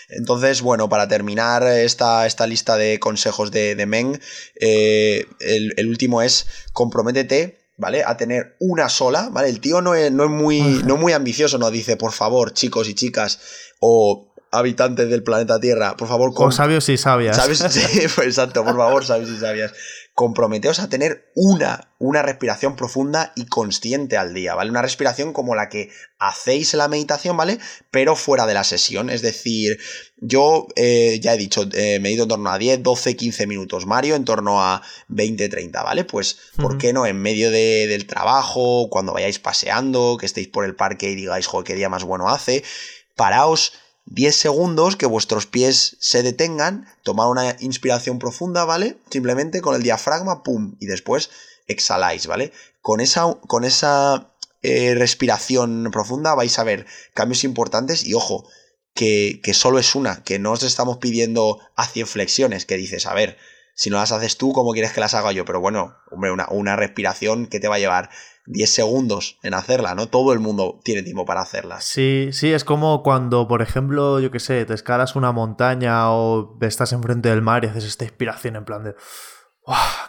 Entonces, 0.10 0.62
bueno, 0.62 0.90
para 0.90 1.08
terminar 1.08 1.64
esta, 1.68 2.26
esta 2.26 2.48
lista 2.48 2.78
de 2.78 3.00
consejos 3.00 3.52
de, 3.52 3.76
de 3.76 3.86
Meng, 3.86 4.20
eh, 4.60 5.26
el, 5.40 5.88
último 5.88 6.22
es 6.22 6.48
comprométete, 6.74 7.58
¿vale? 7.78 8.04
A 8.06 8.18
tener 8.18 8.56
una 8.60 8.90
sola, 8.90 9.30
¿vale? 9.32 9.50
El 9.50 9.60
tío 9.60 9.82
no 9.82 9.96
es, 9.96 10.12
no 10.12 10.26
es 10.26 10.30
muy, 10.30 10.62
no 10.86 10.98
muy 10.98 11.14
ambicioso, 11.14 11.58
no 11.58 11.72
dice, 11.72 11.98
por 11.98 12.12
favor, 12.12 12.54
chicos 12.54 12.90
y 12.90 12.96
chicas, 12.96 13.40
o 13.80 14.34
habitantes 14.56 15.10
del 15.10 15.24
planeta 15.24 15.60
Tierra, 15.60 15.96
por 15.98 16.08
favor... 16.08 16.34
Con 16.34 16.52
sabios 16.52 16.90
y 16.90 16.98
sabias. 16.98 17.38
¿Sabes? 17.38 17.60
Sí, 17.76 18.08
pues 18.16 18.28
exacto, 18.28 18.64
por 18.64 18.76
favor, 18.76 19.06
sabios 19.06 19.30
y 19.30 19.38
sabias. 19.38 19.74
Comprometeos 20.14 20.80
a 20.80 20.88
tener 20.88 21.30
una, 21.36 21.92
una 22.00 22.22
respiración 22.22 22.76
profunda 22.76 23.34
y 23.36 23.48
consciente 23.48 24.16
al 24.16 24.34
día, 24.34 24.56
¿vale? 24.56 24.72
Una 24.72 24.82
respiración 24.82 25.34
como 25.34 25.56
la 25.56 25.68
que 25.68 25.90
hacéis 26.20 26.74
en 26.74 26.80
la 26.80 26.88
meditación, 26.88 27.36
¿vale? 27.36 27.60
Pero 27.92 28.16
fuera 28.16 28.46
de 28.46 28.54
la 28.54 28.64
sesión, 28.64 29.10
es 29.10 29.22
decir, 29.22 29.78
yo 30.18 30.68
eh, 30.76 31.20
ya 31.22 31.34
he 31.34 31.38
dicho, 31.38 31.68
eh, 31.74 32.00
medito 32.00 32.24
en 32.24 32.30
torno 32.30 32.50
a 32.50 32.58
10, 32.58 32.82
12, 32.82 33.16
15 33.16 33.48
minutos, 33.48 33.86
Mario 33.86 34.16
en 34.16 34.24
torno 34.24 34.62
a 34.64 34.82
20, 35.10 35.50
30, 35.50 35.84
¿vale? 35.84 36.06
Pues, 36.06 36.38
¿por 36.56 36.78
qué 36.78 36.94
no? 36.94 37.06
En 37.06 37.22
medio 37.22 37.52
del 37.52 38.08
trabajo, 38.08 38.90
cuando 38.90 39.14
vayáis 39.14 39.40
paseando, 39.40 40.18
que 40.18 40.26
estéis 40.26 40.48
por 40.48 40.64
el 40.64 40.76
parque 40.76 41.12
y 41.12 41.16
digáis, 41.16 41.48
joder, 41.48 41.66
qué 41.66 41.76
día 41.76 41.90
más 41.90 42.06
bueno 42.06 42.30
hace, 42.30 42.64
paraos 43.16 43.74
10 44.06 44.36
segundos 44.36 44.96
que 44.96 45.08
vuestros 45.08 45.48
pies 45.48 45.98
se 46.00 46.24
detengan, 46.24 46.88
tomar 47.04 47.28
una 47.28 47.56
inspiración 47.60 48.20
profunda, 48.20 48.64
¿vale? 48.64 48.98
Simplemente 49.10 49.62
con 49.62 49.76
el 49.76 49.84
diafragma, 49.84 50.44
¡pum! 50.44 50.76
Y 50.80 50.86
después 50.86 51.32
exhaláis, 51.68 52.28
¿vale? 52.28 52.52
Con 52.82 53.02
esa, 53.02 53.34
con 53.48 53.64
esa 53.64 54.32
eh, 54.62 54.94
respiración 54.96 55.90
profunda 55.92 56.36
vais 56.36 56.58
a 56.60 56.64
ver 56.64 56.86
cambios 57.14 57.44
importantes 57.44 58.06
y 58.06 58.14
ojo, 58.14 58.48
que, 58.94 59.42
que, 59.44 59.54
solo 59.54 59.80
es 59.80 59.96
una, 59.96 60.24
que 60.24 60.40
no 60.40 60.54
os 60.54 60.64
estamos 60.64 60.98
pidiendo 60.98 61.60
a 61.76 61.86
100 61.86 62.08
flexiones, 62.08 62.66
que 62.66 62.78
dices, 62.78 63.08
a 63.08 63.14
ver, 63.14 63.38
si 63.74 63.90
no 63.90 63.98
las 63.98 64.14
haces 64.14 64.38
tú, 64.38 64.54
¿cómo 64.54 64.72
quieres 64.72 64.94
que 64.94 65.02
las 65.02 65.16
haga 65.16 65.34
yo? 65.34 65.44
Pero 65.44 65.60
bueno, 65.60 65.98
hombre, 66.10 66.32
una, 66.32 66.48
una 66.50 66.76
respiración 66.78 67.48
que 67.48 67.60
te 67.60 67.68
va 67.68 67.76
a 67.76 67.80
llevar 67.80 68.10
10 68.48 68.70
segundos 68.70 69.40
en 69.44 69.54
hacerla, 69.54 69.96
¿no? 69.96 70.08
Todo 70.08 70.34
el 70.34 70.40
mundo 70.40 70.80
tiene 70.84 71.04
tiempo 71.04 71.26
para 71.26 71.42
hacerla. 71.42 71.82
Sí, 71.82 72.30
sí, 72.32 72.54
es 72.54 72.64
como 72.64 73.04
cuando, 73.04 73.48
por 73.48 73.62
ejemplo, 73.62 74.20
yo 74.20 74.32
qué 74.32 74.40
sé, 74.40 74.66
te 74.66 74.74
escalas 74.74 75.16
una 75.16 75.32
montaña 75.32 76.12
o 76.12 76.58
estás 76.62 76.94
enfrente 76.94 77.30
del 77.30 77.42
mar 77.42 77.64
y 77.64 77.68
haces 77.68 77.86
esta 77.86 78.04
inspiración 78.06 78.56
en 78.56 78.66
plan 78.66 78.84
de... 78.84 78.96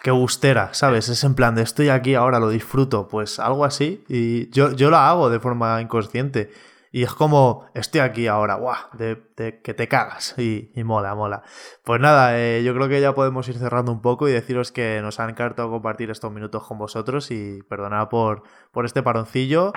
¡Qué 0.02 0.10
gustera! 0.10 0.74
¿Sabes? 0.74 1.08
Es 1.08 1.24
en 1.24 1.34
plan 1.34 1.54
de 1.54 1.62
estoy 1.62 1.88
aquí 1.88 2.14
ahora, 2.14 2.38
lo 2.38 2.50
disfruto. 2.50 3.08
Pues 3.08 3.38
algo 3.38 3.64
así. 3.64 4.04
Y 4.08 4.50
yo, 4.50 4.72
yo 4.72 4.90
lo 4.90 4.98
hago 4.98 5.30
de 5.30 5.40
forma 5.40 5.80
inconsciente. 5.80 6.50
Y 6.96 7.02
es 7.02 7.12
como, 7.12 7.66
estoy 7.74 8.00
aquí 8.00 8.26
ahora, 8.26 8.54
guau, 8.54 8.74
de, 8.94 9.60
que 9.62 9.74
te 9.74 9.86
cagas. 9.86 10.34
Y, 10.38 10.70
mola, 10.82 11.14
mola. 11.14 11.42
Pues 11.84 12.00
nada, 12.00 12.40
eh, 12.40 12.62
yo 12.64 12.74
creo 12.74 12.88
que 12.88 13.02
ya 13.02 13.14
podemos 13.14 13.46
ir 13.50 13.58
cerrando 13.58 13.92
un 13.92 14.00
poco 14.00 14.30
y 14.30 14.32
deciros 14.32 14.72
que 14.72 15.00
nos 15.02 15.20
ha 15.20 15.28
encantado 15.28 15.68
compartir 15.68 16.10
estos 16.10 16.32
minutos 16.32 16.66
con 16.66 16.78
vosotros 16.78 17.30
y 17.30 17.60
perdonad 17.68 18.08
por, 18.08 18.44
por 18.72 18.86
este 18.86 19.02
paroncillo. 19.02 19.74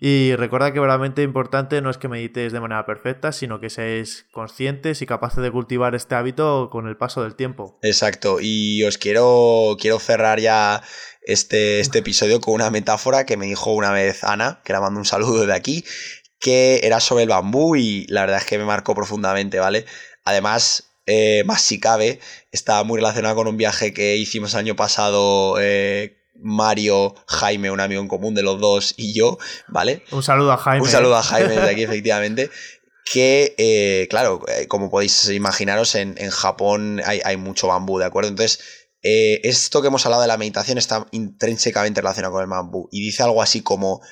Y 0.00 0.34
recuerda 0.34 0.72
que 0.72 0.80
verdaderamente 0.80 1.22
importante 1.22 1.80
no 1.80 1.88
es 1.88 1.98
que 1.98 2.08
meditéis 2.08 2.52
de 2.52 2.58
manera 2.58 2.84
perfecta, 2.84 3.30
sino 3.30 3.60
que 3.60 3.70
seáis 3.70 4.26
conscientes 4.32 5.02
y 5.02 5.06
capaces 5.06 5.44
de 5.44 5.52
cultivar 5.52 5.94
este 5.94 6.16
hábito 6.16 6.68
con 6.72 6.88
el 6.88 6.96
paso 6.96 7.22
del 7.22 7.36
tiempo. 7.36 7.78
Exacto, 7.82 8.38
y 8.40 8.82
os 8.82 8.98
quiero, 8.98 9.76
quiero 9.78 10.00
cerrar 10.00 10.40
ya 10.40 10.82
este, 11.22 11.78
este 11.78 12.00
episodio 12.00 12.40
con 12.40 12.54
una 12.54 12.70
metáfora 12.70 13.24
que 13.24 13.36
me 13.36 13.46
dijo 13.46 13.72
una 13.72 13.92
vez 13.92 14.24
Ana, 14.24 14.60
que 14.64 14.72
la 14.72 14.80
mando 14.80 14.98
un 14.98 15.06
saludo 15.06 15.46
de 15.46 15.54
aquí, 15.54 15.84
que 16.40 16.80
era 16.82 17.00
sobre 17.00 17.24
el 17.24 17.28
bambú 17.28 17.76
y 17.76 18.06
la 18.08 18.22
verdad 18.22 18.38
es 18.38 18.44
que 18.44 18.58
me 18.58 18.64
marcó 18.64 18.94
profundamente, 18.94 19.58
¿vale? 19.58 19.86
Además, 20.24 20.86
eh, 21.06 21.44
más 21.46 21.62
si 21.62 21.78
cabe, 21.78 22.20
está 22.50 22.82
muy 22.82 22.98
relacionado 22.98 23.36
con 23.36 23.46
un 23.46 23.56
viaje 23.56 23.94
que 23.94 24.16
hicimos 24.16 24.52
el 24.54 24.60
año 24.60 24.76
pasado. 24.76 25.56
Eh, 25.60 26.18
Mario, 26.38 27.14
Jaime, 27.28 27.70
un 27.70 27.80
amigo 27.80 28.02
en 28.02 28.08
común 28.08 28.34
de 28.34 28.42
los 28.42 28.60
dos 28.60 28.94
y 28.96 29.14
yo, 29.14 29.38
¿vale? 29.68 30.02
Un 30.10 30.22
saludo 30.22 30.52
a 30.52 30.58
Jaime. 30.58 30.82
Un 30.82 30.90
saludo 30.90 31.16
a 31.16 31.22
Jaime 31.22 31.54
de 31.54 31.70
aquí, 31.70 31.82
efectivamente. 31.84 32.50
Que, 33.10 33.54
eh, 33.56 34.08
claro, 34.10 34.44
como 34.66 34.90
podéis 34.90 35.28
imaginaros, 35.28 35.94
en, 35.94 36.16
Japón 36.30 37.00
hay, 37.04 37.20
hay, 37.24 37.36
mucho 37.36 37.68
bambú, 37.68 37.98
¿de 38.00 38.04
acuerdo? 38.04 38.28
Entonces, 38.28 38.58
esto 39.00 39.80
que 39.80 39.88
hemos 39.88 40.04
hablado 40.04 40.22
de 40.22 40.28
la 40.28 40.36
meditación 40.36 40.76
está 40.76 41.06
intrínsecamente 41.12 42.00
relacionado 42.00 42.32
con 42.32 42.42
el 42.42 42.48
bambú. 42.48 42.88
Y 42.90 43.00
dice 43.00 43.22
algo 43.22 43.40
así 43.40 43.62
como, 43.62 44.02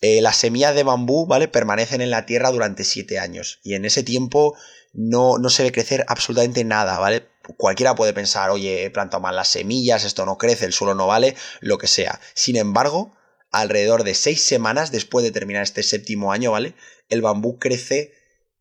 eh, 0.00 0.20
las 0.20 0.36
semillas 0.36 0.74
de 0.74 0.82
bambú, 0.82 1.26
¿vale? 1.26 1.48
Permanecen 1.48 2.00
en 2.00 2.10
la 2.10 2.26
tierra 2.26 2.50
durante 2.50 2.84
siete 2.84 3.18
años. 3.18 3.60
Y 3.62 3.74
en 3.74 3.84
ese 3.84 4.02
tiempo 4.02 4.56
no, 4.92 5.38
no 5.38 5.48
se 5.48 5.62
ve 5.62 5.72
crecer 5.72 6.04
absolutamente 6.08 6.62
nada, 6.64 6.98
¿vale? 6.98 7.26
Cualquiera 7.56 7.94
puede 7.94 8.12
pensar, 8.12 8.50
oye, 8.50 8.84
he 8.84 8.90
plantado 8.90 9.20
mal 9.22 9.36
las 9.36 9.48
semillas, 9.48 10.04
esto 10.04 10.24
no 10.26 10.38
crece, 10.38 10.66
el 10.66 10.72
suelo 10.72 10.94
no 10.94 11.06
vale, 11.06 11.36
lo 11.60 11.78
que 11.78 11.86
sea. 11.86 12.20
Sin 12.34 12.56
embargo, 12.56 13.14
alrededor 13.50 14.04
de 14.04 14.14
seis 14.14 14.42
semanas 14.42 14.90
después 14.90 15.24
de 15.24 15.32
terminar 15.32 15.62
este 15.62 15.82
séptimo 15.82 16.32
año, 16.32 16.52
¿vale? 16.52 16.74
El 17.08 17.22
bambú 17.22 17.58
crece 17.58 18.12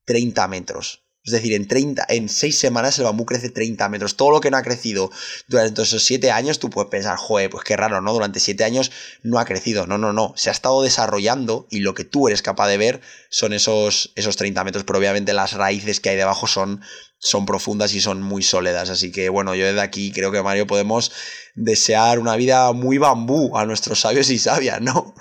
30 0.06 0.48
metros. 0.48 1.03
Es 1.26 1.32
decir, 1.32 1.54
en, 1.54 1.70
30, 1.70 2.06
en 2.10 2.28
6 2.28 2.60
semanas 2.60 3.00
el 3.00 3.06
bambú 3.06 3.26
crece 3.26 3.50
30 3.50 3.88
metros. 3.88 4.18
Todo 4.18 4.32
lo 4.32 4.42
que 4.42 4.52
no 4.52 4.58
ha 4.58 4.62
crecido 4.62 5.10
durante 5.48 5.84
esos 5.84 6.04
7 6.04 6.32
años, 6.32 6.60
tú 6.60 6.70
puedes 6.70 6.92
pensar, 6.92 7.16
joder, 7.16 7.50
pues 7.50 7.64
qué 7.64 7.78
raro, 7.78 8.02
¿no? 8.02 8.12
Durante 8.12 8.42
7 8.42 8.62
años 8.66 8.92
no 9.22 9.40
ha 9.40 9.46
crecido. 9.46 9.88
No, 9.88 9.98
no, 9.98 10.12
no. 10.12 10.34
Se 10.36 10.50
ha 10.50 10.52
estado 10.52 10.82
desarrollando 10.82 11.66
y 11.72 11.80
lo 11.80 11.94
que 11.94 12.04
tú 12.04 12.28
eres 12.28 12.42
capaz 12.42 12.68
de 12.68 12.78
ver 12.78 13.02
son 13.30 13.54
esos, 13.54 14.12
esos 14.16 14.36
30 14.36 14.66
metros. 14.66 14.84
Pero 14.84 15.00
obviamente 15.00 15.32
las 15.32 15.54
raíces 15.54 16.02
que 16.02 16.10
hay 16.10 16.18
debajo 16.18 16.46
son, 16.46 16.82
son 17.20 17.46
profundas 17.46 17.94
y 17.94 18.02
son 18.02 18.22
muy 18.22 18.44
sólidas. 18.44 18.90
Así 18.90 19.14
que 19.14 19.30
bueno, 19.30 19.56
yo 19.56 19.66
desde 19.66 19.80
aquí 19.80 20.12
creo 20.12 20.30
que 20.30 20.44
Mario 20.44 20.68
podemos 20.68 21.14
desear 21.56 22.20
una 22.20 22.36
vida 22.36 22.74
muy 22.74 22.98
bambú 22.98 23.58
a 23.58 23.66
nuestros 23.66 24.02
sabios 24.02 24.30
y 24.30 24.40
sabias, 24.40 24.82
¿no? 24.82 25.16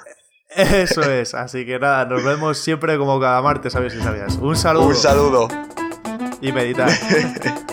Eso 0.57 1.03
es. 1.03 1.33
Así 1.35 1.65
que 1.65 1.79
nada, 1.79 2.07
nos 2.07 2.25
vemos 2.25 2.59
siempre 2.59 2.99
como 2.99 3.21
cada 3.21 3.41
martes, 3.41 3.73
sabios 3.73 3.95
y 3.95 4.01
sabias. 4.01 4.35
Un 4.35 4.57
saludo. 4.57 4.87
Un 4.87 4.97
saludo 4.97 5.49
y 6.43 6.53
meditar. 6.53 6.91